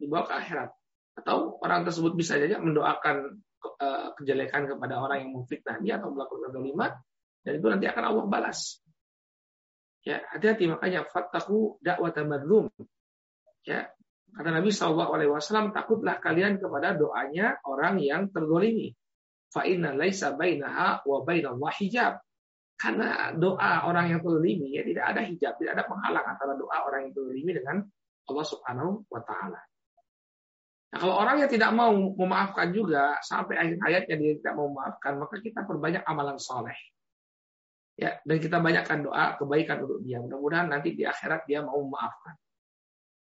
Dibawa 0.00 0.24
ke 0.24 0.32
akhirat. 0.40 0.72
Atau 1.20 1.60
orang 1.60 1.84
tersebut 1.84 2.16
bisa 2.16 2.40
saja 2.40 2.56
mendoakan 2.56 3.44
uh, 3.60 4.08
kejelekan 4.16 4.72
kepada 4.72 4.96
orang 4.96 5.28
yang 5.28 5.36
memfitnah 5.36 5.76
dia 5.84 6.00
atau 6.00 6.16
melakukan 6.16 6.48
kalimat 6.48 6.96
dan 7.44 7.52
itu 7.60 7.66
nanti 7.68 7.86
akan 7.86 8.04
Allah 8.08 8.24
balas. 8.24 8.80
Ya, 10.00 10.24
hati-hati 10.32 10.64
makanya 10.66 11.04
fattaku 11.06 11.76
dakwah 11.84 12.10
madlum. 12.24 12.72
Ya, 13.68 13.90
kata 14.32 14.48
Nabi 14.54 14.72
Shallallahu 14.72 15.12
Alaihi 15.12 15.30
Wasallam 15.30 15.76
takutlah 15.76 16.18
kalian 16.24 16.56
kepada 16.56 16.96
doanya 16.96 17.60
orang 17.68 18.00
yang 18.00 18.32
tergolimi. 18.32 18.96
Fa 19.52 19.62
inna 19.68 19.92
laisa 19.92 20.32
bainaha 20.32 21.04
wa 21.04 21.20
bainallah 21.20 21.74
hijab. 21.78 22.22
Karena 22.76 23.32
doa 23.32 23.88
orang 23.88 24.12
yang 24.12 24.20
tergolimi 24.20 24.76
ya 24.76 24.84
tidak 24.84 25.04
ada 25.16 25.20
hijab, 25.24 25.56
tidak 25.56 25.72
ada 25.80 25.84
penghalang 25.88 26.26
antara 26.28 26.52
doa 26.60 26.76
orang 26.84 27.08
yang 27.08 27.12
tergolimi 27.16 27.56
dengan 27.56 27.80
Allah 28.28 28.44
Subhanahu 28.44 29.08
wa 29.08 29.20
taala. 29.24 29.60
Nah, 30.92 30.98
kalau 31.00 31.16
orang 31.16 31.40
yang 31.40 31.50
tidak 31.50 31.72
mau 31.72 31.96
memaafkan 31.96 32.76
juga 32.76 33.16
sampai 33.24 33.56
akhir 33.56 33.80
hayatnya 33.80 34.16
dia 34.20 34.32
tidak 34.36 34.54
mau 34.60 34.68
memaafkan, 34.68 35.16
maka 35.16 35.40
kita 35.40 35.64
perbanyak 35.64 36.04
amalan 36.04 36.36
soleh. 36.36 36.76
Ya 37.96 38.20
dan 38.28 38.36
kita 38.44 38.60
banyakkan 38.60 39.08
doa 39.08 39.40
kebaikan 39.40 39.80
untuk 39.88 40.04
dia. 40.04 40.20
Mudah-mudahan 40.20 40.68
nanti 40.68 40.92
di 40.92 41.08
akhirat 41.08 41.48
dia 41.48 41.64
mau 41.64 41.80
memaafkan. 41.80 42.36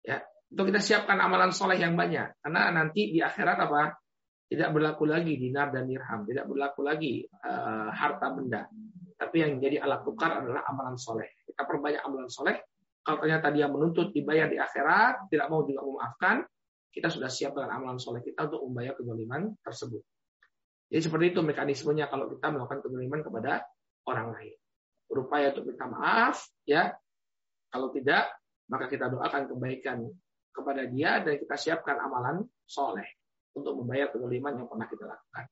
Ya 0.02 0.26
untuk 0.50 0.74
kita 0.74 0.82
siapkan 0.82 1.22
amalan 1.22 1.54
soleh 1.54 1.78
yang 1.78 1.94
banyak. 1.94 2.42
Karena 2.42 2.74
nanti 2.74 3.14
di 3.14 3.22
akhirat 3.22 3.62
apa? 3.62 3.94
Tidak 4.50 4.74
berlaku 4.74 5.06
lagi 5.06 5.38
dinar 5.38 5.70
dan 5.70 5.86
dirham. 5.86 6.26
Tidak 6.26 6.50
berlaku 6.50 6.82
lagi 6.82 7.22
uh, 7.46 7.94
harta 7.94 8.34
benda 8.34 8.66
tapi 9.16 9.44
yang 9.44 9.58
jadi 9.64 9.84
alat 9.84 10.04
tukar 10.04 10.44
adalah 10.44 10.68
amalan 10.68 11.00
soleh 11.00 11.32
kita 11.48 11.64
perbanyak 11.64 12.02
amalan 12.04 12.28
soleh 12.28 12.60
kalau 13.06 13.22
ternyata 13.22 13.48
dia 13.54 13.68
menuntut 13.72 14.12
dibayar 14.12 14.50
di 14.52 14.60
akhirat 14.60 15.32
tidak 15.32 15.48
mau 15.48 15.64
juga 15.64 15.82
memaafkan 15.84 16.44
kita 16.92 17.12
sudah 17.12 17.28
siap 17.32 17.56
dengan 17.56 17.80
amalan 17.80 18.00
soleh 18.00 18.24
kita 18.24 18.48
untuk 18.48 18.62
membayar 18.68 18.94
kezaliman 18.96 19.56
tersebut 19.64 20.04
jadi 20.90 21.02
seperti 21.02 21.26
itu 21.34 21.40
mekanismenya 21.42 22.06
kalau 22.08 22.30
kita 22.30 22.48
melakukan 22.54 22.80
kezaliman 22.86 23.22
kepada 23.26 23.66
orang 24.06 24.28
lain. 24.38 24.56
Berupaya 25.10 25.54
untuk 25.54 25.74
minta 25.74 25.86
maaf, 25.90 26.46
ya. 26.66 26.94
Kalau 27.74 27.90
tidak, 27.92 28.30
maka 28.70 28.86
kita 28.90 29.10
doakan 29.10 29.50
kebaikan 29.50 30.06
kepada 30.56 30.88
dia 30.88 31.20
dan 31.20 31.36
kita 31.36 31.56
siapkan 31.58 32.00
amalan 32.00 32.46
soleh 32.64 33.06
untuk 33.52 33.76
membayar 33.76 34.14
kezaliman 34.14 34.64
yang 34.64 34.68
pernah 34.70 34.88
kita 34.88 35.04
lakukan. 35.04 35.46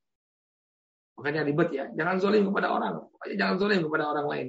Makanya 1.13 1.41
ribet 1.45 1.69
ya, 1.69 1.85
jangan 1.93 2.17
zolim 2.17 2.49
kepada 2.49 2.73
orang, 2.73 3.05
Pokoknya 3.05 3.35
jangan 3.37 3.55
zolim 3.61 3.79
kepada 3.85 4.05
orang 4.09 4.27
lain. 4.27 4.47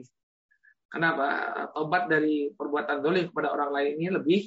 Kenapa? 0.89 1.27
Tobat 1.75 2.07
dari 2.07 2.55
perbuatan 2.55 3.03
zolim 3.03 3.25
kepada 3.29 3.51
orang 3.51 3.71
lain 3.75 3.93
ini 3.99 4.11
lebih 4.15 4.41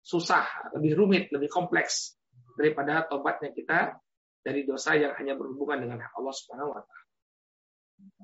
susah, 0.00 0.72
lebih 0.74 0.96
rumit, 0.96 1.28
lebih 1.28 1.52
kompleks 1.52 2.16
daripada 2.56 3.04
tobatnya 3.04 3.52
kita 3.52 4.00
dari 4.40 4.64
dosa 4.64 4.96
yang 4.96 5.12
hanya 5.20 5.36
berhubungan 5.36 5.84
dengan 5.84 5.98
Allah 6.08 6.34
Subhanahu 6.34 6.72
wa 6.72 6.80
taala. 6.80 7.06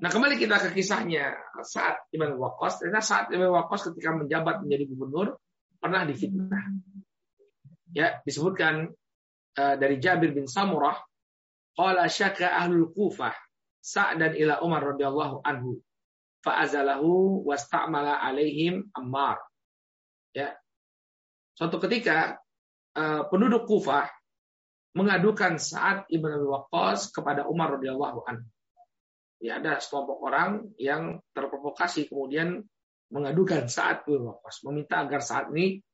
Nah 0.01 0.11
kembali 0.11 0.41
kita 0.41 0.57
ke 0.65 0.69
kisahnya 0.81 1.35
saat 1.67 2.09
Ibn 2.11 2.39
Waqqas. 2.39 2.83
Karena 2.83 3.03
saat 3.05 3.31
Ibn 3.31 3.47
Waqqas 3.51 3.93
ketika 3.93 4.17
menjabat 4.17 4.65
menjadi 4.65 4.85
gubernur 4.89 5.39
pernah 5.79 6.07
difitnah. 6.09 6.65
Ya 7.95 8.19
disebutkan 8.27 8.91
uh, 9.55 9.75
dari 9.79 10.01
Jabir 10.03 10.35
bin 10.35 10.51
Samurah, 10.51 10.99
qala 11.75 12.07
syaka 12.09 12.55
ahlul 12.55 12.91
Kufah 12.95 13.35
sa'dan 13.85 14.35
ila 14.39 14.65
Umar 14.65 14.95
radhiyallahu 14.95 15.45
anhu 15.45 15.83
fa'azalahu 16.47 17.43
wasta'mala 17.45 18.21
alaihim 18.21 18.89
Ammar. 18.97 19.43
Ya. 20.35 20.57
Suatu 21.55 21.79
ketika 21.79 22.41
uh, 22.99 23.27
penduduk 23.31 23.69
Kufah 23.69 24.11
mengadukan 24.95 25.59
saat 25.59 26.07
Ibn 26.11 26.31
Waqqas 26.47 27.11
kepada 27.11 27.47
Umar 27.51 27.79
radhiyallahu 27.79 28.27
anhu 28.27 28.47
ya 29.45 29.61
ada 29.61 29.77
sekelompok 29.77 30.19
orang 30.25 30.73
yang 30.81 31.21
terprovokasi 31.37 32.09
kemudian 32.09 32.65
mengadukan 33.13 33.69
saat 33.69 34.09
Waqqas, 34.09 34.65
meminta 34.65 35.05
agar 35.05 35.21
saat 35.21 35.53
ini 35.53 35.85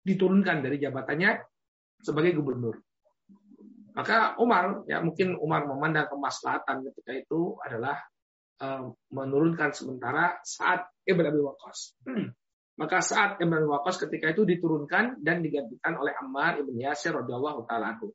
diturunkan 0.00 0.64
dari 0.64 0.80
jabatannya 0.80 1.44
sebagai 2.00 2.40
gubernur. 2.40 2.80
Maka 3.90 4.38
Umar, 4.38 4.86
ya 4.86 5.02
mungkin 5.02 5.34
Umar 5.38 5.66
memandang 5.66 6.06
kemaslahatan 6.10 6.86
ketika 6.90 7.12
itu 7.16 7.58
adalah 7.64 7.98
uh, 8.62 8.94
menurunkan 9.10 9.74
sementara 9.74 10.38
saat 10.46 10.86
Ibn 11.06 11.24
Abi 11.26 11.40
Waqqas. 11.42 11.98
Hmm. 12.06 12.30
Maka 12.78 13.02
saat 13.02 13.42
Ibn 13.42 13.50
Abi 13.50 13.68
Waqqas 13.68 13.98
ketika 14.06 14.30
itu 14.30 14.46
diturunkan 14.46 15.20
dan 15.20 15.42
digantikan 15.42 15.98
oleh 15.98 16.14
Ammar 16.16 16.62
Ibn 16.62 16.74
Yasir 16.78 17.12
radhiyallahu 17.12 17.66
taala 17.66 17.98
anhu. 17.98 18.14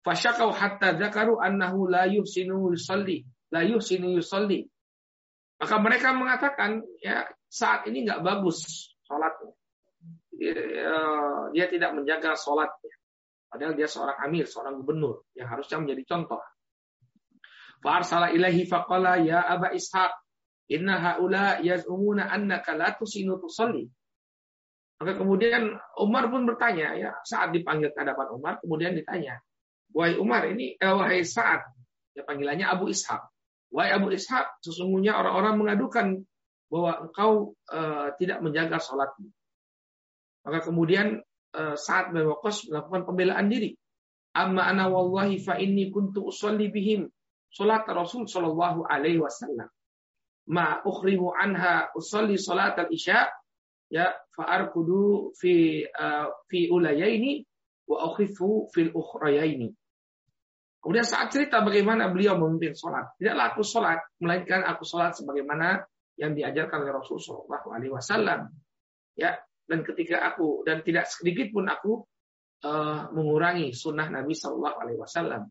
Fasyakau 0.00 0.54
hatta 0.54 0.96
dzakaru 0.96 1.42
annahu 1.42 1.90
la 1.90 2.08
yuhsinu 2.08 2.72
yusalli 2.72 3.26
la 3.50 3.66
yuhsinu 3.66 4.16
yusalli. 4.16 4.64
Maka 5.60 5.76
mereka 5.76 6.16
mengatakan 6.16 6.80
ya 7.04 7.28
saat 7.50 7.84
ini 7.84 8.08
nggak 8.08 8.24
bagus 8.24 8.88
sholatnya. 9.04 9.52
Dia, 10.40 10.56
eh, 10.56 11.40
dia 11.52 11.66
tidak 11.68 11.90
menjaga 11.92 12.32
sholatnya. 12.32 12.94
Padahal 13.50 13.74
dia 13.74 13.90
seorang 13.90 14.18
amir, 14.22 14.46
seorang 14.46 14.78
gubernur 14.78 15.26
yang 15.34 15.50
harusnya 15.50 15.82
menjadi 15.82 16.06
contoh. 16.06 16.38
Fa'arsala 17.82 18.30
ilahi 18.30 18.62
faqala 18.62 19.18
ya 19.18 19.42
Aba 19.42 19.74
Ishaq 19.74 20.12
inna 20.70 21.02
haula 21.02 21.58
yaz'umuna 21.58 22.30
annaka 22.30 22.78
la 22.78 22.94
tusinu 22.94 23.42
tusalli. 23.42 23.90
Maka 25.02 25.18
kemudian 25.18 25.74
Umar 25.98 26.30
pun 26.30 26.46
bertanya 26.46 26.94
ya 26.94 27.10
saat 27.26 27.50
dipanggil 27.50 27.90
ke 27.90 27.98
hadapan 27.98 28.30
Umar 28.30 28.54
kemudian 28.62 28.94
ditanya, 28.94 29.42
"Wahai 29.90 30.14
Umar 30.20 30.46
ini 30.46 30.78
eh, 30.78 30.92
wahai 30.94 31.26
Sa'ad." 31.26 31.66
Ya 32.14 32.22
panggilannya 32.22 32.68
Abu 32.70 32.86
Ishaq. 32.92 33.18
Wahai 33.74 33.96
Abu 33.96 34.14
Ishaq, 34.14 34.62
sesungguhnya 34.62 35.16
orang-orang 35.18 35.54
mengadukan 35.58 36.06
bahwa 36.70 36.92
engkau 37.06 37.58
uh, 37.72 38.14
tidak 38.20 38.38
menjaga 38.44 38.78
sholatmu. 38.78 39.26
Maka 40.46 40.58
kemudian 40.70 41.22
uh, 41.54 41.76
saat 41.76 42.12
Waqqas 42.14 42.70
melakukan 42.70 43.02
pembelaan 43.06 43.46
diri. 43.50 43.74
Amma 44.36 44.70
ana 44.70 44.86
wallahi 44.86 45.42
fa 45.42 45.58
inni 45.58 45.90
kuntu 45.90 46.30
usalli 46.30 46.70
bihim 46.70 47.10
salat 47.50 47.82
Rasul 47.90 48.30
sallallahu 48.30 48.86
alaihi 48.86 49.18
wasallam. 49.18 49.66
Ma 50.50 50.78
ukhrimu 50.86 51.34
anha 51.34 51.90
usalli 51.94 52.38
salat 52.38 52.78
al-isya 52.78 53.26
ya 53.90 54.14
fa 54.34 54.46
arkudu 54.46 55.34
fi 55.34 55.82
uh, 55.86 56.30
fi 56.46 56.70
ulayaini 56.70 57.42
wa 57.90 58.14
ukhifu 58.14 58.70
fil 58.70 58.94
ukhrayaini. 58.94 59.74
Kemudian 60.80 61.04
saat 61.04 61.28
cerita 61.28 61.60
bagaimana 61.60 62.08
beliau 62.08 62.40
memimpin 62.40 62.72
sholat, 62.72 63.12
tidaklah 63.20 63.52
aku 63.52 63.60
sholat, 63.60 64.00
melainkan 64.16 64.64
aku 64.64 64.88
sholat 64.88 65.12
sebagaimana 65.12 65.84
yang 66.16 66.32
diajarkan 66.32 66.88
oleh 66.88 66.96
Rasulullah 66.96 67.44
Shallallahu 67.44 67.68
Alaihi 67.76 67.92
Wasallam. 67.92 68.40
Ya, 69.12 69.36
dan 69.70 69.86
ketika 69.86 70.26
aku 70.26 70.66
dan 70.66 70.82
tidak 70.82 71.06
sedikit 71.06 71.54
pun 71.54 71.70
aku 71.70 72.02
uh, 72.66 73.06
mengurangi 73.14 73.70
sunnah 73.70 74.10
Nabi 74.10 74.34
Shallallahu 74.34 74.76
Alaihi 74.82 74.98
Wasallam. 74.98 75.46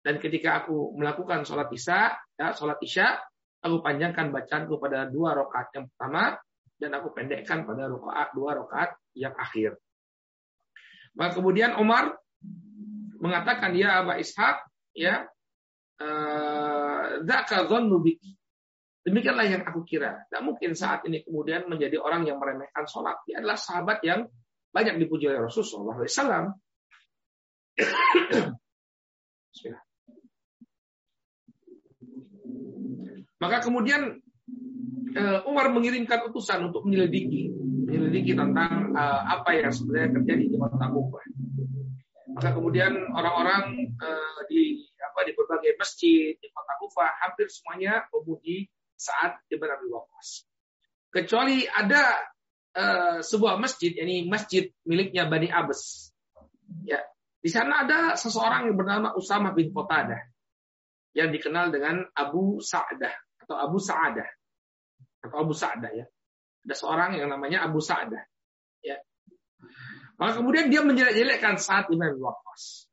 Dan 0.00 0.16
ketika 0.16 0.64
aku 0.64 0.96
melakukan 0.96 1.44
sholat 1.44 1.68
isya, 1.68 2.16
ya, 2.40 2.56
sholat 2.56 2.80
isya, 2.80 3.20
aku 3.60 3.84
panjangkan 3.84 4.32
bacaanku 4.32 4.80
pada 4.80 5.04
dua 5.12 5.36
rakaat 5.36 5.76
yang 5.76 5.84
pertama 5.92 6.40
dan 6.80 6.90
aku 6.96 7.12
pendekkan 7.12 7.68
pada 7.68 7.84
rakaat 7.84 8.28
dua 8.32 8.50
rakaat 8.64 8.96
yang 9.12 9.36
akhir. 9.36 9.76
Maka 11.12 11.36
kemudian 11.36 11.76
Umar 11.76 12.16
mengatakan 13.20 13.76
ya 13.76 14.00
Aba 14.00 14.16
Ishaq 14.16 14.56
ya 14.96 15.28
eh, 16.00 17.04
dzaka 17.20 17.68
dhannu 17.68 18.00
Demikianlah 19.00 19.48
yang 19.48 19.62
aku 19.64 19.80
kira. 19.88 20.28
Tidak 20.28 20.42
mungkin 20.44 20.76
saat 20.76 21.08
ini 21.08 21.24
kemudian 21.24 21.64
menjadi 21.64 21.96
orang 21.96 22.28
yang 22.28 22.36
meremehkan 22.36 22.84
sholat. 22.84 23.16
Dia 23.24 23.40
adalah 23.40 23.56
sahabat 23.56 24.04
yang 24.04 24.28
banyak 24.70 25.00
dipuji 25.00 25.32
oleh 25.32 25.48
Rasulullah 25.48 25.96
SAW. 26.04 26.52
Maka 33.40 33.56
kemudian 33.64 34.20
eh, 35.16 35.40
Umar 35.48 35.72
mengirimkan 35.72 36.28
utusan 36.28 36.68
untuk 36.68 36.84
menyelidiki, 36.84 37.48
menyelidiki 37.88 38.36
tentang 38.36 38.92
uh, 38.92 39.22
apa 39.32 39.56
yang 39.56 39.72
sebenarnya 39.72 40.20
terjadi 40.20 40.44
di 40.44 40.56
kota 40.60 40.86
Kufah. 40.92 41.24
Maka 42.36 42.52
kemudian 42.52 42.92
orang-orang 43.16 43.96
uh, 43.96 44.40
di 44.46 44.84
apa 45.00 45.24
di 45.24 45.32
berbagai 45.32 45.72
masjid 45.80 46.36
di 46.36 46.48
kota 46.52 46.76
Kufah 46.84 47.10
hampir 47.24 47.48
semuanya 47.48 48.04
memuji 48.12 48.68
saat 49.00 49.40
Ibn 49.48 49.64
Abi 49.64 49.86
Waqqas. 49.88 50.28
Kecuali 51.08 51.64
ada 51.64 52.20
uh, 52.76 53.18
sebuah 53.24 53.56
masjid, 53.56 53.96
ini 53.96 54.28
masjid 54.28 54.68
miliknya 54.84 55.24
Bani 55.24 55.48
Abbas. 55.48 56.12
Ya, 56.84 57.00
di 57.40 57.48
sana 57.48 57.88
ada 57.88 58.14
seseorang 58.20 58.68
yang 58.68 58.76
bernama 58.76 59.16
Usama 59.16 59.56
bin 59.56 59.72
Qatadah 59.72 60.20
yang 61.16 61.32
dikenal 61.32 61.72
dengan 61.72 62.04
Abu 62.12 62.60
Sa'dah 62.60 63.10
atau 63.42 63.56
Abu 63.56 63.80
Sa'adah 63.80 64.28
atau 65.24 65.36
Abu 65.40 65.56
Sa'dah 65.56 65.90
ya. 65.96 66.06
Ada 66.68 66.74
seorang 66.76 67.16
yang 67.16 67.32
namanya 67.32 67.64
Abu 67.64 67.80
Sa'dah. 67.80 68.20
Ya. 68.84 69.00
Maka 70.20 70.38
kemudian 70.38 70.68
dia 70.68 70.84
menjelek-jelekkan 70.84 71.56
saat 71.56 71.88
Imam 71.88 72.12
Waqqas. 72.20 72.86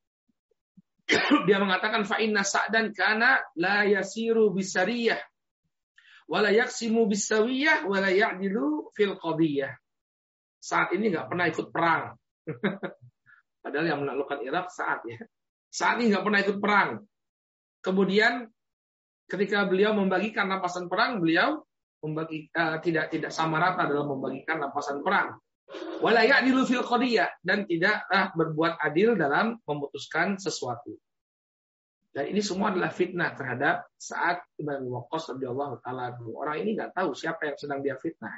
dia 1.48 1.60
mengatakan 1.60 2.04
fa 2.04 2.20
inna 2.20 2.44
sa'dan 2.44 2.92
kana 2.92 3.40
la 3.56 3.88
yasiru 3.88 4.52
bisariyah 4.52 5.20
wala 6.28 6.52
yaksimu 6.52 7.08
bisawiyah 7.08 7.88
wala 7.88 8.12
ya'dilu 8.12 8.92
fil 8.94 9.16
qadiyah. 9.16 9.72
Saat 10.60 10.94
ini 10.94 11.16
nggak 11.16 11.28
pernah 11.32 11.46
ikut 11.48 11.68
perang. 11.72 12.04
Padahal 13.64 13.86
yang 13.88 14.00
menaklukkan 14.04 14.44
Irak 14.44 14.68
saat 14.72 15.04
ya. 15.08 15.20
Saat 15.72 16.04
ini 16.04 16.12
nggak 16.12 16.24
pernah 16.24 16.40
ikut 16.44 16.58
perang. 16.60 16.90
Kemudian 17.80 18.48
ketika 19.28 19.64
beliau 19.68 19.96
membagikan 19.96 20.52
rampasan 20.52 20.92
perang, 20.92 21.24
beliau 21.24 21.64
membagi 22.04 22.52
uh, 22.54 22.78
tidak 22.84 23.10
tidak 23.10 23.32
sama 23.32 23.58
rata 23.58 23.88
dalam 23.88 24.12
membagikan 24.12 24.60
rampasan 24.62 25.02
perang. 25.02 25.40
Walayak 26.00 26.48
di 26.48 26.52
fil 26.64 26.84
qadiyah 26.84 27.44
dan 27.44 27.68
tidak 27.68 28.08
uh, 28.08 28.32
berbuat 28.36 28.80
adil 28.80 29.16
dalam 29.20 29.60
memutuskan 29.68 30.40
sesuatu. 30.40 30.96
Dan 32.18 32.34
ini 32.34 32.42
semua 32.42 32.74
adalah 32.74 32.90
fitnah 32.90 33.38
terhadap 33.38 33.94
saat 33.94 34.42
Ibn 34.58 34.90
Waqqas 34.90 35.38
radhiyallahu 35.38 35.86
taala 35.86 36.18
Orang 36.18 36.58
ini 36.66 36.74
nggak 36.74 36.98
tahu 36.98 37.14
siapa 37.14 37.46
yang 37.46 37.58
sedang 37.62 37.86
dia 37.86 37.94
fitnah. 37.94 38.34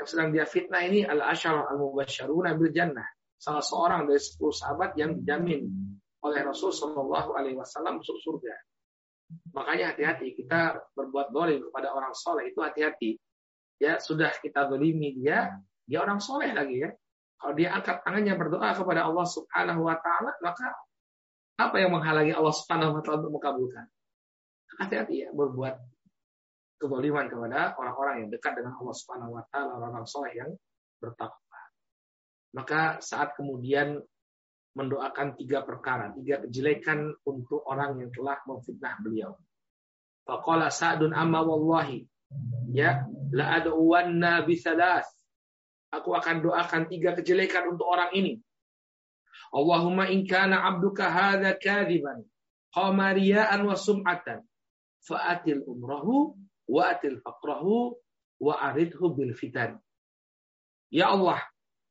Yang 0.00 0.16
sedang 0.16 0.32
dia 0.32 0.48
fitnah 0.48 0.80
ini 0.88 1.04
al 1.04 1.20
ashar 1.20 1.68
al 1.68 1.76
mubasyaruna 1.76 2.56
bil 2.56 2.72
jannah. 2.72 3.04
Salah 3.36 3.60
seorang 3.60 4.08
dari 4.08 4.16
sepuluh 4.16 4.56
sahabat 4.56 4.96
yang 4.96 5.20
dijamin 5.20 5.68
oleh 6.24 6.40
Rasul 6.40 6.72
Shallallahu 6.72 7.36
Alaihi 7.36 7.60
Wasallam 7.60 8.00
masuk 8.00 8.16
surga. 8.24 8.56
Makanya 9.52 9.92
hati-hati 9.92 10.32
kita 10.32 10.80
berbuat 10.96 11.28
dolim 11.28 11.68
kepada 11.68 11.92
orang 11.92 12.16
soleh 12.16 12.48
itu 12.48 12.64
hati-hati. 12.64 13.20
Ya 13.76 14.00
sudah 14.00 14.32
kita 14.40 14.64
dolimi 14.64 15.12
dia, 15.12 15.60
dia 15.84 16.00
orang 16.00 16.24
soleh 16.24 16.56
lagi 16.56 16.88
ya. 16.88 16.90
Kalau 17.36 17.52
dia 17.52 17.68
angkat 17.76 18.00
tangannya 18.00 18.32
berdoa 18.32 18.72
kepada 18.72 19.04
Allah 19.04 19.28
Subhanahu 19.28 19.84
Wa 19.84 20.00
Taala, 20.00 20.32
maka 20.40 20.72
apa 21.58 21.76
yang 21.82 21.90
menghalangi 21.90 22.30
Allah 22.30 22.54
Subhanahu 22.54 22.98
Wa 22.98 23.02
Taala 23.02 23.18
untuk 23.26 23.34
mengabulkan? 23.42 23.86
Hati-hati 24.78 25.26
ya 25.26 25.28
berbuat 25.34 25.74
kedoliman 26.78 27.26
kepada 27.26 27.74
orang-orang 27.74 28.14
yang 28.22 28.28
dekat 28.30 28.62
dengan 28.62 28.78
Allah 28.78 28.94
Subhanahu 28.94 29.34
Wa 29.34 29.44
Taala, 29.50 29.70
orang-orang 29.74 30.06
soleh 30.06 30.32
yang 30.38 30.50
bertakwa. 31.02 31.60
Maka 32.54 33.02
saat 33.02 33.34
kemudian 33.34 33.98
mendoakan 34.78 35.34
tiga 35.34 35.66
perkara, 35.66 36.14
tiga 36.14 36.38
kejelekan 36.46 37.10
untuk 37.26 37.66
orang 37.66 37.98
yang 37.98 38.10
telah 38.14 38.38
memfitnah 38.46 38.94
beliau. 39.02 39.34
Faqala 40.22 40.70
Sa'dun 40.70 41.10
amma 41.10 41.42
wallahi 41.42 42.06
ya 42.70 43.02
la 43.34 43.58
ad'uwanna 43.58 44.46
bi 44.46 44.54
thalath. 44.54 45.10
Aku 45.90 46.14
akan 46.14 46.44
doakan 46.44 46.86
tiga 46.86 47.16
kejelekan 47.18 47.74
untuk 47.74 47.88
orang 47.90 48.14
ini. 48.14 48.38
Allahumma 49.54 50.10
in 50.10 50.26
kana 50.28 50.60
'abduka 50.64 51.08
hadza 51.08 51.56
kadiban 51.56 52.24
qamariyaan 52.74 53.64
wa 53.64 53.74
sum'atan 53.74 54.44
fa'atil 55.04 55.64
umrahu 55.64 56.36
wa 56.68 56.82
atil 56.92 57.18
faqrahu 57.24 57.96
wa 58.38 58.54
aridhu 58.60 59.14
bil 59.16 59.32
fitan. 59.32 59.80
Ya 60.92 61.12
Allah, 61.12 61.40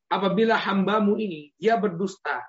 apabila 0.09 0.57
hambamu 0.57 1.17
ini 1.17 1.53
dia 1.57 1.77
berdusta 1.77 2.45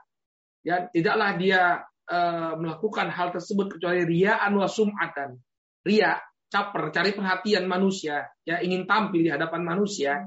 Ya, 0.66 0.90
tidaklah 0.90 1.38
dia 1.38 1.80
uh, 2.10 2.52
melakukan 2.58 3.08
hal 3.08 3.30
tersebut 3.32 3.78
kecuali 3.78 4.04
riaan 4.04 4.58
wa 4.58 4.66
sum'atan. 4.66 5.38
Ria, 5.86 6.18
caper, 6.50 6.90
cari 6.90 7.14
perhatian 7.14 7.64
manusia, 7.64 8.26
ya 8.42 8.58
ingin 8.60 8.84
tampil 8.84 9.22
di 9.22 9.30
hadapan 9.30 9.62
manusia, 9.64 10.26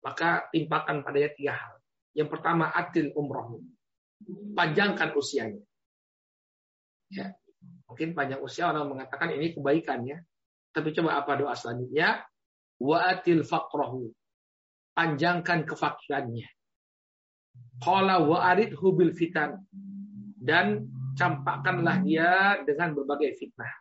maka 0.00 0.46
timpakan 0.54 1.02
padanya 1.02 1.30
tiga 1.34 1.54
hal. 1.58 1.74
Yang 2.14 2.28
pertama, 2.32 2.70
atil 2.70 3.12
umroh. 3.12 3.60
Panjangkan 4.26 5.14
usianya. 5.14 5.62
Ya, 7.08 7.32
mungkin 7.88 8.12
panjang 8.12 8.44
usia 8.44 8.68
orang 8.68 8.92
mengatakan 8.92 9.32
ini 9.32 9.56
kebaikannya. 9.56 10.20
Tapi 10.74 10.88
coba 10.92 11.24
apa 11.24 11.32
doa 11.40 11.54
selanjutnya? 11.56 12.22
Wa 12.78 12.98
atil 13.16 13.42
faqrahu. 13.42 14.12
Panjangkan 14.92 15.64
kefakirannya. 15.64 16.48
Qala 17.80 18.22
wa 18.22 18.44
arid 18.44 18.76
hubil 18.76 19.14
fitan. 19.16 19.64
Dan 20.38 20.86
campakkanlah 21.18 22.04
dia 22.06 22.62
dengan 22.62 22.94
berbagai 22.94 23.34
fitnah. 23.38 23.72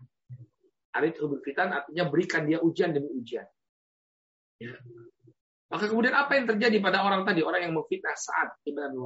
Arid 0.98 1.20
hubil 1.22 1.44
fitan 1.46 1.70
artinya 1.70 2.10
berikan 2.10 2.50
dia 2.50 2.58
ujian 2.64 2.96
demi 2.96 3.14
ujian. 3.14 3.46
Ya. 4.58 4.74
Maka 5.68 5.86
kemudian 5.92 6.16
apa 6.16 6.40
yang 6.40 6.48
terjadi 6.48 6.80
pada 6.80 7.04
orang 7.04 7.28
tadi? 7.28 7.44
Orang 7.44 7.60
yang 7.60 7.76
memfitnah 7.76 8.16
saat 8.16 8.56
Ibn 8.64 8.88
Abi. 8.88 8.98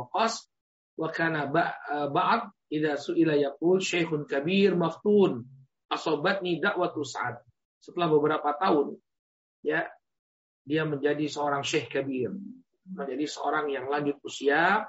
Wa 0.97 1.09
kana 1.09 1.47
eh, 1.47 2.07
ba'd 2.11 2.51
idza 2.71 2.99
su'ila 2.99 3.35
yaqul 3.35 3.79
syekhun 3.79 4.27
kabir 4.27 4.75
maftun 4.75 5.43
asobatni 5.91 6.59
dakwatu 6.59 7.03
sa'ad. 7.03 7.41
Setelah 7.81 8.07
beberapa 8.11 8.53
tahun 8.55 8.95
ya 9.65 9.85
dia 10.61 10.85
menjadi 10.85 11.25
seorang 11.25 11.65
syekh 11.65 11.89
kabir 11.89 12.31
menjadi 12.87 13.25
seorang 13.29 13.71
yang 13.71 13.85
lanjut 13.87 14.17
usia, 14.25 14.85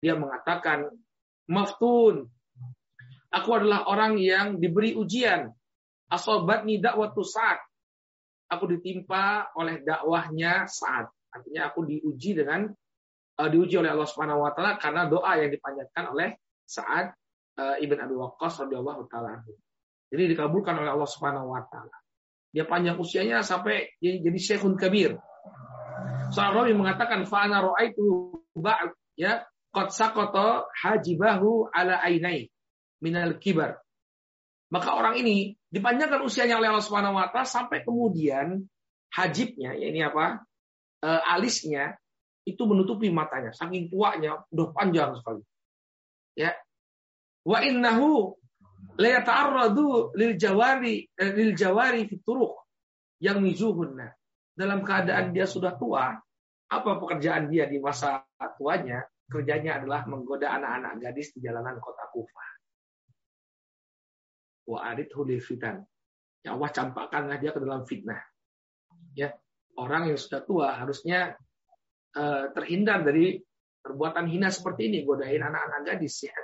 dia 0.00 0.14
mengatakan, 0.16 0.88
Maftun, 1.50 2.30
aku 3.34 3.50
adalah 3.54 3.90
orang 3.90 4.16
yang 4.22 4.62
diberi 4.62 4.94
ujian. 4.94 5.50
Asobatni 6.10 6.78
dakwatu 6.78 7.22
saat. 7.26 7.58
Aku 8.50 8.66
ditimpa 8.66 9.54
oleh 9.54 9.82
dakwahnya 9.82 10.66
saat. 10.66 11.10
Artinya 11.30 11.70
aku 11.70 11.86
diuji 11.86 12.34
dengan 12.34 12.66
diuji 13.48 13.80
oleh 13.80 13.94
Allah 13.94 14.08
Subhanahu 14.10 14.44
wa 14.44 14.52
taala 14.52 14.76
karena 14.76 15.08
doa 15.08 15.38
yang 15.40 15.48
dipanjatkan 15.48 16.12
oleh 16.12 16.36
saat 16.66 17.14
uh, 17.56 17.76
Ibn 17.78 17.98
Abi 18.04 18.14
Waqqas 18.18 18.66
radhiyallahu 18.66 19.06
taala. 19.08 19.40
Jadi 20.10 20.34
dikabulkan 20.34 20.74
oleh 20.76 20.90
Allah 20.90 21.08
Subhanahu 21.08 21.54
wa 21.54 21.62
taala. 21.70 21.94
Dia 22.50 22.66
panjang 22.66 22.98
usianya 22.98 23.46
sampai 23.46 23.94
jadi, 24.02 24.34
syekhun 24.34 24.74
kabir. 24.74 25.14
Seorang 26.34 26.66
rawi 26.66 26.72
mengatakan 26.74 27.22
fa'ana 27.22 27.62
ra'aitu 27.62 28.34
ba'd 28.58 28.90
ya 29.14 29.46
qad 29.70 29.94
saqata 29.94 30.66
hajibahu 30.82 31.70
ala 31.70 32.02
ainai 32.02 32.50
minal 32.98 33.38
kibar. 33.38 33.78
Maka 34.70 34.94
orang 34.94 35.18
ini 35.18 35.54
dipanjangkan 35.70 36.22
usianya 36.22 36.58
oleh 36.58 36.74
Allah 36.74 36.86
Subhanahu 36.86 37.18
wa 37.18 37.30
taala 37.30 37.46
sampai 37.46 37.86
kemudian 37.86 38.66
hajibnya 39.14 39.74
ya 39.78 39.86
ini 39.90 40.02
apa? 40.02 40.42
E, 41.02 41.08
alisnya 41.10 41.98
itu 42.54 42.62
menutupi 42.66 43.08
matanya 43.12 43.54
saking 43.54 43.90
tuanya 43.90 44.42
udah 44.50 44.66
panjang 44.74 45.14
sekali. 45.18 45.42
Ya. 46.34 46.54
Wa 47.46 47.64
innahu 47.64 48.36
la 49.00 49.08
yata'arradu 49.20 50.14
lil 50.16 50.36
jawari 50.36 51.08
eh, 51.08 51.32
lil 51.32 51.56
jawari 51.56 52.04
fi 52.06 52.20
turuq 52.20 52.54
yang 53.20 53.40
mizuhunna 53.40 54.12
dalam 54.60 54.84
keadaan 54.84 55.32
dia 55.32 55.48
sudah 55.48 55.72
tua, 55.80 56.20
apa 56.70 56.90
pekerjaan 57.00 57.48
dia 57.48 57.64
di 57.64 57.80
masa 57.80 58.20
tuanya? 58.60 59.00
Kerjanya 59.30 59.78
adalah 59.80 60.04
menggoda 60.10 60.50
anak-anak 60.52 61.00
gadis 61.00 61.30
di 61.32 61.40
jalanan 61.40 61.78
kota 61.78 62.02
Kufah. 62.10 62.50
Wa 64.68 64.90
arid 64.90 65.08
fitan. 65.38 65.86
Ya 66.42 66.58
Allah 66.58 66.70
campakkanlah 66.74 67.38
dia 67.38 67.54
ke 67.54 67.62
dalam 67.62 67.86
fitnah. 67.86 68.18
Ya, 69.14 69.32
orang 69.78 70.10
yang 70.10 70.18
sudah 70.18 70.42
tua 70.42 70.74
harusnya 70.76 71.38
terhindar 72.54 73.06
dari 73.06 73.38
perbuatan 73.80 74.28
hina 74.28 74.52
seperti 74.52 74.92
ini, 74.92 75.06
godain 75.06 75.40
anak-anak 75.40 75.80
gadis 75.86 76.28
ya. 76.28 76.36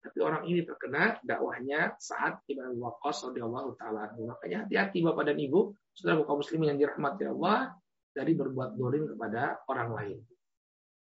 Tapi 0.00 0.16
orang 0.24 0.48
ini 0.48 0.64
terkena 0.64 1.20
dakwahnya 1.20 2.00
saat 2.00 2.40
Ibn 2.48 2.72
Waqqas 2.80 3.30
radhiyallahu 3.30 3.76
taala. 3.76 4.08
Makanya 4.16 4.64
hati-hati 4.64 5.04
Bapak 5.04 5.28
dan 5.28 5.36
Ibu, 5.36 5.76
saudara 5.92 6.24
kaum 6.24 6.40
muslimin 6.40 6.72
yang 6.72 6.80
dirahmati 6.80 7.28
Allah 7.28 7.76
dari 8.08 8.32
berbuat 8.32 8.80
dolim 8.80 9.12
kepada 9.12 9.60
orang 9.68 9.90
lain. 9.92 10.18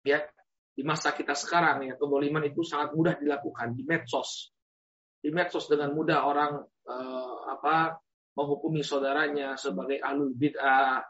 Ya, 0.03 0.27
di 0.75 0.83
masa 0.83 1.15
kita 1.15 1.31
sekarang 1.31 1.87
ya 1.87 1.95
keboliman 1.95 2.43
itu 2.43 2.59
sangat 2.63 2.91
mudah 2.91 3.15
dilakukan 3.15 3.71
di 3.71 3.87
medsos. 3.87 4.51
Di 5.19 5.31
medsos 5.31 5.71
dengan 5.71 5.95
mudah 5.95 6.19
orang 6.27 6.59
eh, 6.87 7.37
apa 7.55 7.99
menghukumi 8.35 8.83
saudaranya 8.83 9.55
sebagai 9.59 9.99
alul 9.99 10.35
bid'ah, 10.35 11.03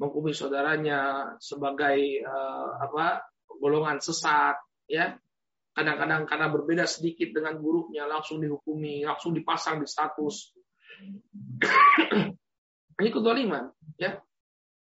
menghukumi 0.00 0.32
saudaranya 0.32 1.36
sebagai 1.36 2.24
eh, 2.24 2.70
apa 2.80 3.20
golongan 3.60 4.00
sesat, 4.00 4.56
ya 4.88 5.12
Kadang-kadang 5.70 6.26
karena 6.26 6.46
berbeda 6.50 6.84
sedikit 6.84 7.30
dengan 7.30 7.62
buruknya 7.62 8.02
langsung 8.10 8.42
dihukumi, 8.42 9.06
langsung 9.06 9.30
dipasang 9.30 9.78
di 9.78 9.86
status. 9.86 10.50
Ini 13.00 13.08
kedoliman, 13.08 13.70
ya. 13.94 14.18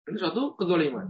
Ini 0.08 0.16
suatu 0.16 0.56
kedoliman. 0.56 1.06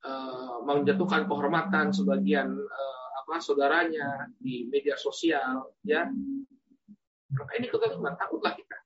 Uh, 0.00 0.64
menjatuhkan 0.64 1.28
kehormatan 1.28 1.92
sebagian 1.92 2.56
uh, 2.56 3.08
apa 3.20 3.36
saudaranya 3.40 4.32
di 4.36 4.66
media 4.66 4.98
sosial, 4.98 5.70
ya. 5.86 6.04
Maka 7.30 7.52
ini 7.62 7.70
kedoliman, 7.70 8.18
takutlah 8.18 8.58
kita. 8.58 8.78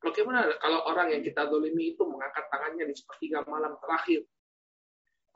Bagaimana 0.00 0.48
kalau 0.56 0.80
orang 0.88 1.12
yang 1.12 1.22
kita 1.22 1.44
dolimi 1.44 1.92
itu 1.92 2.02
mengangkat 2.08 2.48
tangannya 2.48 2.88
di 2.88 2.94
sepertiga 2.96 3.44
malam 3.44 3.76
terakhir, 3.84 4.24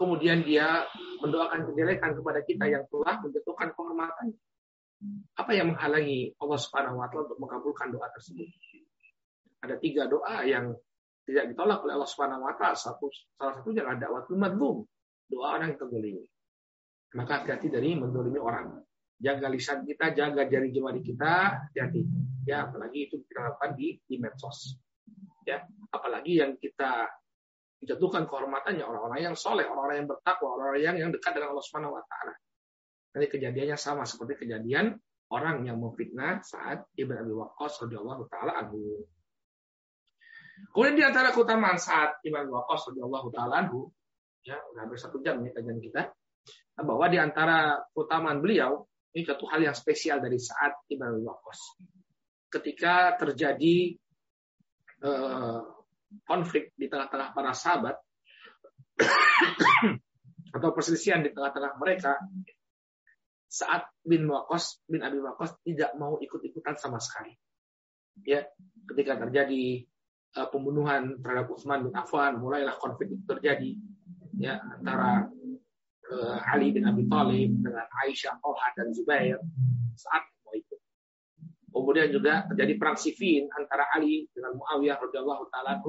kemudian 0.00 0.40
dia 0.40 0.88
mendoakan 1.20 1.68
kejelekan 1.68 2.16
kepada 2.16 2.40
kita 2.42 2.64
yang 2.72 2.84
telah 2.88 3.20
menjatuhkan 3.20 3.76
kehormatan. 3.76 4.32
Apa 5.36 5.52
yang 5.52 5.76
menghalangi 5.76 6.32
Allah 6.40 6.56
Subhanahu 6.56 6.96
wa 6.96 7.12
taala 7.12 7.28
untuk 7.28 7.40
mengabulkan 7.44 7.92
doa 7.92 8.08
tersebut? 8.16 8.48
Ada 9.60 9.76
tiga 9.76 10.08
doa 10.08 10.48
yang 10.48 10.72
tidak 11.28 11.52
ditolak 11.52 11.84
oleh 11.84 12.00
Allah 12.00 12.08
Subhanahu 12.08 12.48
wa 12.48 12.56
taala. 12.56 12.72
Satu 12.72 13.12
salah 13.36 13.60
satunya 13.60 13.84
adalah 13.84 14.00
dakwatul 14.00 14.40
madlum, 14.40 14.76
doa 15.28 15.60
orang 15.60 15.76
yang 15.76 15.80
terzalimi. 15.84 16.24
Maka 17.20 17.44
hati-hati 17.44 17.68
dari 17.68 17.92
mendolimi 17.94 18.40
orang. 18.40 18.80
Jaga 19.20 19.46
lisan 19.52 19.84
kita, 19.84 20.16
jaga 20.16 20.48
jari 20.48 20.72
jemari 20.72 21.04
kita, 21.04 21.68
hati-hati. 21.68 22.02
Ya, 22.44 22.68
apalagi 22.68 23.08
itu 23.08 23.24
kita 23.24 23.40
lakukan 23.52 23.72
di, 23.76 24.00
di 24.04 24.16
medsos. 24.20 24.76
Ya, 25.44 25.64
apalagi 25.92 26.40
yang 26.40 26.56
kita 26.56 27.08
dijatuhkan 27.84 28.24
kehormatannya 28.24 28.80
orang-orang 28.80 29.20
yang 29.20 29.36
soleh, 29.36 29.68
orang-orang 29.68 30.04
yang 30.04 30.08
bertakwa, 30.08 30.56
orang-orang 30.56 30.82
yang, 30.82 30.96
yang 30.96 31.10
dekat 31.12 31.36
dengan 31.36 31.52
Allah 31.52 31.64
Subhanahu 31.68 31.96
wa 32.00 32.04
taala. 32.08 32.32
Nanti 33.12 33.26
kejadiannya 33.28 33.76
sama 33.76 34.08
seperti 34.08 34.48
kejadian 34.48 34.96
orang 35.28 35.68
yang 35.68 35.76
memfitnah 35.80 36.40
saat 36.40 36.88
Ibn 36.96 37.12
Abi 37.20 37.32
Waqqas 37.36 37.84
radhiyallahu 37.84 38.22
taala 38.32 38.56
anhu. 38.56 39.04
Kemudian 40.72 40.96
di 40.96 41.04
antara 41.04 41.34
keutamaan 41.34 41.76
saat 41.76 42.24
Ibn 42.24 42.36
Abi 42.40 42.50
Waqqas 42.56 42.82
radhiyallahu 42.90 43.28
taala 43.36 43.54
anhu, 43.68 43.92
ya 44.48 44.56
udah 44.72 44.80
hampir 44.88 44.98
satu 44.98 45.20
jam 45.20 45.44
nih 45.44 45.52
kajian 45.52 45.78
kita, 45.84 46.08
bahwa 46.80 47.06
di 47.12 47.20
antara 47.20 47.84
keutamaan 47.92 48.40
beliau 48.40 48.88
ini 49.14 49.22
satu 49.22 49.46
hal 49.46 49.62
yang 49.62 49.76
spesial 49.76 50.18
dari 50.18 50.40
saat 50.40 50.74
Ibn 50.90 51.02
Abi 51.04 51.22
Waqqas. 51.22 51.60
Ketika 52.54 53.18
terjadi 53.18 53.98
uh, 55.02 55.60
konflik 56.22 56.70
di 56.78 56.86
tengah-tengah 56.86 57.34
para 57.34 57.50
sahabat 57.50 57.98
atau 60.56 60.70
perselisihan 60.70 61.26
di 61.26 61.34
tengah-tengah 61.34 61.74
mereka, 61.82 62.14
saat 63.50 63.90
bin 64.02 64.26
Waqqas 64.30 64.82
bin 64.86 65.02
Abi 65.02 65.18
Waqqas 65.18 65.58
tidak 65.66 65.94
mau 65.98 66.18
ikut-ikutan 66.22 66.78
sama 66.78 67.02
sekali. 67.02 67.34
Ya, 68.22 68.46
ketika 68.86 69.18
terjadi 69.26 69.82
uh, 70.38 70.48
pembunuhan 70.50 71.18
terhadap 71.22 71.50
Utsman 71.50 71.86
bin 71.86 71.94
Affan, 71.94 72.38
mulailah 72.38 72.78
konflik 72.78 73.14
itu 73.14 73.24
terjadi 73.26 73.74
ya 74.38 74.58
antara 74.58 75.30
uh, 76.10 76.38
Ali 76.50 76.74
bin 76.74 76.86
Abi 76.86 77.06
Thalib 77.06 77.62
dengan 77.62 77.86
Aisyah, 78.06 78.38
Talha 78.38 78.68
dan 78.74 78.90
Zubair 78.94 79.38
saat. 79.98 80.33
Kemudian 81.74 82.06
juga 82.14 82.46
terjadi 82.46 82.78
perang 82.78 82.94
Siffin 82.94 83.50
antara 83.50 83.90
Ali 83.90 84.30
dengan 84.30 84.54
Muawiyah 84.54 84.94
radhiyallahu 84.94 85.50
taala 85.50 85.82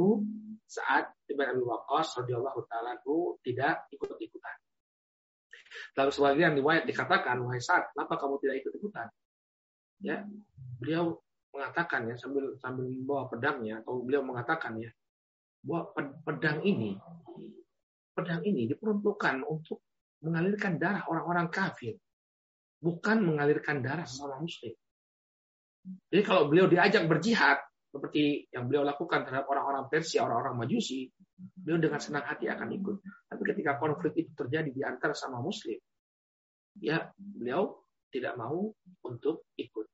saat 0.65 1.13
Ibn 1.29 1.45
Abi 1.45 1.61
Waqqas 1.61 2.25
radhiyallahu 2.25 2.65
taala 2.65 2.97
tidak 3.45 3.85
ikut-ikutan. 3.93 4.57
Lalu 5.93 6.09
sebagian 6.09 6.57
riwayat 6.57 6.89
dikatakan, 6.89 7.37
wahai 7.45 7.61
saat, 7.61 7.93
kenapa 7.93 8.17
kamu 8.17 8.41
tidak 8.41 8.65
ikut-ikutan? 8.65 9.07
Ya, 10.01 10.25
beliau 10.81 11.21
mengatakan 11.53 12.09
ya 12.11 12.19
sambil 12.19 12.57
sambil 12.59 12.89
membawa 12.89 13.31
pedangnya 13.31 13.79
atau 13.79 14.03
beliau 14.03 14.27
mengatakan 14.27 14.75
ya 14.75 14.91
bahwa 15.63 15.95
pedang 16.27 16.59
ini 16.67 16.99
pedang 18.11 18.43
ini 18.43 18.67
diperuntukkan 18.67 19.43
untuk 19.47 19.79
mengalirkan 20.19 20.75
darah 20.75 21.07
orang-orang 21.07 21.47
kafir, 21.47 21.95
bukan 22.83 23.23
mengalirkan 23.23 23.79
darah 23.79 24.03
sesama 24.03 24.41
muslim. 24.43 24.75
Jadi 25.85 26.21
kalau 26.25 26.49
beliau 26.49 26.65
diajak 26.65 27.05
berjihad 27.05 27.61
seperti 27.95 28.51
yang 28.51 28.67
beliau 28.67 28.83
lakukan 28.83 29.23
terhadap 29.23 29.47
orang-orang 29.47 29.87
Persia, 29.87 30.27
orang-orang 30.27 30.67
Majusi, 30.67 31.07
beliau 31.37 31.79
dengan 31.79 31.99
senang 32.03 32.27
hati 32.27 32.51
akan 32.51 32.67
ikut. 32.75 32.95
Tapi 33.31 33.41
ketika 33.55 33.79
konflik 33.79 34.13
itu 34.19 34.31
terjadi 34.35 34.67
di 34.67 34.81
antara 34.83 35.15
sama 35.15 35.39
muslim, 35.39 35.79
ya 36.83 37.07
beliau 37.15 37.79
tidak 38.11 38.35
mau 38.35 38.67
untuk 39.07 39.47
ikut. 39.55 39.87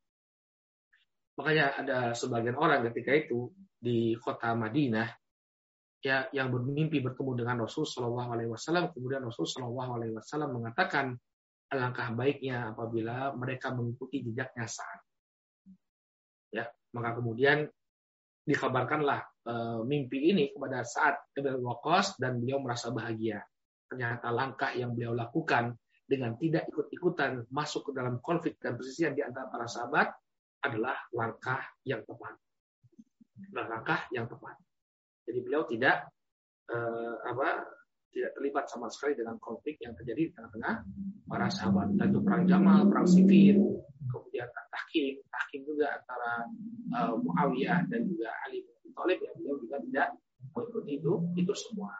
Makanya 1.37 1.65
ada 1.77 1.99
sebagian 2.17 2.57
orang 2.57 2.85
ketika 2.89 3.13
itu 3.13 3.53
di 3.77 4.13
kota 4.17 4.53
Madinah 4.53 5.09
ya 6.01 6.25
yang 6.33 6.49
bermimpi 6.49 7.01
bertemu 7.01 7.45
dengan 7.45 7.65
Rasul 7.65 7.85
Shallallahu 7.85 8.29
Alaihi 8.33 8.49
Wasallam 8.49 8.89
kemudian 8.93 9.21
Rasul 9.21 9.45
Shallallahu 9.45 9.91
Alaihi 10.01 10.13
Wasallam 10.17 10.57
mengatakan 10.57 11.13
alangkah 11.69 12.09
baiknya 12.13 12.73
apabila 12.73 13.33
mereka 13.37 13.69
mengikuti 13.73 14.25
jejaknya 14.25 14.65
saat 14.65 15.01
maka 16.91 17.17
kemudian 17.19 17.67
dikabarkanlah 18.41 19.21
e, 19.45 19.53
mimpi 19.85 20.33
ini 20.33 20.51
kepada 20.51 20.81
saat 20.81 21.19
Ibn 21.37 21.61
Waqqas 21.61 22.17
dan 22.17 22.41
beliau 22.41 22.59
merasa 22.59 22.89
bahagia 22.89 23.41
ternyata 23.91 24.31
langkah 24.31 24.71
yang 24.71 24.95
beliau 24.95 25.11
lakukan 25.11 25.75
dengan 26.07 26.35
tidak 26.39 26.67
ikut-ikutan 26.71 27.47
masuk 27.51 27.91
ke 27.91 27.91
dalam 27.95 28.19
konflik 28.23 28.55
dan 28.59 28.79
persisian 28.79 29.15
di 29.15 29.23
antara 29.23 29.47
para 29.51 29.67
sahabat 29.67 30.11
adalah 30.63 30.95
langkah 31.11 31.59
yang 31.87 32.03
tepat. 32.03 32.35
langkah 33.51 34.05
yang 34.13 34.29
tepat. 34.29 34.53
Jadi 35.25 35.39
beliau 35.41 35.63
tidak 35.65 36.07
eh, 36.69 37.15
apa 37.25 37.65
tidak 38.11 38.31
terlibat 38.35 38.67
sama 38.67 38.91
sekali 38.91 39.15
dengan 39.15 39.39
konflik 39.39 39.79
yang 39.79 39.95
terjadi 39.95 40.29
di 40.29 40.31
tengah-tengah 40.35 40.75
para 41.25 41.47
sahabat. 41.47 41.95
Dan 41.95 42.11
itu 42.11 42.19
perang 42.21 42.43
Jamal, 42.43 42.87
perang 42.91 43.07
Sifin, 43.07 43.57
kemudian 44.11 44.47
tahkim, 44.69 45.23
tahkim 45.31 45.61
juga 45.63 45.95
antara 45.95 46.31
uh, 46.91 47.15
Muawiyah 47.17 47.87
dan 47.87 48.07
juga 48.07 48.29
Ali 48.47 48.67
bin 48.83 48.91
Thalib 48.91 49.19
ya 49.23 49.31
beliau 49.39 49.55
juga 49.63 49.77
tidak 49.79 50.07
mengikuti 50.51 50.91
itu 50.99 51.13
itu 51.39 51.53
semua. 51.55 51.95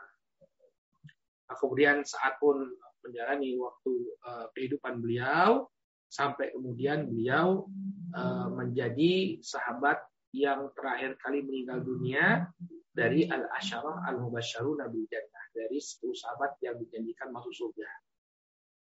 Nah, 1.48 1.56
kemudian 1.60 2.04
saat 2.04 2.40
pun 2.40 2.60
menjalani 3.02 3.56
waktu 3.58 3.94
uh, 4.28 4.48
kehidupan 4.54 5.00
beliau 5.02 5.68
sampai 6.12 6.52
kemudian 6.52 7.08
beliau 7.08 7.68
uh, 8.12 8.48
menjadi 8.52 9.40
sahabat 9.40 10.04
yang 10.32 10.72
terakhir 10.76 11.16
kali 11.20 11.44
meninggal 11.44 11.84
dunia 11.84 12.48
dari 12.92 13.24
al-asyarah 13.24 14.04
al-mubasyarun 14.12 14.84
Nabi 14.84 15.08
Jannah 15.08 15.46
dari 15.56 15.80
10 15.80 16.12
sahabat 16.12 16.60
yang 16.60 16.76
dijanjikan 16.76 17.32
masuk 17.32 17.52
surga. 17.56 17.88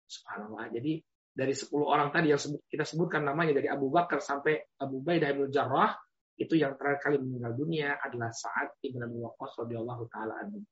Subhanallah. 0.09 0.72
Jadi 0.72 1.05
dari 1.30 1.53
10 1.53 1.68
orang 1.84 2.09
tadi 2.09 2.32
yang 2.32 2.40
kita 2.40 2.84
sebutkan 2.88 3.22
namanya 3.22 3.55
dari 3.61 3.68
Abu 3.68 3.92
Bakar 3.92 4.24
sampai 4.24 4.59
Abu 4.80 5.05
Baidah 5.05 5.30
bin 5.36 5.53
Jarrah 5.53 5.94
itu 6.40 6.57
yang 6.57 6.72
terakhir 6.80 7.05
kali 7.05 7.16
meninggal 7.20 7.53
dunia 7.53 8.01
adalah 8.01 8.32
saat 8.32 8.72
Ibn 8.80 9.05
Abi 9.05 9.18
Waqqas 9.20 9.53
radhiyallahu 9.61 10.09
taala 10.09 10.40
anhu. 10.40 10.64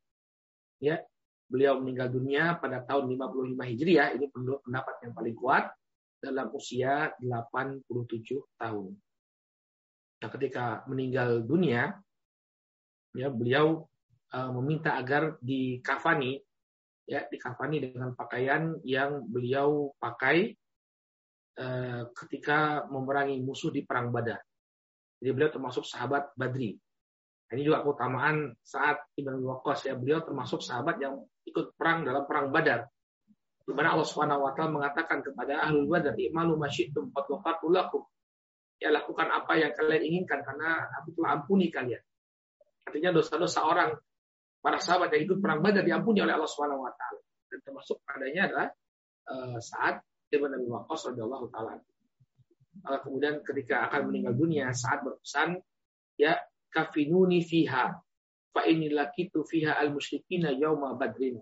Ya, 0.81 1.05
beliau 1.45 1.77
meninggal 1.77 2.09
dunia 2.09 2.57
pada 2.57 2.81
tahun 2.89 3.05
55 3.13 3.69
Hijriah, 3.69 4.17
ini 4.17 4.33
pendapat 4.33 4.95
yang 5.05 5.13
paling 5.13 5.37
kuat 5.37 5.69
dalam 6.25 6.49
usia 6.57 7.13
87 7.21 7.85
tahun. 8.57 8.97
Nah, 10.19 10.31
ketika 10.35 10.83
meninggal 10.89 11.45
dunia, 11.45 11.95
ya 13.17 13.29
beliau 13.33 13.87
uh, 14.35 14.51
meminta 14.61 14.97
agar 14.97 15.41
dikafani 15.41 16.41
ya 17.09 17.25
dikafani 17.25 17.81
dengan 17.81 18.13
pakaian 18.13 18.77
yang 18.85 19.25
beliau 19.25 19.97
pakai 19.97 20.53
uh, 21.57 22.13
ketika 22.13 22.85
memerangi 22.93 23.41
musuh 23.41 23.73
di 23.73 23.81
perang 23.89 24.13
Badar. 24.13 24.45
Jadi 25.19 25.31
beliau 25.35 25.51
termasuk 25.51 25.89
sahabat 25.89 26.37
Badri. 26.37 26.77
Nah, 27.49 27.53
ini 27.57 27.65
juga 27.65 27.81
keutamaan 27.81 28.53
saat 28.61 29.01
Ibn 29.17 29.35
Waqqas 29.41 29.89
ya 29.89 29.97
beliau 29.97 30.21
termasuk 30.21 30.61
sahabat 30.61 31.01
yang 31.01 31.25
ikut 31.49 31.75
perang 31.81 32.05
dalam 32.05 32.29
perang 32.29 32.53
Badar. 32.53 32.85
Di 33.65 33.73
mana 33.73 33.97
Allah 33.97 34.09
Subhanahu 34.09 34.49
wa 34.49 34.53
taala 34.57 34.81
mengatakan 34.81 35.21
kepada 35.21 35.65
ahlul 35.65 35.89
badar, 35.89 36.17
"I'malu 36.17 36.57
masyitum 36.57 37.13
lakum." 37.69 38.05
Ya 38.81 38.89
lakukan 38.89 39.29
apa 39.29 39.61
yang 39.61 39.77
kalian 39.77 40.03
inginkan 40.09 40.41
karena 40.41 40.89
aku 41.03 41.13
telah 41.19 41.41
ampuni 41.41 41.69
kalian. 41.69 42.01
Artinya 42.89 43.13
dosa-dosa 43.13 43.69
orang 43.69 43.93
para 44.65 44.81
sahabat 44.81 45.13
yang 45.13 45.29
ikut 45.29 45.39
perang 45.45 45.61
Badar 45.61 45.85
diampuni 45.85 46.25
oleh 46.25 46.33
Allah 46.33 46.49
Subhanahu 46.49 46.89
wa 46.89 46.93
taala. 46.97 47.21
Dan 47.53 47.61
termasuk 47.61 48.01
padanya 48.01 48.49
adalah 48.49 48.69
uh, 49.29 49.59
saat 49.61 50.01
Ibn 50.33 50.57
Abi 50.57 50.69
Waqqas 50.73 51.13
radhiyallahu 51.13 51.47
taala. 51.53 51.77
Uh, 52.89 52.99
kemudian 53.05 53.45
ketika 53.45 53.93
akan 53.93 54.09
meninggal 54.09 54.33
dunia 54.33 54.73
saat 54.73 55.05
berpesan 55.05 55.61
ya 56.17 56.41
kafinuni 56.73 57.45
fiha 57.45 57.93
fa 58.49 58.63
inilah 58.65 59.13
kitu 59.13 59.45
fiha 59.45 59.77
al 59.77 59.93
musyrikina 59.93 60.57
yauma 60.57 60.97
badrin. 60.97 61.37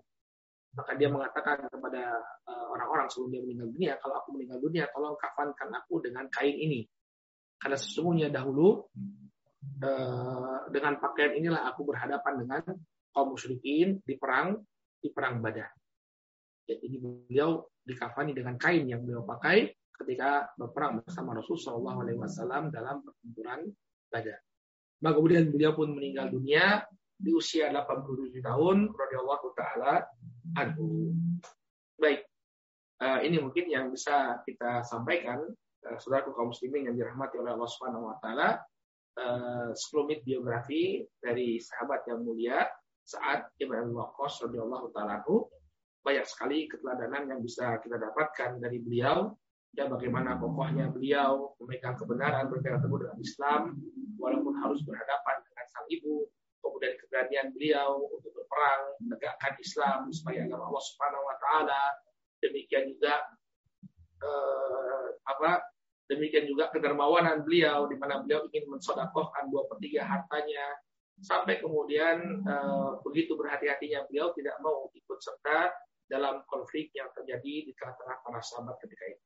Maka 0.75 0.99
dia 0.99 1.09
mengatakan 1.09 1.71
kepada 1.71 2.21
uh, 2.43 2.67
orang-orang 2.75 3.07
sebelum 3.07 3.33
dia 3.33 3.41
meninggal 3.47 3.71
dunia, 3.71 3.93
kalau 4.03 4.19
aku 4.19 4.35
meninggal 4.35 4.61
dunia, 4.61 4.85
tolong 4.93 5.15
kafankan 5.17 5.73
aku 5.73 6.05
dengan 6.05 6.27
kain 6.29 6.53
ini. 6.53 6.85
Karena 7.57 7.81
sesungguhnya 7.81 8.29
dahulu 8.29 8.85
Eh, 8.97 9.36
dengan 10.73 10.97
pakaian 10.99 11.37
inilah 11.37 11.69
aku 11.69 11.85
berhadapan 11.85 12.35
dengan 12.41 12.63
kaum 13.13 13.33
musyrikin 13.33 14.01
di 14.05 14.15
perang 14.21 14.61
di 15.01 15.09
perang 15.13 15.41
Badar. 15.41 15.73
Jadi 16.67 16.99
beliau 16.99 17.63
dikafani 17.87 18.35
dengan 18.35 18.59
kain 18.59 18.85
yang 18.91 19.07
beliau 19.07 19.23
pakai 19.23 19.71
ketika 19.97 20.51
berperang 20.59 21.01
bersama 21.01 21.39
Rasul 21.39 21.57
Shallallahu 21.57 21.99
Alaihi 22.05 22.19
Wasallam 22.21 22.69
dalam 22.69 23.01
pertempuran 23.07 23.71
Badar. 24.11 24.43
Maka 25.01 25.15
kemudian 25.17 25.49
beliau 25.49 25.73
pun 25.73 25.95
meninggal 25.95 26.29
dunia 26.29 26.85
di 27.17 27.33
usia 27.33 27.73
87 27.73 28.45
tahun 28.45 28.93
radhiyallahu 28.93 29.47
taala 29.57 30.05
anhu. 30.59 31.17
Baik. 31.97 32.29
Uh, 32.97 33.21
ini 33.25 33.41
mungkin 33.41 33.69
yang 33.69 33.93
bisa 33.93 34.41
kita 34.45 34.81
sampaikan 34.85 35.45
uh, 35.85 35.97
saudara 36.01 36.29
kaum 36.33 36.53
muslimin 36.53 36.89
yang 36.93 36.97
dirahmati 36.97 37.37
oleh 37.37 37.53
Allah 37.53 37.69
Subhanahu 37.69 38.09
wa 38.09 38.17
taala 38.21 38.61
sekelumit 39.73 40.21
biografi 40.29 41.05
dari 41.17 41.57
sahabat 41.57 42.05
yang 42.05 42.21
mulia 42.21 42.69
saat 43.01 43.49
Ibn 43.57 43.89
Waqqas 43.97 44.45
radhiyallahu 44.45 44.93
taala 44.93 45.25
banyak 46.05 46.27
sekali 46.29 46.71
keteladanan 46.71 47.27
yang 47.33 47.41
bisa 47.43 47.81
kita 47.83 47.99
dapatkan 47.99 48.61
dari 48.61 48.79
beliau 48.79 49.35
ya 49.75 49.89
bagaimana 49.91 50.39
kokohnya 50.39 50.93
beliau 50.93 51.57
memegang 51.61 51.97
kebenaran 51.99 52.47
berpegang 52.49 52.81
teguh 52.81 53.03
dengan 53.03 53.19
Islam 53.19 53.63
walaupun 54.17 54.55
harus 54.63 54.81
berhadapan 54.87 55.37
dengan 55.49 55.67
sang 55.69 55.89
ibu 55.91 56.29
kemudian 56.67 56.95
keberanian 56.99 57.47
beliau 57.55 58.05
untuk 58.11 58.33
berperang 58.35 58.83
menegakkan 59.05 59.55
Islam 59.63 59.99
supaya 60.11 60.45
agama 60.45 60.67
Allah 60.69 60.85
Subhanahu 60.85 61.25
wa 61.25 61.37
taala. 61.39 61.83
Demikian 62.43 62.93
juga 62.93 63.15
eh, 64.21 65.07
apa 65.25 65.63
demikian 66.07 66.47
juga 66.47 66.71
kedermawanan 66.71 67.43
beliau 67.43 67.91
di 67.91 67.99
mana 67.99 68.23
beliau 68.23 68.47
ingin 68.51 68.71
mensodakohkan 68.71 69.51
dua 69.51 69.67
per 69.67 69.79
tiga 69.83 70.07
hartanya 70.07 70.79
sampai 71.21 71.59
kemudian 71.59 72.45
eh, 72.45 72.91
begitu 73.03 73.35
berhati-hatinya 73.35 74.05
beliau 74.07 74.31
tidak 74.37 74.57
mau 74.61 74.87
ikut 74.93 75.19
serta 75.19 75.73
dalam 76.07 76.47
konflik 76.47 76.95
yang 76.95 77.11
terjadi 77.11 77.67
di 77.67 77.73
tengah-tengah 77.75 78.23
para 78.23 78.41
sahabat 78.41 78.79
ketika 78.79 79.05
itu. 79.11 79.25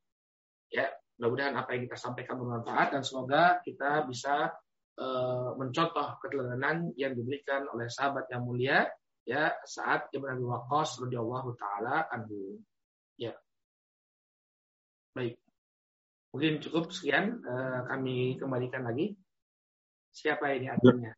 Ya, 0.70 0.86
mudah-mudahan 1.20 1.54
apa 1.60 1.76
yang 1.76 1.82
kita 1.90 1.98
sampaikan 2.00 2.40
bermanfaat 2.40 2.96
dan 2.96 3.02
semoga 3.04 3.60
kita 3.60 4.08
bisa 4.08 4.48
uh, 4.96 5.50
mencontoh 5.60 6.16
keteladanan 6.24 6.96
yang 6.96 7.12
diberikan 7.12 7.68
oleh 7.68 7.90
sahabat 7.92 8.30
yang 8.32 8.48
mulia 8.48 8.88
ya 9.28 9.52
saat 9.68 10.08
Ibnu 10.14 10.24
Abi 10.24 10.44
Waqqas 10.46 11.04
radhiyallahu 11.04 11.50
taala 11.60 12.08
anhu. 12.08 12.56
Ya. 13.20 13.36
Baik. 15.12 15.36
Mungkin 16.30 16.62
cukup 16.62 16.94
sekian 16.94 17.42
uh, 17.42 17.86
kami 17.90 18.38
kembalikan 18.38 18.86
lagi. 18.86 19.18
Siapa 20.10 20.54
ini 20.54 20.70
artinya? 20.70 21.12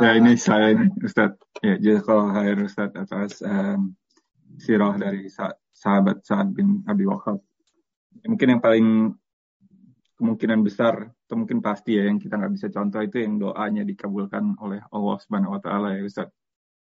Ya 0.00 0.10
ini 0.16 0.36
saya 0.36 0.76
Ustaz. 1.00 1.36
Ya, 1.60 2.00
kalau 2.00 2.32
khair 2.32 2.56
Ustaz 2.60 2.92
atas 2.96 3.40
um, 3.44 3.96
sirah 4.56 4.96
dari 4.96 5.28
sahabat 5.72 6.24
Sa'ad 6.24 6.54
bin 6.54 6.84
Abi 6.88 7.04
Waqqas 7.04 7.40
mungkin 8.22 8.48
yang 8.54 8.62
paling 8.62 8.86
kemungkinan 10.14 10.62
besar 10.62 11.10
atau 11.10 11.34
mungkin 11.34 11.58
pasti 11.58 11.98
ya 11.98 12.06
yang 12.06 12.22
kita 12.22 12.38
nggak 12.38 12.54
bisa 12.54 12.70
contoh 12.70 13.02
itu 13.02 13.18
yang 13.18 13.42
doanya 13.42 13.82
dikabulkan 13.82 14.54
oleh 14.62 14.78
Allah 14.94 15.16
Subhanahu 15.18 15.58
Wa 15.58 15.60
Taala 15.60 15.98
ya 15.98 16.02
Ustaz. 16.06 16.30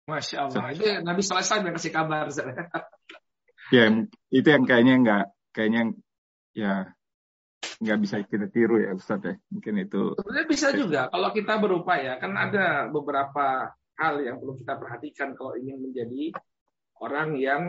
Masya 0.09 0.49
Allah. 0.49 0.74
Itu 0.74 0.86
Nabi 1.05 1.22
Sallallahu 1.22 1.69
yang 1.69 1.76
kasih 1.78 1.93
kabar. 1.93 2.26
ya 3.76 3.84
itu 4.34 4.47
yang 4.49 4.63
kayaknya 4.65 4.95
nggak 5.05 5.26
kayaknya 5.53 5.82
ya 6.52 6.89
nggak 7.82 7.99
bisa 8.02 8.16
kita 8.26 8.47
tiru 8.49 8.78
ya 8.78 8.93
Ustaz 8.93 9.22
ya. 9.26 9.34
Mungkin 9.49 9.74
itu. 9.82 10.14
Sebenarnya 10.18 10.47
bisa 10.47 10.68
juga 10.74 11.02
kalau 11.10 11.30
kita 11.34 11.58
berupaya 11.58 12.22
kan 12.22 12.38
ada 12.38 12.89
beberapa 12.89 13.74
hal 13.97 14.16
yang 14.22 14.38
perlu 14.41 14.58
kita 14.58 14.78
perhatikan 14.78 15.34
kalau 15.38 15.58
ingin 15.58 15.82
menjadi 15.82 16.34
orang 17.02 17.38
yang 17.38 17.64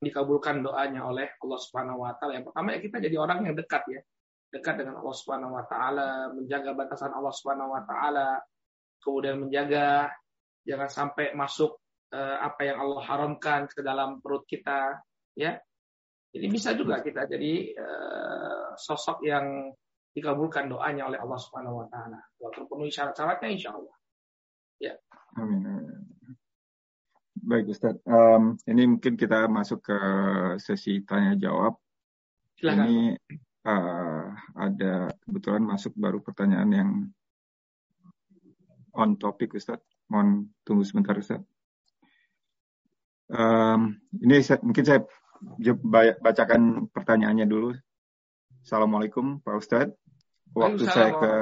dikabulkan 0.00 0.64
doanya 0.64 1.04
oleh 1.04 1.28
Allah 1.40 1.60
Subhanahu 1.60 2.04
wa 2.04 2.16
taala. 2.16 2.40
Yang 2.40 2.52
pertama 2.52 2.68
ya 2.72 2.80
kita 2.80 2.96
jadi 3.00 3.16
orang 3.20 3.38
yang 3.48 3.54
dekat 3.56 3.84
ya. 3.88 4.00
Dekat 4.50 4.82
dengan 4.82 4.98
Allah 4.98 5.14
Subhanahu 5.14 5.52
wa 5.54 5.64
taala, 5.68 6.08
menjaga 6.34 6.74
batasan 6.74 7.14
Allah 7.14 7.30
Subhanahu 7.30 7.70
wa 7.70 7.82
taala, 7.86 8.42
kemudian 8.98 9.46
menjaga 9.46 10.10
jangan 10.66 10.90
sampai 10.90 11.36
masuk 11.38 11.78
eh, 12.10 12.36
apa 12.40 12.66
yang 12.66 12.82
Allah 12.82 13.00
haramkan 13.06 13.70
ke 13.70 13.78
dalam 13.84 14.18
perut 14.18 14.42
kita, 14.50 14.98
ya. 15.38 15.54
Jadi 16.30 16.46
bisa 16.46 16.70
juga 16.78 17.02
kita 17.02 17.26
jadi 17.26 17.74
eh, 17.74 18.68
sosok 18.78 19.26
yang 19.26 19.74
dikabulkan 20.14 20.70
doanya 20.70 21.06
oleh 21.10 21.18
Allah 21.18 21.38
Subhanahu 21.38 21.82
wa 21.82 21.86
taala. 21.90 22.18
Kalau 22.38 22.50
terpenuhi 22.54 22.90
syarat-syaratnya 22.90 23.50
insya 23.50 23.70
Allah. 23.74 23.96
Ya. 24.78 24.94
Amin. 25.38 25.62
Baik 27.40 27.72
Ustaz, 27.72 27.96
um, 28.04 28.58
ini 28.68 28.84
mungkin 28.84 29.16
kita 29.16 29.48
masuk 29.48 29.80
ke 29.80 29.98
sesi 30.60 31.00
tanya 31.06 31.38
jawab. 31.38 31.78
Silahkan. 32.58 32.84
Ini 32.84 32.98
uh, 33.64 34.24
ada 34.60 35.08
kebetulan 35.24 35.64
masuk 35.64 35.96
baru 35.96 36.20
pertanyaan 36.20 36.70
yang 36.70 36.90
on 38.92 39.16
topic 39.16 39.56
Ustaz. 39.56 39.80
Mohon 40.10 40.52
tunggu 40.66 40.84
sebentar 40.84 41.16
Ustaz. 41.16 41.40
Um, 43.30 44.02
ini 44.20 44.42
saya, 44.42 44.58
mungkin 44.60 44.84
saya 44.84 45.06
bacakan 46.20 46.92
pertanyaannya 46.92 47.46
dulu. 47.48 47.72
Assalamualaikum 48.60 49.40
Pak 49.40 49.56
Ustadz. 49.56 49.96
Waktu 50.52 50.84
saya 50.84 51.12
ke 51.16 51.32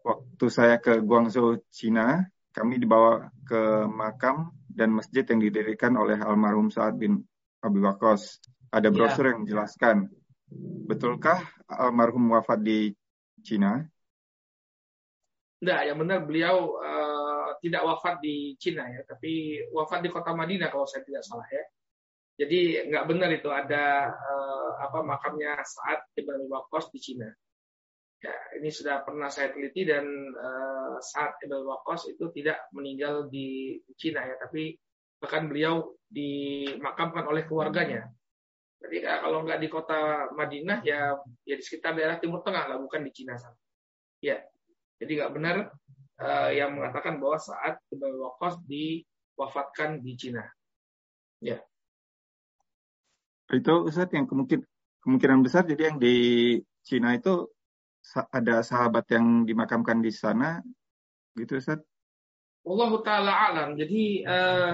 waktu 0.00 0.46
saya 0.50 0.76
ke 0.80 0.98
Guangzhou, 1.04 1.60
Cina, 1.70 2.24
kami 2.50 2.80
dibawa 2.80 3.30
ke 3.46 3.86
makam 3.86 4.50
dan 4.66 4.90
masjid 4.90 5.22
yang 5.22 5.38
didirikan 5.38 5.94
oleh 5.94 6.18
almarhum 6.18 6.72
Sa'ad 6.72 6.96
bin 6.98 7.20
Abi 7.60 7.78
Waqqas. 7.78 8.40
Ada 8.72 8.88
iya. 8.90 8.94
brosur 8.94 9.24
ya. 9.26 9.28
yang 9.34 9.40
menjelaskan. 9.44 9.96
Betulkah 10.90 11.38
almarhum 11.70 12.34
wafat 12.34 12.58
di 12.64 12.90
Cina? 13.46 13.86
Tidak, 15.60 15.80
yang 15.92 16.00
benar 16.00 16.24
beliau 16.24 16.80
uh, 16.80 17.54
tidak 17.60 17.84
wafat 17.84 18.18
di 18.24 18.56
Cina 18.56 18.88
ya, 18.88 19.04
tapi 19.04 19.60
wafat 19.70 20.00
di 20.00 20.08
kota 20.08 20.32
Madinah 20.32 20.72
kalau 20.72 20.88
saya 20.88 21.04
tidak 21.04 21.22
salah 21.22 21.46
ya. 21.52 21.62
Jadi 22.40 22.88
nggak 22.88 23.04
benar 23.04 23.28
itu 23.36 23.52
ada 23.52 24.08
uh, 24.16 24.72
apa 24.80 25.04
makamnya 25.04 25.60
saat 25.60 26.08
Ibn 26.16 26.48
Waqqas 26.48 26.88
di 26.88 26.96
Cina. 26.96 27.28
Ya, 28.20 28.32
ini 28.56 28.72
sudah 28.72 29.04
pernah 29.04 29.28
saya 29.28 29.52
teliti 29.52 29.84
dan 29.84 30.08
uh, 30.32 30.96
saat 31.04 31.36
Ibn 31.44 31.60
Waqqas 31.60 32.08
itu 32.16 32.32
tidak 32.32 32.64
meninggal 32.72 33.28
di 33.28 33.76
Cina 34.00 34.24
ya, 34.24 34.40
tapi 34.40 34.72
bahkan 35.20 35.52
beliau 35.52 35.92
dimakamkan 36.08 37.28
oleh 37.28 37.44
keluarganya. 37.44 38.08
Jadi 38.80 39.04
kalau 39.04 39.44
nggak 39.44 39.60
di 39.60 39.68
kota 39.68 40.32
Madinah 40.32 40.80
ya 40.80 41.12
ya 41.44 41.54
di 41.60 41.64
sekitar 41.64 41.92
daerah 41.92 42.16
Timur 42.16 42.40
Tengah 42.40 42.72
lah, 42.72 42.80
bukan 42.80 43.04
di 43.04 43.12
Cina 43.12 43.36
sana. 43.36 43.56
Ya, 44.24 44.40
jadi 44.96 45.12
nggak 45.20 45.32
benar 45.36 45.56
uh, 46.24 46.48
yang 46.56 46.72
mengatakan 46.72 47.20
bahwa 47.20 47.36
saat 47.36 47.84
Ibn 47.92 48.16
Waqqas 48.16 48.64
diwafatkan 48.64 50.00
di 50.00 50.16
Cina. 50.16 50.44
Ya. 51.44 51.60
Itu 53.50 53.90
Ustaz 53.90 54.10
yang 54.14 54.30
kemungkinan 54.30 54.66
kemungkinan 55.00 55.40
besar 55.42 55.64
jadi 55.64 55.90
yang 55.90 55.98
di 55.98 56.14
Cina 56.84 57.16
itu 57.16 57.48
ada 58.32 58.64
sahabat 58.64 59.08
yang 59.12 59.44
dimakamkan 59.44 60.00
di 60.00 60.12
sana 60.12 60.60
gitu 61.36 61.58
Ustaz? 61.58 61.80
Allah 62.64 62.90
taala 63.00 63.32
alam. 63.32 63.68
Jadi 63.74 64.22
eh, 64.22 64.72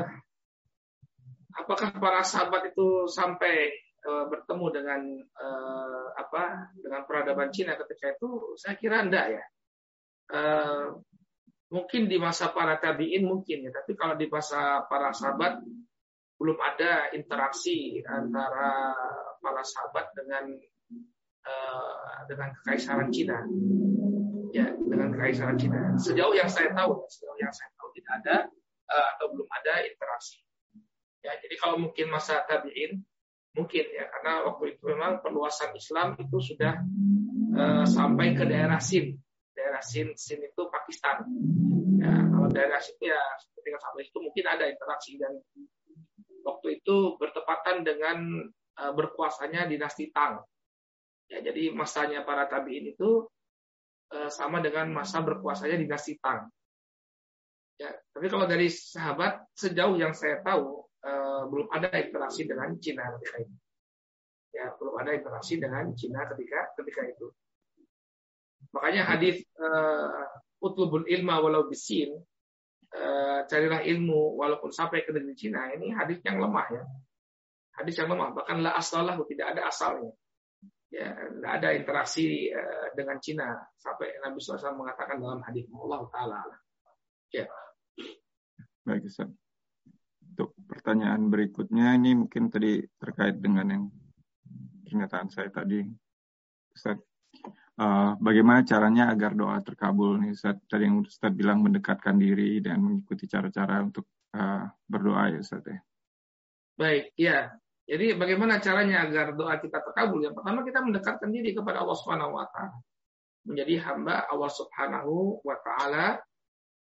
apakah 1.57 1.97
para 1.97 2.21
sahabat 2.27 2.75
itu 2.75 3.09
sampai 3.09 3.71
eh, 3.81 4.25
bertemu 4.29 4.67
dengan 4.75 5.01
eh, 5.23 6.07
apa 6.19 6.75
dengan 6.77 7.07
peradaban 7.07 7.55
Cina 7.55 7.79
ketika 7.79 8.19
itu 8.19 8.59
saya 8.59 8.75
kira 8.77 9.03
enggak 9.03 9.41
ya. 9.41 9.45
Eh, 10.37 10.87
mungkin 11.71 12.07
di 12.07 12.19
masa 12.19 12.51
para 12.55 12.79
tabiin 12.79 13.27
mungkin 13.27 13.67
ya, 13.67 13.71
tapi 13.75 13.99
kalau 13.99 14.15
di 14.15 14.31
masa 14.31 14.87
para 14.87 15.11
sahabat 15.11 15.59
belum 16.37 16.59
ada 16.61 17.11
interaksi 17.17 18.05
antara 18.05 18.93
para 19.41 19.63
sahabat 19.65 20.13
dengan 20.13 20.53
Eh, 21.47 22.19
dengan 22.27 22.51
kekaisaran 22.59 23.07
Cina. 23.15 23.39
Ya, 24.51 24.67
dengan 24.75 25.15
kekaisaran 25.15 25.55
Cina. 25.55 25.95
Sejauh 25.95 26.35
yang 26.35 26.51
saya 26.51 26.75
tahu, 26.75 27.07
sejauh 27.07 27.39
yang 27.39 27.55
saya 27.55 27.71
tahu 27.79 27.95
tidak 27.95 28.13
ada 28.23 28.37
uh, 28.91 29.07
atau 29.15 29.31
belum 29.31 29.47
ada 29.55 29.87
interaksi. 29.87 30.43
Ya, 31.23 31.39
jadi 31.39 31.55
kalau 31.63 31.79
mungkin 31.79 32.11
masa 32.11 32.43
tabiin 32.51 32.99
mungkin 33.55 33.85
ya 33.95 34.11
karena 34.11 34.43
waktu 34.51 34.75
itu 34.75 34.83
memang 34.91 35.23
perluasan 35.23 35.71
Islam 35.79 36.19
itu 36.19 36.39
sudah 36.43 36.83
uh, 37.55 37.87
sampai 37.87 38.35
ke 38.35 38.43
daerah 38.43 38.83
Sin. 38.83 39.15
Daerah 39.55 39.83
Sin, 39.87 40.19
Sin 40.19 40.43
itu 40.43 40.63
Pakistan. 40.67 41.31
Ya, 42.03 42.27
kalau 42.27 42.51
daerah 42.51 42.83
Sin 42.83 42.99
ya 43.07 43.23
seperti 43.39 43.71
sampai 43.79 44.03
itu 44.03 44.19
mungkin 44.19 44.45
ada 44.51 44.67
interaksi 44.67 45.15
dan 45.15 45.39
waktu 46.47 46.79
itu 46.79 47.19
bertepatan 47.19 47.83
dengan 47.83 48.47
uh, 48.79 48.93
berkuasanya 48.95 49.67
dinasti 49.67 50.15
Tang 50.15 50.47
Ya, 51.27 51.43
jadi 51.43 51.75
masanya 51.75 52.23
para 52.23 52.47
tabiin 52.47 52.95
itu 52.95 53.27
uh, 54.15 54.31
sama 54.31 54.63
dengan 54.63 54.95
masa 54.95 55.19
berkuasanya 55.23 55.75
dinasti 55.75 56.23
Tang. 56.23 56.47
Ya, 57.77 57.93
tapi 58.15 58.31
kalau 58.33 58.47
dari 58.49 58.71
sahabat 58.73 59.43
sejauh 59.53 59.99
yang 59.99 60.15
saya 60.15 60.41
tahu 60.41 60.87
uh, 61.03 61.45
belum 61.51 61.67
ada 61.75 61.93
interaksi 61.99 62.47
dengan 62.47 62.79
Cina 62.79 63.05
ketika 63.19 63.37
itu. 63.43 63.55
Ya, 64.55 64.73
belum 64.79 64.95
ada 64.97 65.11
interaksi 65.13 65.55
dengan 65.61 65.93
Cina 65.99 66.25
ketika 66.31 66.73
ketika 66.81 67.03
itu. 67.11 67.27
Makanya 68.73 69.03
hadis 69.05 69.43
uh, 69.59 70.31
utlubul 70.63 71.05
ilma 71.11 71.43
walau 71.43 71.67
bisin 71.69 72.17
uh, 72.95 73.41
carilah 73.49 73.83
ilmu 73.83 74.39
walaupun 74.39 74.71
sampai 74.71 75.03
ke 75.03 75.11
negeri 75.11 75.35
Cina 75.35 75.73
ini 75.75 75.91
hadis 75.91 76.23
yang 76.23 76.39
lemah 76.39 76.67
ya. 76.71 76.85
Hadis 77.77 77.95
yang 77.99 78.09
lemah 78.13 78.33
bahkan 78.37 78.63
la 78.63 78.77
asalah 78.77 79.19
tidak 79.27 79.57
ada 79.57 79.69
asalnya. 79.69 80.13
Ya, 80.87 81.13
tidak 81.13 81.53
ada 81.61 81.69
interaksi 81.75 82.49
uh, 82.55 82.95
dengan 82.95 83.19
Cina 83.19 83.59
sampai 83.77 84.23
Nabi 84.23 84.39
SAW 84.39 84.79
mengatakan 84.79 85.19
dalam 85.19 85.43
hadis 85.43 85.67
Allah 85.75 86.03
Taala. 86.15 86.41
Ya. 87.35 87.51
Baik, 88.87 89.11
Ustaz. 89.11 89.29
Untuk 90.37 90.55
pertanyaan 90.69 91.27
berikutnya 91.27 91.97
ini 91.99 92.15
mungkin 92.15 92.53
tadi 92.53 92.87
terkait 93.03 93.41
dengan 93.43 93.67
yang 93.67 93.85
pernyataan 94.87 95.27
saya 95.27 95.51
tadi, 95.51 95.83
Ustaz. 96.71 97.03
Uh, 97.77 98.17
bagaimana 98.17 98.65
caranya 98.65 99.13
agar 99.13 99.37
doa 99.37 99.61
terkabul 99.61 100.17
nih 100.17 100.33
Ustaz? 100.33 100.57
Tadi 100.65 100.89
yang 100.89 101.05
Ustaz 101.05 101.29
bilang 101.37 101.61
mendekatkan 101.61 102.17
diri 102.17 102.65
dan 102.65 102.81
mengikuti 102.81 103.29
cara-cara 103.29 103.85
untuk 103.85 104.09
uh, 104.33 104.65
berdoa 104.89 105.37
ya 105.37 105.39
Ustaz 105.45 105.61
ya. 105.69 105.81
Baik, 106.77 107.13
ya. 107.21 107.53
Jadi 107.87 108.17
bagaimana 108.17 108.59
caranya 108.59 109.05
agar 109.05 109.37
doa 109.37 109.61
kita 109.61 109.79
terkabul? 109.85 110.25
Yang 110.25 110.41
pertama 110.41 110.65
kita 110.65 110.81
mendekatkan 110.83 111.29
diri 111.31 111.53
kepada 111.53 111.85
Allah 111.85 111.97
Subhanahu 112.01 112.33
wa 112.35 112.49
taala. 112.49 112.81
Menjadi 113.47 113.75
hamba 113.85 114.27
Allah 114.27 114.51
Subhanahu 114.51 115.15
wa 115.45 115.57
taala 115.61 116.07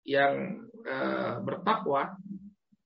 yang 0.03 0.65
uh, 0.89 1.37
bertakwa 1.45 2.17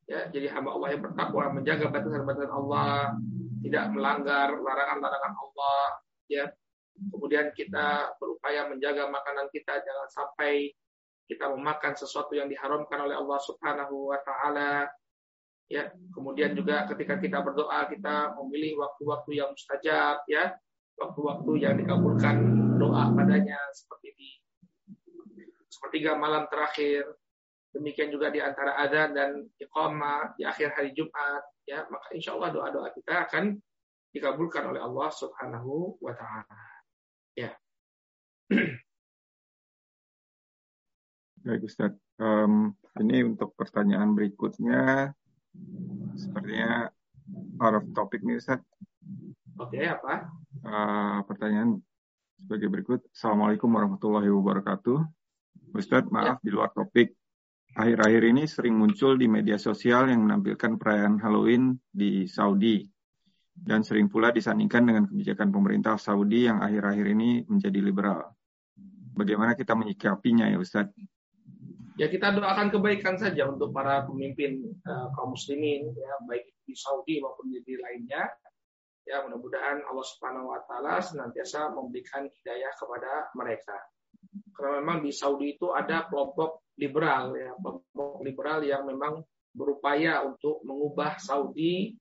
ya 0.03 0.27
jadi 0.29 0.51
hamba 0.51 0.75
Allah 0.75 0.89
yang 0.93 1.01
bertakwa 1.07 1.43
menjaga 1.55 1.87
batasan-batasan 1.87 2.51
Allah 2.51 3.15
tidak 3.63 3.85
melanggar 3.95 4.47
larangan-larangan 4.51 5.33
Allah 5.39 5.83
ya 6.27 6.45
kemudian 6.93 7.49
kita 7.57 8.13
berupaya 8.21 8.69
menjaga 8.69 9.09
makanan 9.09 9.49
kita 9.49 9.81
jangan 9.81 10.07
sampai 10.09 10.71
kita 11.25 11.49
memakan 11.49 11.93
sesuatu 11.95 12.35
yang 12.35 12.51
diharamkan 12.51 12.99
oleh 13.09 13.15
Allah 13.15 13.39
Subhanahu 13.41 14.11
wa 14.11 14.19
taala. 14.21 14.91
Ya 15.71 15.89
kemudian 16.13 16.53
juga 16.53 16.85
ketika 16.91 17.17
kita 17.17 17.39
berdoa 17.41 17.87
kita 17.89 18.35
memilih 18.37 18.83
waktu-waktu 18.83 19.41
yang 19.41 19.49
mustajab 19.51 20.21
ya. 20.29 20.53
Waktu-waktu 20.93 21.51
yang 21.57 21.73
dikabulkan 21.81 22.37
doa 22.77 23.09
padanya 23.17 23.57
seperti 23.73 24.13
di 24.13 24.29
sepertiga 25.73 26.13
malam 26.13 26.45
terakhir. 26.47 27.17
Demikian 27.73 28.13
juga 28.13 28.29
di 28.29 28.37
antara 28.37 28.77
adzan 28.77 29.17
dan 29.17 29.49
iqamah 29.57 30.37
di 30.37 30.45
akhir 30.45 30.77
hari 30.77 30.93
Jumat, 30.93 31.41
ya. 31.65 31.89
Maka 31.89 32.13
insya 32.13 32.37
Allah 32.37 32.53
doa-doa 32.53 32.93
kita 32.93 33.25
akan 33.25 33.57
dikabulkan 34.13 34.69
oleh 34.69 34.77
Allah 34.77 35.09
Subhanahu 35.09 35.97
wa 35.97 36.13
taala. 36.13 36.72
Ya. 37.33 37.57
Baik 41.41 41.65
Ustaz. 41.65 41.97
Um, 42.21 42.77
ini 43.01 43.25
untuk 43.25 43.57
pertanyaan 43.57 44.13
berikutnya 44.13 45.11
sepertinya 46.13 46.93
out 47.57 47.81
of 47.81 47.89
topic 47.97 48.21
nih 48.21 48.37
Ustaz. 48.37 48.61
Oke, 49.57 49.81
okay, 49.81 49.89
apa? 49.89 50.29
Uh, 50.61 51.25
pertanyaan 51.25 51.81
sebagai 52.37 52.69
berikut. 52.69 53.01
Assalamualaikum 53.09 53.73
warahmatullahi 53.73 54.29
wabarakatuh. 54.29 55.01
Ustadz, 55.73 56.13
maaf 56.13 56.37
ya. 56.37 56.45
di 56.45 56.49
luar 56.53 56.69
topik. 56.69 57.17
Akhir-akhir 57.73 58.29
ini 58.29 58.45
sering 58.45 58.77
muncul 58.77 59.17
di 59.17 59.25
media 59.25 59.57
sosial 59.57 60.05
yang 60.05 60.29
menampilkan 60.29 60.77
perayaan 60.77 61.17
Halloween 61.17 61.73
di 61.89 62.29
Saudi 62.29 62.92
dan 63.53 63.85
sering 63.85 64.09
pula 64.09 64.33
disandingkan 64.33 64.83
dengan 64.83 65.03
kebijakan 65.05 65.53
pemerintah 65.53 65.95
Saudi 66.01 66.49
yang 66.49 66.59
akhir-akhir 66.59 67.05
ini 67.13 67.29
menjadi 67.45 67.79
liberal. 67.79 68.33
Bagaimana 69.13 69.53
kita 69.53 69.77
menyikapinya 69.77 70.49
ya 70.49 70.57
Ustadz? 70.57 70.97
Ya 71.93 72.09
kita 72.09 72.33
doakan 72.33 72.73
kebaikan 72.73 73.21
saja 73.21 73.45
untuk 73.45 73.69
para 73.69 74.01
pemimpin 74.09 74.65
uh, 74.89 75.13
kaum 75.13 75.37
muslimin 75.37 75.93
ya 75.93 76.13
baik 76.25 76.49
di 76.65 76.73
Saudi 76.73 77.21
maupun 77.21 77.53
di 77.53 77.75
lainnya. 77.77 78.25
Ya 79.05 79.21
mudah-mudahan 79.21 79.85
Allah 79.85 80.05
Subhanahu 80.07 80.49
wa 80.49 80.59
taala 80.65 80.97
senantiasa 81.05 81.69
memberikan 81.69 82.25
hidayah 82.25 82.73
kepada 82.73 83.29
mereka. 83.37 83.77
Karena 84.57 84.81
memang 84.81 85.05
di 85.05 85.13
Saudi 85.13 85.53
itu 85.53 85.69
ada 85.69 86.09
kelompok 86.09 86.65
liberal 86.81 87.37
ya, 87.37 87.53
kelompok 87.61 88.25
liberal 88.25 88.65
yang 88.65 88.89
memang 88.89 89.21
berupaya 89.53 90.25
untuk 90.25 90.65
mengubah 90.65 91.21
Saudi 91.21 91.93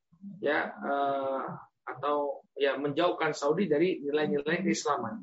ya 0.43 0.71
eh, 0.73 1.45
atau 1.83 2.47
ya 2.55 2.79
menjauhkan 2.79 3.35
Saudi 3.35 3.67
dari 3.67 3.99
nilai-nilai 4.03 4.63
keislaman. 4.63 5.23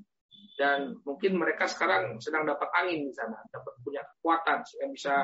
Dan 0.60 1.00
mungkin 1.08 1.40
mereka 1.40 1.72
sekarang 1.72 2.20
sedang 2.20 2.44
dapat 2.44 2.68
angin 2.76 3.08
di 3.08 3.14
sana, 3.16 3.40
dapat 3.48 3.80
punya 3.80 4.04
kekuatan 4.04 4.60
sehingga 4.68 4.88
bisa 4.92 5.16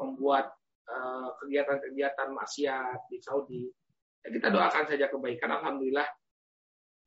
membuat 0.00 0.56
eh, 0.88 1.28
kegiatan-kegiatan 1.44 2.28
maksiat 2.32 3.12
di 3.12 3.18
Saudi. 3.20 3.68
Ya, 4.24 4.28
kita 4.32 4.48
doakan 4.48 4.84
saja 4.88 5.12
kebaikan. 5.12 5.52
Alhamdulillah 5.52 6.08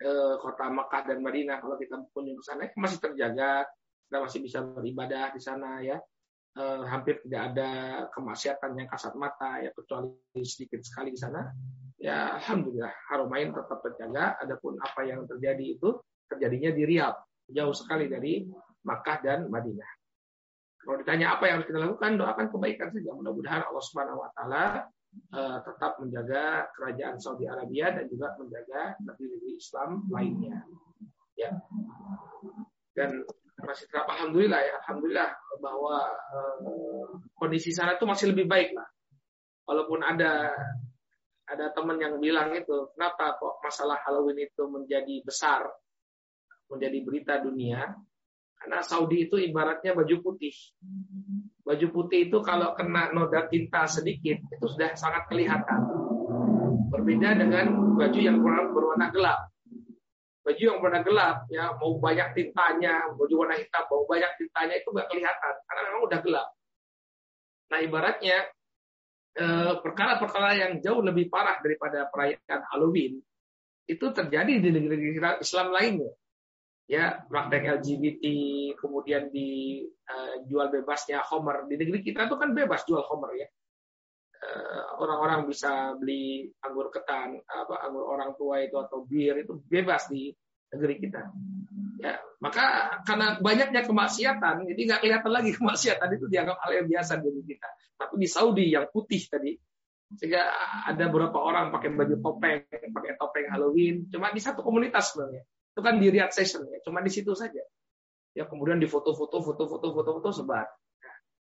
eh, 0.03 0.35
kota 0.37 0.69
Mekah 0.69 1.01
dan 1.07 1.19
Madinah 1.23 1.57
kalau 1.63 1.75
kita 1.79 1.95
kunjung 2.11 2.37
ke 2.39 2.43
sana 2.45 2.69
masih 2.75 2.99
terjaga 2.99 3.65
kita 4.07 4.17
masih 4.19 4.39
bisa 4.45 4.59
beribadah 4.61 5.33
di 5.33 5.41
sana 5.41 5.79
ya 5.81 5.97
eh, 6.59 6.81
hampir 6.85 7.23
tidak 7.25 7.41
ada 7.53 7.71
kemaksiatan 8.13 8.77
yang 8.77 8.87
kasat 8.91 9.13
mata 9.17 9.63
ya 9.63 9.71
kecuali 9.73 10.43
sedikit 10.43 10.83
sekali 10.83 11.15
di 11.15 11.19
sana 11.19 11.41
ya 12.03 12.35
alhamdulillah. 12.35 12.91
Haromain 13.07 13.55
tetap 13.55 13.79
terjaga. 13.79 14.35
Adapun 14.43 14.75
apa 14.83 15.07
yang 15.07 15.23
terjadi 15.23 15.79
itu 15.79 15.95
terjadinya 16.27 16.75
di 16.75 16.83
Riyadh. 16.83 17.17
Jauh 17.47 17.71
sekali 17.71 18.11
dari 18.11 18.43
Makkah 18.83 19.23
dan 19.23 19.47
Madinah. 19.47 19.91
Kalau 20.83 20.99
ditanya 20.99 21.39
apa 21.39 21.47
yang 21.47 21.55
harus 21.63 21.67
kita 21.71 21.79
lakukan 21.79 22.19
doakan 22.19 22.45
kebaikan 22.51 22.91
saja. 22.91 23.15
Mudah-mudahan 23.15 23.63
Allah 23.63 23.83
Subhanahu 23.87 24.19
wa 24.19 24.29
taala 24.35 24.63
uh, 25.31 25.57
tetap 25.63 25.95
menjaga 26.03 26.67
kerajaan 26.75 27.15
Saudi 27.23 27.47
Arabia 27.47 27.95
dan 27.95 28.11
juga 28.11 28.35
menjaga 28.35 28.99
negeri-negeri 28.99 29.51
Islam 29.55 30.03
lainnya. 30.11 30.59
Ya. 31.39 31.55
Dan 32.91 33.23
masih 33.63 33.87
tetap 33.87 34.11
alhamdulillah 34.11 34.59
ya. 34.59 34.73
Alhamdulillah 34.83 35.29
bahwa 35.63 35.97
uh, 36.11 37.07
kondisi 37.39 37.71
sana 37.71 37.95
itu 37.95 38.03
masih 38.03 38.35
lebih 38.35 38.51
baik 38.51 38.75
lah. 38.75 38.87
Walaupun 39.63 40.03
ada 40.03 40.51
ada 41.43 41.75
teman 41.75 41.99
yang 41.99 42.17
bilang 42.23 42.55
itu 42.55 42.93
kenapa 42.95 43.35
kok 43.35 43.59
masalah 43.59 43.99
Halloween 44.07 44.47
itu 44.47 44.63
menjadi 44.67 45.19
besar 45.27 45.67
menjadi 46.71 46.97
berita 47.05 47.33
dunia? 47.43 47.93
Karena 48.57 48.79
Saudi 48.79 49.27
itu 49.27 49.35
ibaratnya 49.35 49.91
baju 49.91 50.15
putih. 50.23 50.55
Baju 51.67 51.87
putih 51.91 52.31
itu 52.31 52.39
kalau 52.39 52.71
kena 52.79 53.11
noda 53.11 53.43
tinta 53.51 53.83
sedikit 53.91 54.39
itu 54.39 54.65
sudah 54.65 54.95
sangat 54.95 55.27
kelihatan. 55.27 55.83
Berbeda 56.87 57.35
dengan 57.35 57.75
baju 57.99 58.19
yang 58.23 58.39
berwarna 58.39 59.11
gelap. 59.11 59.51
Baju 60.43 60.59
yang 60.59 60.79
warna 60.79 60.99
gelap 61.03 61.47
ya 61.47 61.71
mau 61.79 61.95
banyak 62.03 62.35
tintanya 62.35 63.07
baju 63.15 63.47
warna 63.47 63.55
hitam 63.55 63.83
mau 63.87 64.03
banyak 64.03 64.27
tintanya 64.35 64.75
itu 64.75 64.91
nggak 64.91 65.07
kelihatan 65.07 65.53
karena 65.67 65.81
memang 65.87 66.03
udah 66.03 66.19
gelap. 66.19 66.47
Nah 67.71 67.79
ibaratnya 67.79 68.37
perkara-perkara 69.81 70.51
yang 70.61 70.71
jauh 70.77 71.01
lebih 71.01 71.25
parah 71.25 71.57
daripada 71.57 72.05
perayaan 72.05 72.61
Halloween 72.69 73.17
itu 73.89 74.05
terjadi 74.13 74.61
di 74.61 74.69
negeri-negeri 74.69 75.41
Islam 75.41 75.73
lainnya. 75.73 76.11
Ya 76.83 77.23
praktek 77.25 77.79
LGBT 77.79 78.25
kemudian 78.75 79.31
di 79.31 79.81
uh, 79.87 80.43
jual 80.45 80.67
bebasnya 80.67 81.23
Homer. 81.31 81.65
Di 81.65 81.79
negeri 81.79 82.03
kita 82.03 82.27
tuh 82.27 82.35
kan 82.35 82.51
bebas 82.51 82.83
jual 82.83 83.01
Homer 83.07 83.31
ya. 83.39 83.47
Eh, 84.43 84.83
orang-orang 84.99 85.47
bisa 85.47 85.95
beli 85.95 86.51
anggur 86.59 86.91
ketan, 86.91 87.39
apa 87.47 87.79
anggur 87.87 88.11
orang 88.11 88.35
tua 88.35 88.59
itu 88.59 88.75
atau 88.75 89.07
bir 89.07 89.39
itu 89.39 89.55
bebas 89.63 90.11
di 90.11 90.35
negeri 90.73 90.95
kita. 90.99 91.21
Ya, 92.03 92.19
maka 92.43 92.99
karena 93.07 93.39
banyaknya 93.39 93.87
kemaksiatan, 93.87 94.67
jadi 94.67 94.81
nggak 94.89 94.99
kelihatan 95.05 95.31
lagi 95.31 95.51
kemaksiatan 95.59 96.09
itu 96.19 96.25
dianggap 96.27 96.57
hal 96.59 96.71
yang 96.83 96.87
biasa 96.89 97.21
di 97.21 97.31
negeri 97.31 97.43
kita. 97.55 97.69
Tapi 97.95 98.13
di 98.19 98.27
Saudi 98.27 98.65
yang 98.73 98.89
putih 98.91 99.21
tadi, 99.29 99.55
sehingga 100.19 100.43
ada 100.89 101.07
beberapa 101.07 101.39
orang 101.39 101.71
pakai 101.71 101.95
baju 101.95 102.15
topeng, 102.19 102.67
pakai 102.69 103.13
topeng 103.15 103.47
Halloween, 103.47 104.11
cuma 104.11 104.33
di 104.35 104.41
satu 104.43 104.65
komunitas 104.65 105.13
sebenarnya. 105.13 105.43
Itu 105.73 105.81
kan 105.81 105.97
di 105.97 106.07
Riyadh 106.11 106.33
Session 106.35 106.67
ya, 106.67 106.83
cuma 106.83 106.99
di 106.99 107.09
situ 107.09 107.31
saja. 107.33 107.63
Ya 108.33 108.49
kemudian 108.49 108.81
di 108.81 108.89
foto-foto, 108.89 109.45
foto-foto, 109.45 109.93
foto-foto 109.93 110.29
sebar. 110.33 110.65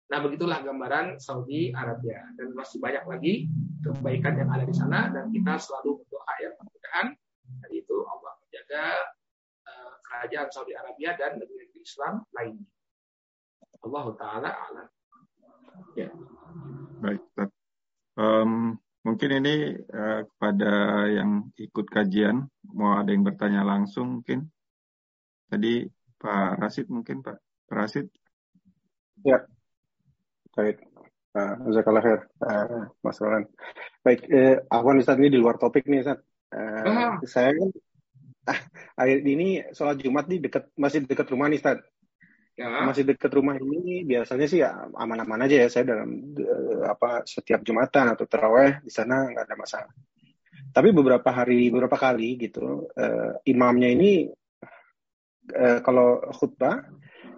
Nah, 0.06 0.22
begitulah 0.22 0.62
gambaran 0.62 1.18
Saudi 1.18 1.74
Arabia. 1.74 2.22
Dan 2.38 2.54
masih 2.54 2.78
banyak 2.78 3.04
lagi 3.10 3.50
kebaikan 3.82 4.38
yang 4.38 4.50
ada 4.54 4.62
di 4.62 4.74
sana 4.74 5.10
dan 5.10 5.34
kita 5.34 5.58
selalu 5.58 5.98
berdoa 6.04 6.34
yang 6.42 6.54
mudah-mudahan 6.58 7.06
itu 7.74 7.96
Allah 8.06 8.25
menjaga 8.66 8.98
uh, 9.66 9.92
kerajaan 10.02 10.48
Saudi 10.50 10.74
Arabia 10.74 11.14
dan 11.14 11.38
negeri-negeri 11.38 11.80
Islam 11.82 12.26
lainnya. 12.34 12.66
Allah 13.86 14.06
taala 14.18 14.50
alam. 14.50 14.88
Ya. 15.94 16.10
Baik, 17.02 17.22
Um, 18.16 18.80
mungkin 19.04 19.44
ini 19.44 19.76
uh, 19.76 20.24
kepada 20.24 21.04
yang 21.12 21.52
ikut 21.60 21.84
kajian 21.84 22.48
mau 22.72 22.96
ada 22.96 23.12
yang 23.12 23.28
bertanya 23.28 23.60
langsung 23.60 24.18
mungkin. 24.24 24.48
Tadi 25.52 25.84
Pak 26.16 26.56
Rasid 26.56 26.88
mungkin 26.88 27.20
Pak. 27.20 27.36
Pak 27.68 27.76
Rasid. 27.76 28.08
Ya, 29.20 29.44
baik. 30.56 30.80
Uh, 31.36 31.60
Jazakallah 31.68 32.00
khair, 32.00 32.20
uh, 32.40 32.88
Mas 33.04 33.20
Roland. 33.20 33.52
Baik, 34.00 34.24
eh, 34.32 34.64
Afwan 34.72 35.04
Ustaz 35.04 35.20
ini 35.20 35.28
di 35.28 35.36
luar 35.36 35.60
topik 35.60 35.84
nih 35.84 36.00
Ustaz. 36.00 36.24
Uh, 36.56 37.20
saya 37.28 37.52
kan 37.52 37.68
ah, 38.46 38.60
akhir 38.96 39.18
ini 39.26 39.62
sholat 39.74 39.98
Jumat 40.00 40.26
di 40.30 40.40
dekat 40.40 40.70
masih 40.78 41.04
dekat 41.04 41.26
rumah 41.30 41.46
nih 41.50 41.60
Ustaz. 41.60 41.78
Ya. 42.56 42.72
Masih 42.88 43.04
dekat 43.04 43.28
rumah 43.36 43.60
ini 43.60 44.08
biasanya 44.08 44.46
sih 44.48 44.64
ya 44.64 44.88
aman-aman 44.96 45.44
aja 45.44 45.66
ya 45.66 45.68
saya 45.68 45.92
dalam 45.92 46.32
uh, 46.40 46.88
apa 46.88 47.28
setiap 47.28 47.60
Jumatan 47.60 48.16
atau 48.16 48.24
terawih 48.24 48.80
di 48.80 48.88
sana 48.88 49.28
nggak 49.28 49.44
ada 49.44 49.56
masalah. 49.60 49.92
Tapi 50.72 50.88
beberapa 50.90 51.28
hari 51.28 51.68
beberapa 51.68 52.00
kali 52.00 52.48
gitu 52.48 52.88
uh, 52.96 53.32
imamnya 53.44 53.92
ini 53.92 54.32
uh, 55.52 55.84
kalau 55.84 56.24
khutbah 56.32 56.80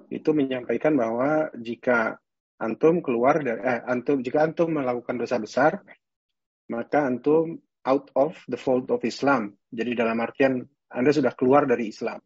itu 0.08 0.30
menyampaikan 0.30 0.94
bahwa 0.94 1.50
jika 1.58 2.16
antum 2.58 3.02
keluar 3.02 3.42
dari 3.42 3.58
eh, 3.58 3.82
antum 3.86 4.22
jika 4.22 4.46
antum 4.46 4.70
melakukan 4.70 5.18
dosa 5.18 5.38
besar 5.38 5.82
maka 6.70 7.10
antum 7.10 7.58
out 7.88 8.12
of 8.14 8.36
the 8.46 8.60
fold 8.60 8.92
of 8.92 9.00
Islam. 9.02 9.56
Jadi 9.72 9.96
dalam 9.96 10.20
artian 10.20 10.60
Anda 10.92 11.10
sudah 11.12 11.32
keluar 11.36 11.68
dari 11.68 11.92
Islam. 11.92 12.20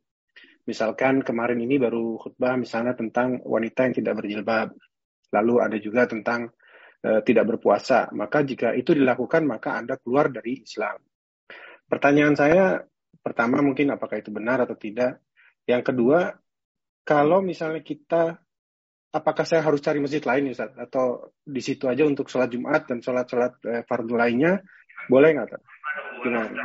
Misalkan 0.63 1.27
kemarin 1.27 1.59
ini 1.59 1.75
baru 1.79 2.23
khutbah 2.23 2.55
misalnya 2.55 2.95
tentang 2.95 3.43
wanita 3.43 3.91
yang 3.91 3.95
tidak 3.99 4.15
berjilbab. 4.23 4.69
Lalu 5.35 5.55
ada 5.59 5.77
juga 5.83 6.07
tentang 6.07 6.55
uh, 7.03 7.21
tidak 7.27 7.45
berpuasa. 7.57 8.15
Maka 8.15 8.47
jika 8.47 8.71
itu 8.79 8.95
dilakukan 8.95 9.43
maka 9.43 9.75
Anda 9.75 9.99
keluar 9.99 10.31
dari 10.31 10.63
Islam. 10.63 11.03
Pertanyaan 11.91 12.39
saya 12.39 12.79
pertama 13.19 13.59
mungkin 13.59 13.91
apakah 13.91 14.23
itu 14.23 14.31
benar 14.31 14.63
atau 14.63 14.79
tidak. 14.79 15.19
Yang 15.67 15.83
kedua, 15.95 16.31
kalau 17.03 17.43
misalnya 17.43 17.83
kita 17.83 18.39
apakah 19.13 19.45
saya 19.45 19.67
harus 19.67 19.83
cari 19.85 20.01
masjid 20.01 20.25
lain 20.25 20.55
Ustaz 20.55 20.73
atau 20.79 21.35
di 21.45 21.61
situ 21.61 21.85
aja 21.91 22.07
untuk 22.07 22.33
sholat 22.33 22.49
Jumat 22.49 22.89
dan 22.89 23.05
sholat-sholat 23.05 23.53
eh, 23.69 23.83
fardu 23.85 24.15
lainnya 24.17 24.63
boleh 25.11 25.37
nggak 25.37 25.59
Gimana? 26.23 26.63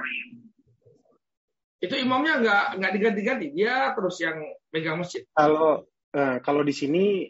Itu 1.78 1.94
imamnya 1.94 2.42
nggak 2.42 2.64
nggak 2.82 2.94
diganti-ganti, 2.98 3.48
dia 3.54 3.94
terus 3.94 4.18
yang 4.22 4.38
megang 4.74 4.98
masjid. 4.98 5.22
Kalau 5.34 5.86
eh, 6.14 6.38
kalau 6.42 6.62
di 6.66 6.74
sini 6.74 7.30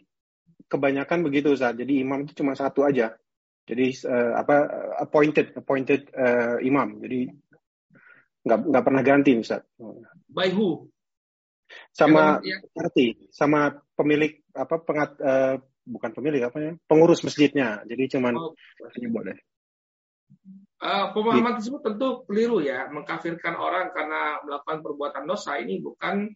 kebanyakan 0.68 1.24
begitu 1.24 1.52
Ustaz. 1.52 1.76
Jadi 1.76 2.00
imam 2.00 2.24
itu 2.24 2.32
cuma 2.40 2.56
satu 2.56 2.84
aja. 2.84 3.12
Jadi 3.68 3.86
eh, 3.92 4.32
apa 4.32 4.56
appointed 5.04 5.52
appointed 5.56 6.08
eh, 6.12 6.64
imam. 6.64 7.00
Jadi 7.04 7.28
nggak 8.48 8.58
nggak 8.72 8.84
pernah 8.84 9.02
ganti 9.04 9.32
Ustaz. 9.36 9.64
By 10.32 10.48
who? 10.52 10.88
Sama 11.92 12.40
arti, 12.72 13.28
sama 13.28 13.76
pemilik 13.92 14.40
apa 14.56 14.80
pengat 14.80 15.10
uh, 15.20 15.60
bukan 15.88 16.10
pemilik 16.12 16.44
apa 16.44 16.58
ya 16.60 16.72
pengurus 16.84 17.24
masjidnya 17.24 17.80
jadi 17.88 18.18
cuman 18.18 18.36
oh. 18.36 18.52
boleh 19.08 19.36
uh, 20.82 21.06
pemahaman 21.12 21.58
tersebut 21.58 21.80
tentu 21.82 22.08
keliru 22.28 22.62
ya 22.62 22.90
mengkafirkan 22.90 23.54
orang 23.54 23.90
karena 23.90 24.42
melakukan 24.42 24.78
perbuatan 24.82 25.24
dosa 25.26 25.58
ini 25.58 25.82
bukan 25.82 26.28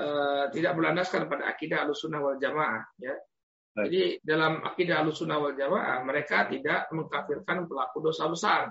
uh, 0.00 0.44
tidak 0.50 0.72
berlandaskan 0.74 1.26
pada 1.26 1.48
akidah 1.50 1.84
alusunah 1.86 2.20
wal 2.22 2.38
jamaah 2.38 2.82
ya 2.98 3.14
Baik. 3.74 3.84
jadi 3.88 4.02
dalam 4.22 4.62
akidah 4.64 5.02
alusunah 5.02 5.36
wal 5.38 5.54
jamaah 5.54 6.02
mereka 6.02 6.46
tidak 6.50 6.90
mengkafirkan 6.90 7.66
pelaku 7.66 7.98
dosa 8.02 8.26
besar 8.26 8.70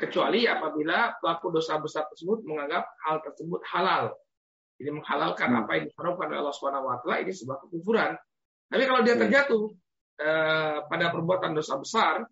kecuali 0.00 0.48
apabila 0.48 1.16
pelaku 1.20 1.52
dosa 1.52 1.76
besar 1.76 2.08
tersebut 2.08 2.44
menganggap 2.48 2.88
hal 3.04 3.20
tersebut 3.20 3.60
halal 3.68 4.16
jadi 4.80 4.96
menghalalkan 4.96 5.48
hmm. 5.52 5.60
apa 5.60 5.70
yang 5.76 5.84
diharamkan 5.92 6.26
oleh 6.32 6.40
Allah 6.40 6.56
Subhanahu 6.56 6.88
wa 6.88 6.96
taala 7.04 7.16
ini 7.20 7.32
sebuah 7.36 7.58
kekufuran. 7.68 8.16
Tapi 8.72 8.82
kalau 8.88 9.00
dia 9.04 9.14
hmm. 9.14 9.22
terjatuh 9.28 9.62
eh, 10.24 10.76
pada 10.88 11.06
perbuatan 11.12 11.52
dosa 11.52 11.76
besar, 11.76 12.24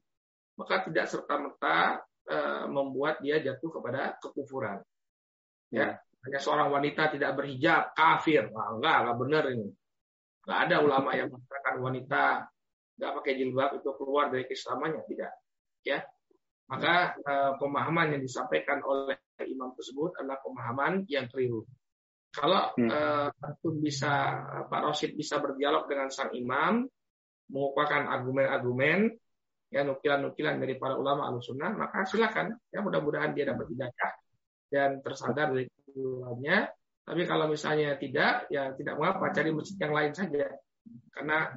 maka 0.59 0.83
tidak 0.91 1.07
serta-merta 1.07 2.03
eh, 2.27 2.65
membuat 2.67 3.23
dia 3.23 3.39
jatuh 3.39 3.79
kepada 3.79 4.19
kekufuran. 4.19 4.83
Ya, 5.71 5.95
hmm. 5.95 6.27
hanya 6.27 6.39
seorang 6.43 6.69
wanita 6.75 7.15
tidak 7.15 7.39
berhijab 7.39 7.95
kafir. 7.95 8.51
Nah, 8.51 8.75
enggak, 8.75 8.97
enggak 9.07 9.19
benar 9.23 9.45
ini. 9.55 9.69
Enggak 10.43 10.59
ada 10.67 10.77
ulama 10.83 11.11
yang 11.15 11.29
mengatakan 11.31 11.75
wanita 11.79 12.25
enggak 12.99 13.13
pakai 13.23 13.33
jilbab 13.39 13.71
itu 13.79 13.91
keluar 13.95 14.25
dari 14.35 14.45
keislamannya, 14.51 15.03
tidak. 15.07 15.33
Ya. 15.87 16.03
Maka 16.69 17.17
eh, 17.17 17.53
pemahaman 17.57 18.19
yang 18.19 18.23
disampaikan 18.27 18.83
oleh 18.83 19.17
imam 19.47 19.73
tersebut 19.79 20.19
adalah 20.19 20.43
pemahaman 20.43 21.07
yang 21.07 21.31
keliru. 21.31 21.63
Kalau 22.29 22.77
hmm. 22.77 22.91
uh, 22.93 23.31
bisa 23.81 24.13
Pak 24.69 24.81
Rosid 24.85 25.17
bisa 25.17 25.41
berdialog 25.41 25.89
dengan 25.89 26.13
sang 26.13 26.31
imam, 26.37 26.85
mengupakan 27.49 28.05
argumen-argumen, 28.05 29.17
ya 29.69 29.85
nukilan-nukilan 29.85 30.57
dari 30.61 30.75
para 30.81 30.97
ulama 30.97 31.29
al-sunnah, 31.29 31.77
maka 31.77 32.09
silakan. 32.09 32.57
Ya 32.73 32.81
mudah-mudahan 32.81 33.37
dia 33.37 33.49
dapat 33.53 33.69
hidayah 33.69 34.11
dan 34.69 34.91
tersadar 35.05 35.53
dari 35.53 35.69
keduanya. 35.69 36.73
Tapi 37.09 37.25
kalau 37.25 37.49
misalnya 37.49 37.97
tidak, 37.97 38.49
ya 38.53 38.73
tidak 38.77 39.01
mengapa, 39.01 39.33
cari 39.33 39.49
masjid 39.53 39.77
yang 39.81 39.95
lain 39.97 40.13
saja. 40.13 40.45
Karena 41.09 41.57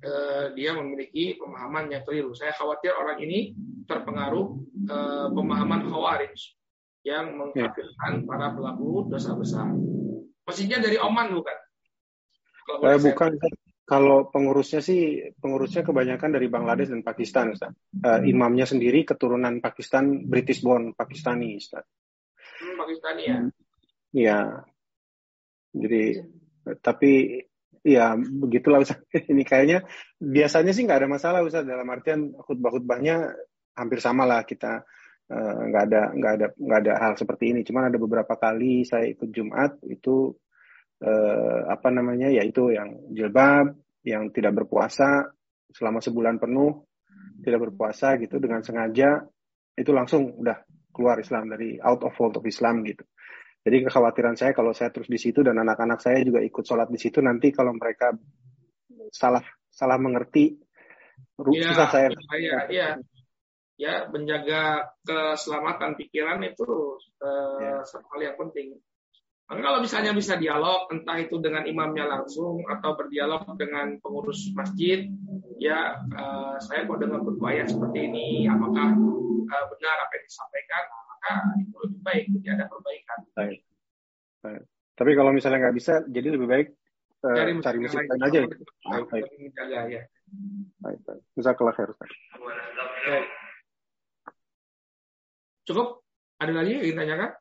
uh, 0.00 0.46
dia 0.56 0.72
memiliki 0.76 1.36
pemahaman 1.36 1.92
yang 1.92 2.02
keliru. 2.08 2.32
Saya 2.32 2.56
khawatir 2.56 2.96
orang 2.96 3.20
ini 3.20 3.52
terpengaruh 3.84 4.46
uh, 4.88 5.28
pemahaman 5.28 5.92
khawarij 5.92 6.36
yang 7.04 7.36
mengkafirkan 7.36 8.22
ya. 8.22 8.26
para 8.26 8.54
pelaku 8.56 9.12
dosa 9.12 9.36
besar. 9.36 9.68
Masjidnya 10.48 10.80
dari 10.80 10.96
Oman 10.98 11.36
bukan? 11.36 11.56
Kalau 12.62 12.78
eh, 12.86 12.98
bukan. 12.98 13.30
Kalau 13.82 14.30
pengurusnya 14.30 14.78
sih 14.78 15.34
pengurusnya 15.36 15.82
kebanyakan 15.82 16.30
dari 16.38 16.46
Bangladesh 16.46 16.94
dan 16.94 17.02
Pakistan, 17.02 17.52
Ustaz. 17.52 17.74
Uh, 17.98 18.22
imamnya 18.24 18.64
sendiri 18.64 19.02
keturunan 19.02 19.58
Pakistan, 19.58 20.22
British 20.24 20.62
born 20.62 20.94
Pakistani, 20.94 21.58
Ustaz. 21.58 21.82
Hmm, 22.62 22.78
Pakistani 22.78 23.22
ya. 23.26 23.38
Iya. 24.14 24.40
Jadi 25.74 26.02
tapi 26.78 27.42
ya 27.82 28.14
begitulah 28.16 28.86
Ustaz. 28.86 29.02
Ini 29.32 29.42
kayaknya 29.42 29.82
biasanya 30.22 30.70
sih 30.70 30.86
nggak 30.86 31.02
ada 31.02 31.10
masalah 31.10 31.40
Ustaz 31.42 31.66
dalam 31.66 31.90
artian 31.90 32.30
khutbah-khutbahnya 32.38 33.34
hampir 33.74 33.98
sama 33.98 34.22
lah 34.22 34.46
kita 34.46 34.86
Eh, 35.32 35.60
nggak 35.72 35.82
uh, 35.82 35.88
ada 35.88 36.02
nggak 36.12 36.32
ada 36.36 36.46
nggak 36.52 36.80
ada 36.84 36.92
hal 37.00 37.12
seperti 37.16 37.44
ini. 37.56 37.60
Cuman 37.64 37.88
ada 37.88 37.96
beberapa 37.96 38.36
kali 38.36 38.84
saya 38.84 39.08
ikut 39.08 39.32
Jumat 39.32 39.80
itu 39.88 40.28
uh, 41.00 41.60
apa 41.72 41.88
namanya 41.88 42.28
ya 42.28 42.44
itu 42.44 42.68
yang 42.68 43.00
jilbab, 43.16 43.72
yang 44.02 44.30
tidak 44.34 44.52
berpuasa 44.58 45.30
selama 45.72 46.02
sebulan 46.02 46.36
penuh 46.42 46.84
tidak 47.42 47.70
berpuasa 47.70 48.18
gitu 48.22 48.38
dengan 48.38 48.62
sengaja 48.62 49.24
itu 49.74 49.90
langsung 49.90 50.36
udah 50.38 50.62
keluar 50.92 51.18
Islam 51.18 51.48
dari 51.48 51.80
out 51.80 52.04
of 52.04 52.12
fold 52.14 52.36
of 52.36 52.44
Islam 52.44 52.84
gitu. 52.84 53.02
Jadi 53.62 53.86
kekhawatiran 53.88 54.34
saya 54.34 54.52
kalau 54.52 54.74
saya 54.74 54.90
terus 54.90 55.06
di 55.06 55.16
situ 55.16 55.40
dan 55.40 55.54
anak-anak 55.56 56.02
saya 56.02 56.20
juga 56.26 56.42
ikut 56.42 56.66
sholat 56.66 56.90
di 56.90 56.98
situ 56.98 57.22
nanti 57.22 57.54
kalau 57.54 57.72
mereka 57.72 58.10
salah 59.14 59.42
salah 59.70 59.96
mengerti 59.96 60.58
ya, 61.50 61.70
susah 61.72 61.88
saya. 61.88 62.08
Ya, 62.36 62.58
ya 62.68 62.88
ya 63.80 64.06
menjaga 64.12 64.94
keselamatan 65.02 65.98
pikiran 65.98 66.38
itu 66.44 66.98
uh, 67.18 67.58
ya. 67.58 67.82
hal 67.82 68.20
yang 68.20 68.36
penting. 68.38 68.78
Maka 69.52 69.68
kalau 69.68 69.84
misalnya 69.84 70.16
bisa 70.16 70.40
dialog, 70.40 70.88
entah 70.88 71.20
itu 71.20 71.36
dengan 71.36 71.68
imamnya 71.68 72.08
langsung 72.08 72.64
atau 72.64 72.96
berdialog 72.96 73.44
dengan 73.60 74.00
pengurus 74.00 74.48
masjid, 74.56 75.04
ya 75.60 76.00
uh, 76.16 76.56
saya 76.56 76.88
mau 76.88 76.96
dengan 76.96 77.20
berbuaya 77.20 77.68
seperti 77.68 78.08
ini, 78.08 78.48
apakah 78.48 78.96
uh, 78.96 79.64
benar 79.68 79.96
apa 80.08 80.12
yang 80.16 80.24
disampaikan, 80.24 80.82
maka 80.88 81.32
itu 81.60 81.76
lebih 81.84 82.00
baik, 82.00 82.24
jadi 82.40 82.48
ada 82.56 82.64
perbaikan. 82.64 83.18
Baik. 83.36 83.60
baik. 84.40 84.62
Tapi 84.96 85.10
kalau 85.20 85.30
misalnya 85.36 85.68
nggak 85.68 85.76
bisa, 85.76 86.00
jadi 86.08 86.28
lebih 86.32 86.48
baik 86.48 86.68
uh, 87.20 87.36
cari, 87.36 87.52
cari 87.60 87.78
masjid 87.84 88.08
lain 88.08 88.22
aja. 88.24 88.40
Baik, 88.88 89.04
baik. 89.12 89.24
Menjaga, 89.36 89.80
ya. 89.92 90.02
Baik, 90.80 91.00
baik. 91.04 91.22
Jazakallah 91.36 91.76
khair. 91.76 91.92
Baik. 93.04 93.26
Cukup? 95.68 96.00
Ada 96.40 96.56
lagi 96.56 96.72
yang 96.72 96.88
ditanyakan? 96.88 97.36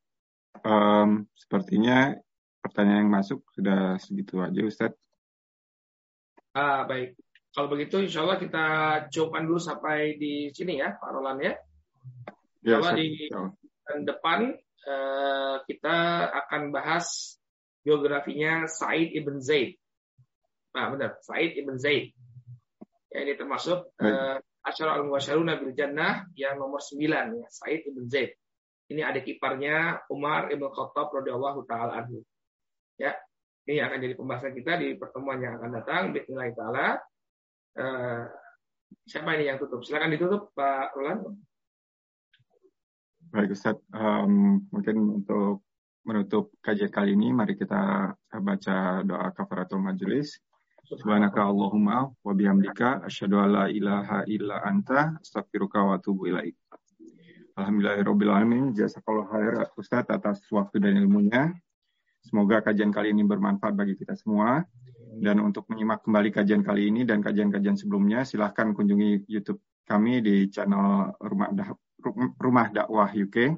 Um, 0.61 1.25
sepertinya 1.33 2.13
pertanyaan 2.61 3.09
yang 3.09 3.11
masuk 3.11 3.41
sudah 3.53 3.97
segitu 3.97 4.37
aja, 4.41 4.61
Ustaz. 4.61 4.93
Ah, 6.53 6.85
baik. 6.85 7.17
Kalau 7.51 7.67
begitu, 7.67 7.99
insya 7.99 8.23
Allah 8.23 8.39
kita 8.39 8.65
cukupkan 9.11 9.43
dulu 9.43 9.59
sampai 9.59 10.15
di 10.15 10.53
sini 10.55 10.79
ya, 10.79 10.95
Pak 10.95 11.09
Roland 11.11 11.39
ya. 11.43 11.53
Ya, 12.61 12.77
di 12.93 13.27
depan 14.05 14.55
uh, 14.87 15.55
kita 15.65 15.97
akan 16.29 16.69
bahas 16.71 17.35
biografinya 17.81 18.69
Said 18.69 19.11
ibn 19.17 19.41
Zaid. 19.41 19.75
Nah, 20.77 20.93
benar, 20.93 21.17
Said 21.25 21.57
ibn 21.57 21.75
Zaid. 21.75 22.13
Ya, 23.11 23.25
ini 23.25 23.35
termasuk 23.35 23.91
uh, 23.99 24.37
Asyara 24.61 25.01
al-Muwasyaruna 25.01 25.57
bil 25.59 25.73
Jannah 25.75 26.29
yang 26.37 26.61
nomor 26.61 26.79
9 26.79 27.01
ya, 27.41 27.47
Said 27.49 27.83
ibn 27.89 28.07
Zaid. 28.07 28.37
Ini 28.91 29.07
adik 29.07 29.39
iparnya 29.39 30.03
Umar 30.11 30.51
ibn 30.51 30.67
Khattab 30.67 31.15
radhiyallahu 31.15 31.63
taala 31.63 32.03
anhu. 32.03 32.19
Ya. 32.99 33.15
Ini 33.63 33.87
akan 33.87 33.97
jadi 34.03 34.13
pembahasan 34.19 34.51
kita 34.51 34.75
di 34.83 34.99
pertemuan 34.99 35.39
yang 35.39 35.55
akan 35.55 35.71
datang. 35.79 36.03
Bismillah 36.11 36.51
taala. 36.51 36.87
Uh, 37.71 38.27
siapa 39.07 39.31
ini 39.39 39.47
yang 39.47 39.61
tutup? 39.63 39.79
Silakan 39.87 40.11
ditutup 40.11 40.51
Pak 40.51 40.91
Roland. 40.97 41.39
Baik 43.31 43.55
Ustaz, 43.55 43.79
um, 43.95 44.59
mungkin 44.75 45.23
untuk 45.23 45.63
menutup 46.03 46.51
kajian 46.59 46.91
kali 46.91 47.15
ini, 47.15 47.31
mari 47.31 47.55
kita 47.55 48.11
baca 48.27 49.07
doa 49.07 49.31
kafaratul 49.31 49.79
majelis. 49.79 50.35
Subhanaka 50.83 51.47
Allahumma 51.47 52.11
wa 52.11 52.33
bihamdika 52.35 53.07
asyhadu 53.07 53.39
an 53.39 53.49
la 53.55 53.65
ilaha 53.71 54.27
illa 54.27 54.59
anta 54.67 55.15
astaghfiruka 55.23 55.79
wa 55.79 55.95
atubu 55.95 56.27
ilaik. 56.27 56.59
Alhamdulillahirabbil 57.61 58.33
alamin. 58.33 58.73
Jazakallahu 58.73 59.29
khair 59.29 59.53
Ustaz 59.77 60.09
atas 60.09 60.41
waktu 60.49 60.81
dan 60.81 60.97
ilmunya. 60.97 61.53
Semoga 62.25 62.65
kajian 62.65 62.89
kali 62.89 63.13
ini 63.13 63.21
bermanfaat 63.21 63.77
bagi 63.77 63.93
kita 63.93 64.17
semua. 64.17 64.65
Dan 65.21 65.37
untuk 65.45 65.69
menyimak 65.69 66.01
kembali 66.01 66.33
kajian 66.33 66.65
kali 66.65 66.89
ini 66.89 67.05
dan 67.05 67.21
kajian-kajian 67.21 67.77
sebelumnya, 67.77 68.25
silahkan 68.25 68.73
kunjungi 68.73 69.29
YouTube 69.29 69.61
kami 69.85 70.25
di 70.25 70.49
channel 70.49 71.13
Rumah 71.21 71.53
Rumah 72.41 72.67
Dakwah 72.73 73.13
UK. 73.13 73.53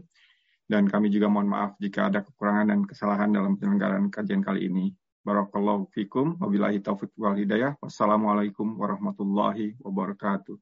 Dan 0.67 0.91
kami 0.91 1.07
juga 1.07 1.31
mohon 1.31 1.47
maaf 1.47 1.79
jika 1.79 2.11
ada 2.11 2.19
kekurangan 2.23 2.75
dan 2.75 2.79
kesalahan 2.83 3.31
dalam 3.31 3.55
penyelenggaraan 3.55 4.11
kajian 4.11 4.43
kali 4.43 4.67
ini. 4.67 4.91
Barakallahu 5.23 5.87
fikum. 5.95 6.35
Wabillahi 6.43 6.83
taufiq 6.83 7.15
wal 7.15 7.39
hidayah. 7.39 7.79
Wassalamualaikum 7.79 8.75
warahmatullahi 8.75 9.79
wabarakatuh. 9.79 10.59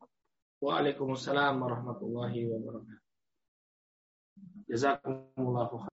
Waalaikumsalam 0.62 1.58
warahmatullahi 1.58 2.46
wabarakatuh. 2.46 3.11
جزاكم 4.70 5.26
الله 5.38 5.68
خير 5.68 5.90